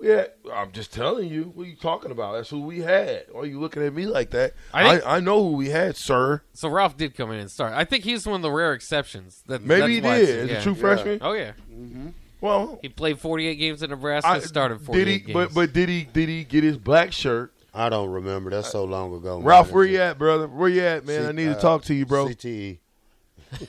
We 0.00 0.08
had, 0.08 0.32
I'm 0.52 0.72
just 0.72 0.92
telling 0.92 1.28
you. 1.28 1.52
What 1.54 1.64
are 1.64 1.70
you 1.70 1.76
talking 1.76 2.10
about? 2.10 2.32
That's 2.32 2.50
who 2.50 2.62
we 2.62 2.80
had. 2.80 3.26
Why 3.30 3.42
are 3.42 3.46
you 3.46 3.60
looking 3.60 3.84
at 3.84 3.94
me 3.94 4.06
like 4.06 4.30
that? 4.30 4.54
I 4.74 4.82
I, 4.84 4.90
think- 4.90 5.06
I, 5.06 5.20
know 5.20 5.40
who 5.48 5.52
we 5.52 5.68
had, 5.68 5.96
sir. 5.96 6.42
So 6.54 6.68
Ralph 6.68 6.96
did 6.96 7.14
come 7.14 7.30
in 7.30 7.38
and 7.38 7.48
start. 7.48 7.72
I 7.72 7.84
think 7.84 8.02
he's 8.02 8.26
one 8.26 8.34
of 8.34 8.42
the 8.42 8.50
rare 8.50 8.72
exceptions. 8.72 9.44
That 9.46 9.62
Maybe 9.62 10.00
that's 10.00 10.18
he 10.18 10.26
did 10.26 10.28
it's- 10.28 10.44
as 10.44 10.50
yeah. 10.50 10.56
a 10.58 10.62
true 10.62 10.74
freshman. 10.74 11.18
Oh 11.22 11.34
yeah, 11.34 11.52
Well, 12.40 12.80
he 12.82 12.88
played 12.88 13.20
48 13.20 13.54
games 13.54 13.80
in 13.84 13.90
Nebraska. 13.90 14.28
I, 14.28 14.40
started 14.40 14.80
48 14.80 15.04
did 15.04 15.10
he? 15.12 15.18
games. 15.20 15.32
But 15.32 15.54
but 15.54 15.72
did 15.72 15.88
he? 15.88 16.02
Did 16.12 16.28
he 16.28 16.42
get 16.42 16.64
his 16.64 16.78
black 16.78 17.12
shirt? 17.12 17.52
I 17.72 17.90
don't 17.90 18.10
remember. 18.10 18.50
That's 18.50 18.70
so 18.72 18.82
long 18.82 19.14
ago. 19.14 19.36
man. 19.38 19.46
Ralph, 19.46 19.70
where 19.70 19.84
you 19.84 20.00
at, 20.00 20.18
brother? 20.18 20.48
Where 20.48 20.68
you 20.68 20.82
at, 20.82 21.06
man? 21.06 21.22
C- 21.22 21.28
I 21.28 21.32
need 21.32 21.44
to 21.44 21.56
uh, 21.58 21.60
talk 21.60 21.84
to 21.84 21.94
you, 21.94 22.06
bro. 22.06 22.26
CTE. 22.26 22.78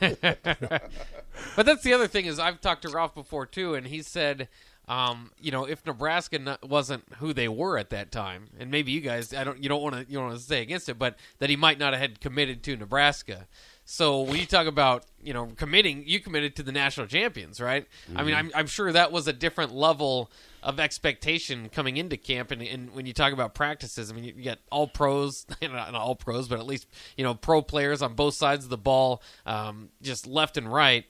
But 1.55 1.65
that's 1.65 1.83
the 1.83 1.93
other 1.93 2.07
thing 2.07 2.25
is 2.25 2.39
I've 2.39 2.61
talked 2.61 2.83
to 2.83 2.89
Ralph 2.89 3.13
before 3.13 3.45
too, 3.45 3.75
and 3.75 3.87
he 3.87 4.01
said, 4.01 4.47
um, 4.87 5.31
you 5.39 5.51
know, 5.51 5.65
if 5.65 5.85
Nebraska 5.85 6.39
not, 6.39 6.67
wasn't 6.67 7.03
who 7.19 7.33
they 7.33 7.47
were 7.47 7.77
at 7.77 7.91
that 7.91 8.11
time, 8.11 8.49
and 8.59 8.71
maybe 8.71 8.91
you 8.91 8.99
guys, 8.99 9.33
I 9.33 9.43
don't, 9.43 9.61
you 9.61 9.69
don't 9.69 9.81
want 9.81 9.95
to, 9.95 10.01
you 10.01 10.17
don't 10.17 10.27
want 10.27 10.37
to 10.37 10.43
say 10.43 10.61
against 10.61 10.89
it, 10.89 10.97
but 10.97 11.17
that 11.39 11.49
he 11.49 11.55
might 11.55 11.79
not 11.79 11.93
have 11.93 12.01
had 12.01 12.19
committed 12.19 12.63
to 12.63 12.75
Nebraska. 12.75 13.47
So 13.85 14.21
when 14.21 14.37
you 14.37 14.45
talk 14.45 14.67
about, 14.67 15.05
you 15.21 15.33
know, 15.33 15.47
committing, 15.55 16.03
you 16.05 16.19
committed 16.19 16.55
to 16.57 16.63
the 16.63 16.71
national 16.71 17.07
champions, 17.07 17.59
right? 17.59 17.87
I 18.15 18.23
mean, 18.23 18.35
I'm, 18.35 18.51
I'm 18.55 18.67
sure 18.67 18.91
that 18.91 19.11
was 19.11 19.27
a 19.27 19.33
different 19.33 19.73
level 19.73 20.31
of 20.63 20.79
expectation 20.79 21.69
coming 21.69 21.97
into 21.97 22.17
camp, 22.17 22.51
and, 22.51 22.61
and 22.61 22.93
when 22.93 23.05
you 23.05 23.13
talk 23.13 23.33
about 23.33 23.53
practices, 23.53 24.11
I 24.11 24.15
mean, 24.15 24.23
you, 24.23 24.33
you 24.35 24.43
got 24.43 24.59
all 24.71 24.87
pros, 24.87 25.45
not 25.61 25.93
all 25.93 26.15
pros, 26.15 26.47
but 26.47 26.59
at 26.59 26.65
least 26.65 26.87
you 27.17 27.23
know 27.23 27.33
pro 27.33 27.61
players 27.61 28.01
on 28.01 28.13
both 28.13 28.33
sides 28.33 28.63
of 28.63 28.69
the 28.69 28.77
ball, 28.77 29.21
um, 29.45 29.89
just 30.01 30.27
left 30.27 30.57
and 30.57 30.71
right 30.71 31.05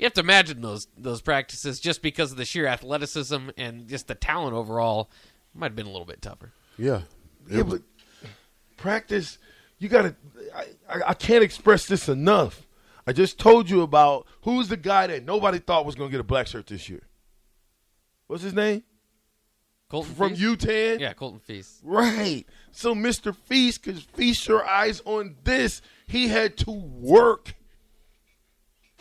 you 0.00 0.06
have 0.06 0.14
to 0.14 0.20
imagine 0.20 0.62
those 0.62 0.88
those 0.96 1.20
practices 1.20 1.78
just 1.78 2.00
because 2.00 2.32
of 2.32 2.38
the 2.38 2.46
sheer 2.46 2.66
athleticism 2.66 3.50
and 3.58 3.86
just 3.86 4.08
the 4.08 4.14
talent 4.14 4.54
overall 4.56 5.10
might 5.54 5.66
have 5.66 5.76
been 5.76 5.84
a 5.86 5.90
little 5.90 6.06
bit 6.06 6.22
tougher. 6.22 6.52
Yeah. 6.78 7.02
Yeah, 7.50 7.64
but 7.64 7.82
practice. 8.78 9.36
You 9.78 9.90
gotta. 9.90 10.14
I, 10.56 10.64
I, 10.88 11.00
I 11.08 11.14
can't 11.14 11.44
express 11.44 11.84
this 11.86 12.08
enough. 12.08 12.66
I 13.06 13.12
just 13.12 13.38
told 13.38 13.68
you 13.68 13.82
about 13.82 14.26
who's 14.42 14.68
the 14.68 14.78
guy 14.78 15.06
that 15.06 15.24
nobody 15.26 15.58
thought 15.58 15.84
was 15.84 15.96
gonna 15.96 16.10
get 16.10 16.20
a 16.20 16.24
black 16.24 16.46
shirt 16.46 16.66
this 16.66 16.88
year. 16.88 17.02
What's 18.26 18.42
his 18.42 18.54
name? 18.54 18.82
Colton 19.90 20.14
From 20.14 20.34
Feast? 20.36 20.60
U10. 20.60 21.00
yeah, 21.00 21.12
Colton 21.12 21.40
Feist. 21.46 21.80
Right. 21.82 22.46
So 22.70 22.94
Mr. 22.94 23.36
Feast, 23.36 23.82
because 23.82 24.02
feast 24.02 24.48
your 24.48 24.64
eyes 24.64 25.02
on 25.04 25.34
this, 25.44 25.82
he 26.06 26.28
had 26.28 26.56
to 26.58 26.70
work. 26.70 27.54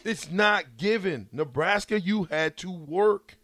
It's 0.04 0.32
not 0.32 0.78
given. 0.78 1.28
Nebraska, 1.32 2.00
you 2.00 2.26
had 2.26 2.58
to 2.58 2.72
work. 2.72 3.38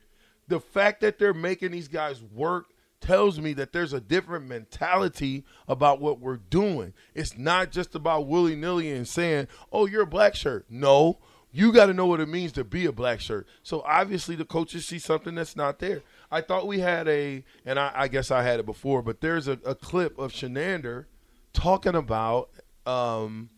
The 0.48 0.60
fact 0.60 1.02
that 1.02 1.20
they're 1.20 1.34
making 1.34 1.72
these 1.72 1.88
guys 1.88 2.22
work 2.22 2.68
tells 3.02 3.40
me 3.40 3.54
that 3.54 3.72
there's 3.72 3.94
a 3.94 4.02
different 4.02 4.48
mentality 4.48 5.44
about 5.68 6.02
what 6.02 6.20
we're 6.20 6.38
doing. 6.38 6.94
It's 7.14 7.38
not 7.38 7.72
just 7.72 7.94
about 7.94 8.28
willy 8.28 8.56
nilly 8.56 8.92
and 8.92 9.08
saying, 9.08 9.48
oh, 9.72 9.86
you're 9.86 10.04
a 10.04 10.08
black 10.08 10.36
shirt. 10.36 10.66
No, 10.70 11.20
you 11.52 11.72
got 11.72 11.86
to 11.86 11.94
know 11.94 12.06
what 12.06 12.20
it 12.20 12.28
means 12.28 12.52
to 12.54 12.64
be 12.64 12.86
a 12.86 12.92
black 12.92 13.20
shirt. 13.20 13.48
So 13.64 13.82
obviously 13.82 14.36
the 14.36 14.46
coaches 14.46 14.86
see 14.86 15.00
something 15.00 15.36
that's 15.36 15.56
not 15.56 15.80
there. 15.80 16.02
I 16.32 16.42
thought 16.42 16.68
we 16.68 16.80
had 16.80 17.08
a, 17.08 17.44
and 17.66 17.80
I, 17.80 17.92
I 17.96 18.08
guess 18.08 18.32
I 18.32 18.44
had 18.44 18.60
it 18.60 18.66
before, 18.66 19.02
but 19.02 19.22
there's 19.22 19.48
a, 19.48 19.60
a 19.66 19.76
clip 19.76 20.18
of 20.18 20.32
Chinander 20.32 21.06
talking 21.54 21.96
about 21.96 22.50
um, 22.86 23.50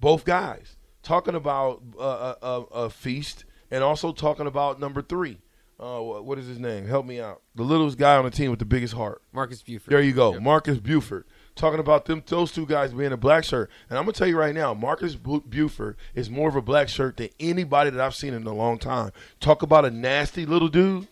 both 0.00 0.24
guys 0.24 0.76
talking 1.02 1.34
about 1.34 1.82
uh, 1.98 2.34
a, 2.42 2.46
a, 2.46 2.60
a 2.84 2.90
feast 2.90 3.44
and 3.70 3.82
also 3.82 4.12
talking 4.12 4.46
about 4.46 4.80
number 4.80 5.02
three. 5.02 5.38
Uh, 5.80 5.98
what 6.00 6.38
is 6.38 6.46
his 6.46 6.60
name? 6.60 6.86
Help 6.86 7.04
me 7.06 7.20
out. 7.20 7.42
The 7.56 7.64
littlest 7.64 7.98
guy 7.98 8.16
on 8.16 8.24
the 8.24 8.30
team 8.30 8.50
with 8.50 8.60
the 8.60 8.64
biggest 8.64 8.94
heart. 8.94 9.20
Marques 9.32 9.62
Buford. 9.62 9.92
There 9.92 10.00
you 10.00 10.12
go, 10.12 10.34
Yep. 10.34 10.42
Marques 10.42 10.78
Buford. 10.78 11.24
Talking 11.56 11.80
about 11.80 12.04
them, 12.04 12.22
those 12.26 12.52
two 12.52 12.66
guys 12.66 12.92
being 12.92 13.12
a 13.12 13.16
black 13.16 13.44
shirt, 13.44 13.68
and 13.90 13.98
I'm 13.98 14.04
gonna 14.04 14.12
tell 14.12 14.28
you 14.28 14.38
right 14.38 14.54
now, 14.54 14.72
Marques 14.74 15.16
Buford 15.16 15.96
is 16.14 16.30
more 16.30 16.48
of 16.48 16.56
a 16.56 16.62
black 16.62 16.88
shirt 16.88 17.16
than 17.16 17.30
anybody 17.40 17.90
that 17.90 18.00
I've 18.00 18.14
seen 18.14 18.32
in 18.32 18.46
a 18.46 18.54
long 18.54 18.78
time. 18.78 19.10
Talk 19.40 19.62
about 19.62 19.84
a 19.84 19.90
nasty 19.90 20.46
little 20.46 20.68
dude. 20.68 21.08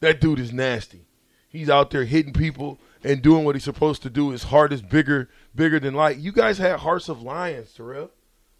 That 0.00 0.20
dude 0.20 0.40
is 0.40 0.52
nasty. 0.52 1.02
He's 1.48 1.68
out 1.70 1.90
there 1.90 2.04
hitting 2.04 2.32
people 2.32 2.78
and 3.04 3.22
doing 3.22 3.44
what 3.44 3.54
he's 3.54 3.62
supposed 3.64 4.02
to 4.02 4.10
do. 4.10 4.30
His 4.30 4.44
heart 4.44 4.72
is 4.72 4.82
bigger, 4.82 5.28
bigger 5.54 5.78
than 5.78 5.94
life. 5.94 6.16
You 6.18 6.32
guys 6.32 6.58
had 6.58 6.80
hearts 6.80 7.08
of 7.08 7.22
lions, 7.22 7.72
Terrell. 7.74 8.10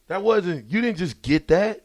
That 0.09 0.23
wasn't. 0.23 0.71
You 0.71 0.81
didn't 0.81 0.99
just 0.99 1.23
get 1.23 1.49
that. 1.49 1.83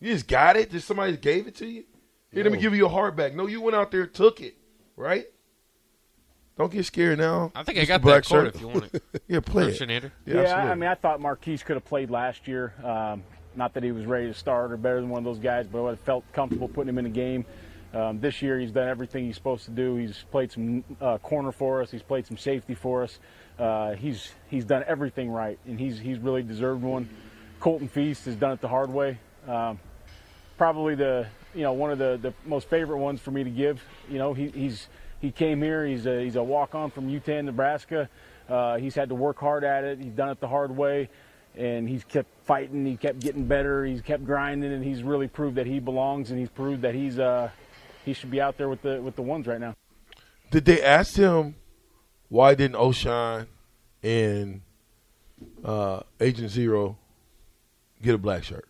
You 0.00 0.12
just 0.12 0.26
got 0.26 0.56
it. 0.56 0.70
Just 0.70 0.86
somebody 0.88 1.12
just 1.12 1.22
gave 1.22 1.46
it 1.46 1.54
to 1.56 1.66
you. 1.66 1.84
Here, 2.32 2.42
let 2.42 2.52
me 2.52 2.58
give 2.58 2.72
you 2.72 2.78
your 2.78 2.90
heart 2.90 3.14
back. 3.14 3.34
No, 3.34 3.46
you 3.46 3.60
went 3.60 3.76
out 3.76 3.90
there 3.90 4.02
and 4.02 4.14
took 4.14 4.40
it, 4.40 4.56
right? 4.96 5.26
Don't 6.56 6.72
get 6.72 6.84
scared 6.84 7.18
now. 7.18 7.52
I 7.54 7.62
think 7.62 7.78
I 7.78 7.82
Mr. 7.82 7.88
got 7.88 8.02
Black 8.02 8.24
that 8.24 8.28
quote 8.28 8.44
Shirt. 8.46 8.54
if 8.54 8.60
you 8.60 8.68
want 8.68 8.90
it. 8.92 9.02
Yeah, 9.28 9.40
play 9.40 9.68
it. 9.68 9.80
Yeah, 9.88 10.10
Yeah, 10.26 10.42
I. 10.56 10.70
I 10.70 10.74
mean, 10.74 10.88
I 10.88 10.94
thought 10.94 11.20
Marques 11.20 11.62
could 11.62 11.76
have 11.76 11.84
played 11.84 12.10
last 12.10 12.46
year. 12.48 12.74
Um, 12.84 13.22
not 13.54 13.74
that 13.74 13.82
he 13.82 13.92
was 13.92 14.06
ready 14.06 14.26
to 14.26 14.34
start 14.34 14.72
or 14.72 14.76
better 14.76 15.00
than 15.00 15.10
one 15.10 15.18
of 15.18 15.24
those 15.24 15.38
guys, 15.38 15.66
but 15.66 15.84
I 15.84 15.94
felt 15.94 16.24
comfortable 16.32 16.68
putting 16.68 16.88
him 16.88 16.98
in 16.98 17.04
the 17.04 17.10
game. 17.10 17.44
Um, 17.94 18.20
this 18.20 18.40
year, 18.40 18.58
he's 18.58 18.70
done 18.70 18.88
everything 18.88 19.26
he's 19.26 19.36
supposed 19.36 19.66
to 19.66 19.70
do. 19.70 19.96
He's 19.96 20.24
played 20.30 20.50
some 20.50 20.82
uh, 21.00 21.18
corner 21.18 21.52
for 21.52 21.82
us. 21.82 21.90
He's 21.90 22.02
played 22.02 22.26
some 22.26 22.38
safety 22.38 22.74
for 22.74 23.02
us. 23.02 23.18
Uh, 23.58 23.92
he's 23.92 24.32
he's 24.48 24.64
done 24.64 24.84
everything 24.86 25.30
right, 25.30 25.58
and 25.66 25.78
he's 25.78 25.98
he's 25.98 26.18
really 26.18 26.42
deserved 26.42 26.82
one. 26.82 27.08
Colton 27.60 27.88
Feist 27.88 28.24
has 28.24 28.34
done 28.34 28.52
it 28.52 28.60
the 28.60 28.68
hard 28.68 28.90
way. 28.90 29.18
Um, 29.46 29.78
probably 30.58 30.94
the 30.94 31.26
you 31.54 31.62
know 31.62 31.72
one 31.72 31.90
of 31.90 31.98
the, 31.98 32.18
the 32.20 32.34
most 32.44 32.68
favorite 32.68 32.98
ones 32.98 33.20
for 33.20 33.30
me 33.30 33.44
to 33.44 33.50
give. 33.50 33.82
You 34.08 34.18
know 34.18 34.32
he, 34.32 34.48
he's 34.48 34.88
he 35.20 35.30
came 35.30 35.62
here. 35.62 35.86
He's 35.86 36.06
a, 36.06 36.22
he's 36.22 36.36
a 36.36 36.42
walk 36.42 36.74
on 36.74 36.90
from 36.90 37.08
Utica, 37.08 37.42
Nebraska. 37.42 38.08
Uh, 38.48 38.78
he's 38.78 38.94
had 38.94 39.08
to 39.08 39.14
work 39.14 39.38
hard 39.38 39.64
at 39.64 39.84
it. 39.84 39.98
He's 40.00 40.12
done 40.12 40.30
it 40.30 40.40
the 40.40 40.48
hard 40.48 40.76
way, 40.76 41.08
and 41.56 41.88
he's 41.88 42.04
kept 42.04 42.28
fighting. 42.44 42.84
He 42.84 42.96
kept 42.96 43.20
getting 43.20 43.46
better. 43.46 43.84
He's 43.84 44.02
kept 44.02 44.24
grinding, 44.24 44.72
and 44.72 44.84
he's 44.84 45.02
really 45.02 45.28
proved 45.28 45.56
that 45.56 45.66
he 45.66 45.78
belongs. 45.78 46.30
And 46.30 46.38
he's 46.40 46.50
proved 46.50 46.82
that 46.82 46.94
he's 46.94 47.18
uh, 47.18 47.50
he 48.04 48.12
should 48.12 48.30
be 48.30 48.40
out 48.40 48.58
there 48.58 48.68
with 48.68 48.82
the 48.82 49.00
with 49.00 49.14
the 49.14 49.22
ones 49.22 49.46
right 49.46 49.60
now. 49.60 49.76
Did 50.50 50.64
they 50.64 50.82
ask 50.82 51.14
him 51.14 51.54
why 52.32 52.54
didn't 52.54 52.76
Ochaun 52.76 53.46
and 54.02 54.62
uh, 55.62 56.00
Agent 56.18 56.48
Zero 56.50 56.96
get 58.02 58.14
a 58.14 58.18
black 58.18 58.42
shirt? 58.42 58.66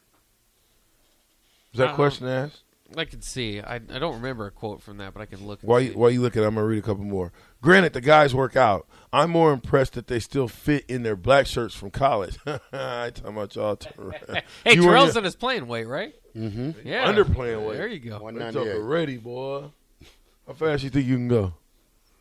Is 1.73 1.79
that 1.79 1.91
Um, 1.91 1.95
question 1.95 2.27
asked? 2.27 2.63
I 2.97 3.05
can 3.07 3.23
see. 3.23 3.61
I, 3.61 3.77
I 3.77 3.79
don't 3.79 4.17
remember 4.17 4.47
a 4.47 4.51
quote 4.51 4.83
from 4.83 4.99
that, 4.99 5.15
but 5.15 5.21
I 5.23 5.27
can 5.27 5.47
look. 5.47 5.61
and 5.63 5.69
Why? 5.69 5.81
see. 5.81 5.87
you- 5.93 5.99
Why 5.99 6.09
you 6.11 6.21
looking? 6.21 6.43
I'm 6.45 6.57
gonna 6.57 6.67
read 6.67 6.81
a 6.81 6.83
couple 6.83 7.05
more. 7.05 7.33
Granted, 7.63 7.93
the 7.95 8.01
guys 8.03 8.35
work 8.35 8.57
out. 8.57 8.87
I'm 9.13 9.31
more 9.31 9.53
impressed 9.53 9.93
that 9.95 10.09
they 10.09 10.19
still 10.19 10.49
fit 10.49 10.85
in 10.89 11.03
their 11.05 11.17
black 11.17 11.47
shirts 11.47 11.75
from 11.75 11.91
college. 11.93 12.37
I 12.47 13.11
talking 13.15 13.29
about 13.29 13.55
y'all. 13.55 13.77
Terrell. 13.77 14.13
Hey, 14.29 14.43
You 14.75 14.83
were 14.83 14.89
Terrell's 14.89 15.13
in 15.13 15.19
in 15.19 15.25
his 15.25 15.37
playing 15.37 15.69
weight, 15.69 15.87
right? 15.87 16.15
Mm-hmm. 16.37 16.87
Yeah, 16.87 17.11
underplaying 17.11 17.67
weight. 17.67 17.77
There 17.79 17.87
you 17.87 18.01
go. 18.01 18.19
One 18.19 18.35
That 18.35 18.53
ninety 18.53 18.59
joker 18.59 18.73
eight. 18.73 18.83
ready, 18.83 19.17
boy. 19.19 19.71
How 20.49 20.53
fast 20.53 20.83
you 20.83 20.91
think 20.91 21.07
you 21.07 21.15
can 21.17 21.29
go? 21.29 21.55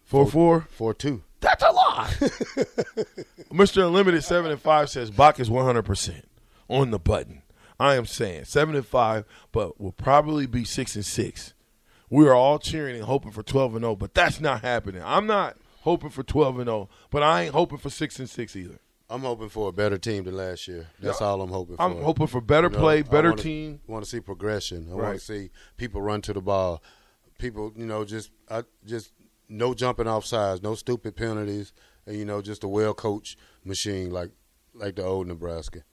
Four 0.05 0.27
four. 0.27 0.67
Four 0.71 0.93
two. 0.93 1.23
That's 1.41 1.63
a 1.63 1.71
lot. 1.71 2.07
Mr. 3.51 3.85
Unlimited 3.85 4.23
seven 4.23 4.51
and 4.51 4.61
five 4.61 4.89
says 4.89 5.11
Bock 5.11 5.39
is 5.39 5.49
one 5.49 5.65
hundred 5.65 5.83
percent 5.83 6.27
on 6.67 6.91
the 6.91 6.99
button. 6.99 7.41
I 7.79 7.95
am 7.95 8.05
saying 8.05 8.45
seven 8.45 8.75
and 8.75 8.85
five, 8.85 9.25
but 9.51 9.79
will 9.81 9.91
probably 9.91 10.45
be 10.45 10.63
six 10.63 10.95
and 10.95 11.05
six. 11.05 11.53
We 12.09 12.27
are 12.27 12.33
all 12.33 12.59
cheering 12.59 12.95
and 12.95 13.05
hoping 13.05 13.31
for 13.31 13.43
twelve 13.43 13.73
and 13.75 13.83
zero, 13.83 13.95
but 13.95 14.13
that's 14.13 14.39
not 14.39 14.61
happening. 14.61 15.01
I'm 15.03 15.25
not 15.25 15.57
hoping 15.81 16.09
for 16.09 16.23
twelve 16.23 16.59
and 16.59 16.67
zero, 16.67 16.89
but 17.09 17.23
I 17.23 17.43
ain't 17.43 17.53
hoping 17.53 17.77
for 17.79 17.89
six 17.89 18.19
and 18.19 18.29
six 18.29 18.55
either. 18.55 18.79
I'm 19.09 19.21
hoping 19.21 19.49
for 19.49 19.67
a 19.67 19.71
better 19.73 19.97
team 19.97 20.23
than 20.23 20.37
last 20.37 20.67
year. 20.69 20.87
That's 21.01 21.21
all 21.21 21.41
I'm 21.41 21.49
hoping 21.49 21.75
for. 21.75 21.81
I'm 21.81 22.01
hoping 22.01 22.27
for 22.27 22.39
better 22.39 22.67
You 22.67 22.73
know, 22.73 22.79
play, 22.79 22.99
I 22.99 23.01
better 23.01 23.31
wanna- 23.31 23.41
team. 23.41 23.81
Want 23.87 24.05
to 24.05 24.09
see 24.09 24.21
progression. 24.21 24.87
I 24.89 24.93
Right. 24.93 25.03
want 25.07 25.19
to 25.19 25.25
see 25.25 25.49
people 25.75 26.01
run 26.01 26.21
to 26.21 26.33
the 26.33 26.41
ball. 26.41 26.81
People, 27.37 27.73
you 27.75 27.85
know, 27.87 28.05
just 28.05 28.29
I, 28.49 28.63
just 28.85 29.11
no 29.51 29.73
jumping 29.73 30.07
off 30.07 30.25
sides, 30.25 30.63
no 30.63 30.75
stupid 30.75 31.15
penalties, 31.15 31.73
and 32.05 32.17
you 32.17 32.25
know, 32.25 32.41
just 32.41 32.63
a 32.63 32.67
well 32.67 32.93
coached 32.93 33.37
machine 33.63 34.11
like 34.11 34.31
like 34.73 34.95
the 34.95 35.03
old 35.03 35.27
Nebraska. 35.27 35.83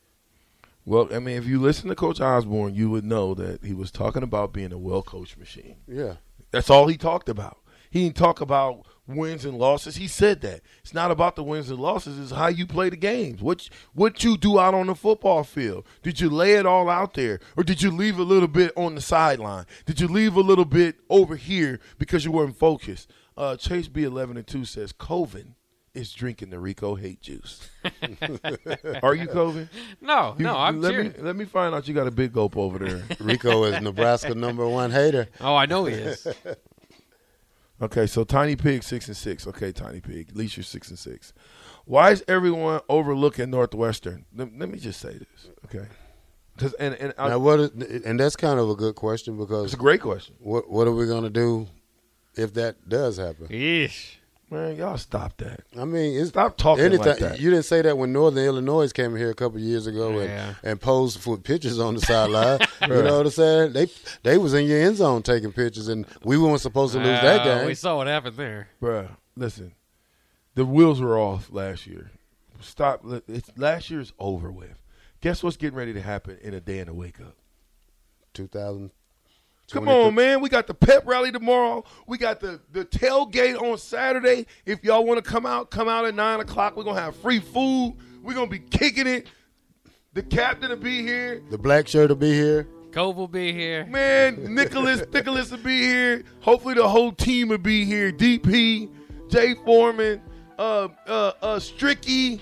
Well, 0.85 1.09
I 1.13 1.19
mean, 1.19 1.37
if 1.37 1.45
you 1.47 1.61
listen 1.61 1.89
to 1.91 1.95
Coach 1.95 2.21
Osborne, 2.21 2.75
you 2.75 2.89
would 2.89 3.05
know 3.05 3.35
that 3.35 3.63
he 3.63 3.75
was 3.75 3.91
talking 3.91 4.23
about 4.23 4.53
being 4.55 4.73
a 4.73 4.79
well 4.79 5.03
coached 5.03 5.37
machine. 5.37 5.77
Yeah, 5.87 6.15
That's 6.51 6.71
all 6.71 6.87
he 6.87 6.97
talked 6.97 7.29
about. 7.29 7.59
He 7.91 8.05
didn't 8.05 8.17
talk 8.17 8.41
about 8.41 8.87
wins 9.07 9.47
and 9.47 9.59
losses. 9.59 9.97
He 9.97 10.09
said 10.09 10.43
that 10.43 10.61
it's 10.83 10.93
not 10.93 11.11
about 11.11 11.37
the 11.37 11.43
wins 11.43 11.71
and 11.71 11.81
losses. 11.81 12.19
It's 12.19 12.33
how 12.33 12.49
you 12.49 12.67
play 12.67 12.91
the 12.91 12.97
games. 12.97 13.41
What 13.43 13.69
what 13.95 14.23
you 14.23 14.37
do 14.37 14.59
out 14.59 14.75
on 14.75 14.87
the 14.87 14.95
football 14.95 15.45
field. 15.45 15.85
Did 16.03 16.21
you 16.21 16.31
lay 16.31 16.55
it 16.55 16.67
all 16.67 16.89
out 16.89 17.15
there, 17.15 17.41
or 17.57 17.65
did 17.65 17.83
you 17.83 17.91
leave 17.91 18.19
a 18.19 18.23
little 18.23 18.49
bit 18.49 18.73
on 18.77 18.95
the 18.95 19.01
sideline? 19.01 19.67
Did 19.87 20.01
you 20.01 20.09
leave 20.09 20.37
a 20.37 20.41
little 20.41 20.67
bit 20.67 20.97
over 21.11 21.37
here 21.37 21.81
because 21.99 22.25
you 22.25 22.33
weren't 22.33 22.59
focused? 22.59 23.11
Uh, 23.39 23.57
Chase 23.57 23.87
B 23.89 24.03
eleven 24.03 24.37
and 24.37 24.47
two 24.47 24.65
says 24.65 24.91
Coven 24.93 25.55
is 25.95 26.13
drinking 26.13 26.51
the 26.51 26.59
Rico 26.59 26.97
hate 26.97 27.21
juice. 27.21 27.69
Are 29.03 29.15
you 29.15 29.27
Coven? 29.29 29.71
No, 30.01 30.35
You- 30.39 30.45
no, 30.45 30.57
I'm 30.57 30.81
let 30.81 30.91
cheering. 30.91 31.09
me 31.13 31.15
let 31.21 31.37
me 31.37 31.45
find 31.45 31.75
out 31.75 31.87
you 31.87 31.95
got 31.95 32.07
a 32.09 32.11
big 32.11 32.33
gulp 32.33 32.57
over 32.57 32.79
there. 32.79 33.03
Rico 33.21 33.63
is 33.65 33.81
Nebraska 33.81 34.35
number 34.35 34.67
one 34.69 34.91
hater. 34.91 35.29
Oh, 35.41 35.55
I 35.55 35.67
know 35.67 35.85
he 35.87 35.95
is. 35.95 36.27
Okay, 37.81 38.09
so 38.09 38.25
Tiny 38.25 38.57
Pig 38.57 38.83
six 38.83 39.07
and 39.07 39.17
six. 39.17 39.47
Okay, 39.47 39.71
Tiny 39.71 40.01
Pig, 40.01 40.31
at 40.31 40.37
least 40.37 40.57
you're 40.57 40.65
six 40.65 40.89
and 40.89 40.99
six. 40.99 41.33
Why 41.85 42.11
is 42.11 42.25
everyone 42.27 42.81
overlooking 42.89 43.51
Northwestern? 43.51 44.25
Let, 44.35 44.49
let 44.59 44.69
me 44.69 44.81
just 44.81 45.01
say 45.01 45.13
this, 45.13 45.49
okay? 45.67 45.87
'Cause- 46.57 46.75
and 46.81 46.95
and 46.97 47.15
I, 47.17 47.29
Now, 47.29 47.39
what? 47.39 47.61
Is, 47.61 48.03
and 48.05 48.19
that's 48.19 48.35
kind 48.35 48.59
of 48.59 48.69
a 48.69 48.75
good 48.75 48.97
question 48.97 49.39
because 49.39 49.67
it's 49.67 49.75
a 49.75 49.77
great 49.77 50.01
question, 50.01 50.35
what 50.41 50.69
what 50.69 50.89
are 50.89 50.93
we 50.93 51.07
gonna 51.07 51.31
do 51.31 51.69
if 52.35 52.55
that 52.55 52.89
does 52.89 53.17
happen? 53.17 53.49
Yeesh. 53.49 54.17
man. 54.51 54.77
Y'all 54.77 54.97
stop 54.97 55.37
that. 55.39 55.61
I 55.79 55.85
mean, 55.85 56.19
it's 56.19 56.31
Stop 56.31 56.57
talking 56.57 56.85
anything. 56.85 57.07
like 57.07 57.19
that. 57.19 57.41
You 57.41 57.51
didn't 57.51 57.65
say 57.67 57.83
that 57.83 57.99
when 57.99 58.13
Northern 58.13 58.45
Illinois 58.45 58.91
came 58.93 59.15
here 59.17 59.31
a 59.31 59.35
couple 59.35 59.59
years 59.61 59.87
ago 59.87 60.19
and, 60.19 60.31
Yeah. 60.31 60.55
and 60.63 60.81
posed 60.81 61.21
for 61.21 61.37
pictures 61.37 61.79
on 61.79 61.95
the 61.97 62.01
sideline. 62.01 62.61
you 62.83 62.89
know 62.89 63.19
what 63.19 63.27
I'm 63.27 63.31
saying? 63.31 63.73
They 63.75 63.87
they 64.23 64.39
was 64.39 64.55
in 64.55 64.65
your 64.67 64.81
end 64.81 64.97
zone 64.97 65.23
taking 65.23 65.53
pictures, 65.53 65.89
and 65.89 66.07
we 66.25 66.39
weren't 66.39 66.61
supposed 66.61 66.93
to 66.95 66.99
lose 66.99 67.21
that 67.21 67.41
Uh, 67.41 67.45
game. 67.59 67.67
We 67.67 67.75
saw 67.75 67.97
what 67.99 68.07
happened 68.07 68.37
there. 68.37 68.69
Bruh, 68.81 69.09
listen, 69.37 69.73
the 70.55 70.65
wheels 70.65 71.01
were 71.01 71.19
off 71.19 71.51
last 71.53 71.87
year. 71.87 72.11
Stop. 72.61 73.05
It's, 73.29 73.51
last 73.57 73.91
year's 73.91 74.13
over 74.19 74.51
with. 74.51 74.83
Guess 75.21 75.43
what's 75.43 75.57
getting 75.57 75.77
ready 75.79 75.93
to 75.93 76.01
happen 76.01 76.39
in 76.43 76.55
a 76.55 76.61
day 76.61 76.79
and 76.79 76.89
a 76.89 76.95
wake 76.95 77.21
up? 77.21 77.37
2000. 78.35 78.91
Come 79.71 79.89
on, 79.89 80.15
man. 80.15 80.41
We 80.41 80.49
got 80.49 80.67
the 80.67 80.75
pep 80.75 81.07
rally 81.07 81.31
tomorrow. 81.31 81.85
We 82.07 82.17
got 82.19 82.41
the, 82.41 82.61
the 82.73 82.85
tailgate 82.85 83.61
on 83.61 83.77
Saturday. 83.79 84.47
If 84.65 84.83
y'all 84.83 85.05
want 85.05 85.23
to 85.23 85.31
come 85.31 85.45
out, 85.45 85.71
come 85.71 85.89
out 85.89 86.05
at 86.07 86.15
9 86.15 86.41
o'clock. 86.41 86.77
We're 86.77 86.85
going 86.85 86.97
to 86.97 87.03
have 87.03 87.17
free 87.17 87.41
food. 87.41 87.97
We're 88.23 88.35
going 88.35 88.49
to 88.49 88.51
be 88.51 88.59
kicking 88.61 89.07
it. 89.07 89.27
The 90.15 90.23
captain 90.23 90.71
will 90.71 90.77
be 90.77 91.03
here. 91.03 91.43
The 91.51 91.59
black 91.59 91.87
shirt 91.87 92.09
will 92.09 92.17
be 92.17 92.33
here. 92.33 92.67
Cove 92.93 93.17
will 93.17 93.29
be 93.29 93.53
here. 93.53 93.85
Man, 93.87 94.55
Nicholas 94.55 95.03
Nicholas 95.13 95.51
will 95.51 95.59
be 95.59 95.83
here. 95.83 96.25
Hopefully 96.41 96.73
the 96.75 96.89
whole 96.89 97.13
team 97.13 97.49
will 97.49 97.59
be 97.59 97.85
here. 97.85 98.11
DP, 98.11 98.89
Jay 99.31 99.55
Foreman, 99.67 100.23
uh 100.59 100.89
uh 101.07 101.33
uh 101.43 101.57
Stricky, 101.59 102.41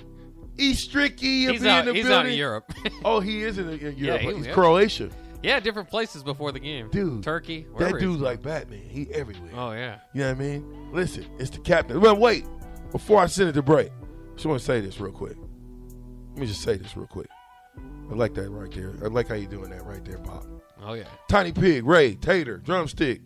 E 0.57 0.73
Stricky 0.73 1.47
will 1.47 1.53
He's 1.55 1.63
be 1.63 1.69
out. 1.69 1.81
in 1.81 1.87
the 1.87 1.93
He's 1.95 2.05
building. 2.07 2.19
out 2.19 2.27
in 2.27 2.39
Europe. 2.39 2.73
Oh, 3.05 3.19
he 3.19 3.43
is 3.43 3.59
in, 3.59 3.69
in 3.71 3.97
Europe. 3.97 4.21
he- 4.21 4.35
He's 4.37 4.47
yeah. 4.47 4.53
Croatia. 4.53 5.11
Yeah, 5.47 5.61
different 5.61 5.89
places 5.89 6.23
before 6.23 6.51
the 6.51 6.59
game. 6.59 6.89
Dude. 6.91 7.23
Turkey. 7.23 7.67
That 7.79 7.99
dude's 7.99 8.21
like 8.21 8.43
Batman. 8.43 8.83
He 8.89 9.09
everywhere. 9.13 9.51
Oh 9.55 9.71
yeah. 9.73 10.01
You 10.13 10.23
know 10.23 10.29
what 10.33 10.37
I 10.37 10.41
mean? 10.41 10.93
Listen, 10.93 11.27
it's 11.39 11.51
the 11.51 11.59
captain. 11.61 12.01
Well, 12.01 12.17
wait. 12.17 12.45
Before 12.91 13.21
I 13.21 13.27
send 13.27 13.49
it 13.49 13.53
to 13.53 13.63
break, 13.63 13.91
I 13.91 14.35
just 14.35 14.47
want 14.47 14.59
to 14.59 14.65
say 14.65 14.81
this 14.81 15.01
real 15.01 15.13
quick. 15.13 15.37
Let 16.31 16.39
me 16.39 16.47
just 16.47 16.63
say 16.63 16.77
this 16.77 16.97
real 16.97 17.07
quick. 17.07 17.29
I 18.11 18.15
like 18.15 18.35
that 18.35 18.51
right 18.51 18.71
there. 18.73 18.95
I 19.03 19.07
like 19.09 19.29
how 19.29 19.35
you 19.35 19.47
doing 19.47 19.71
that 19.71 19.85
right 19.85 20.05
there, 20.05 20.19
Bob. 20.19 20.47
Oh 20.83 20.95
yeah. 20.95 21.05
Tiny 21.29 21.53
Pig, 21.53 21.85
Ray, 21.85 22.15
Tater, 22.15 22.59
Drumstick, 22.59 23.21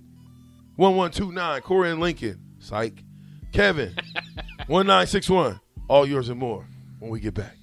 1129, 0.76 1.62
Corey 1.62 1.90
and 1.90 2.00
Lincoln, 2.00 2.40
Psych, 2.58 3.02
Kevin, 3.52 3.94
1961. 4.66 5.60
All 5.88 6.06
yours 6.06 6.28
and 6.28 6.38
more 6.38 6.66
when 6.98 7.10
we 7.10 7.20
get 7.20 7.34
back. 7.34 7.56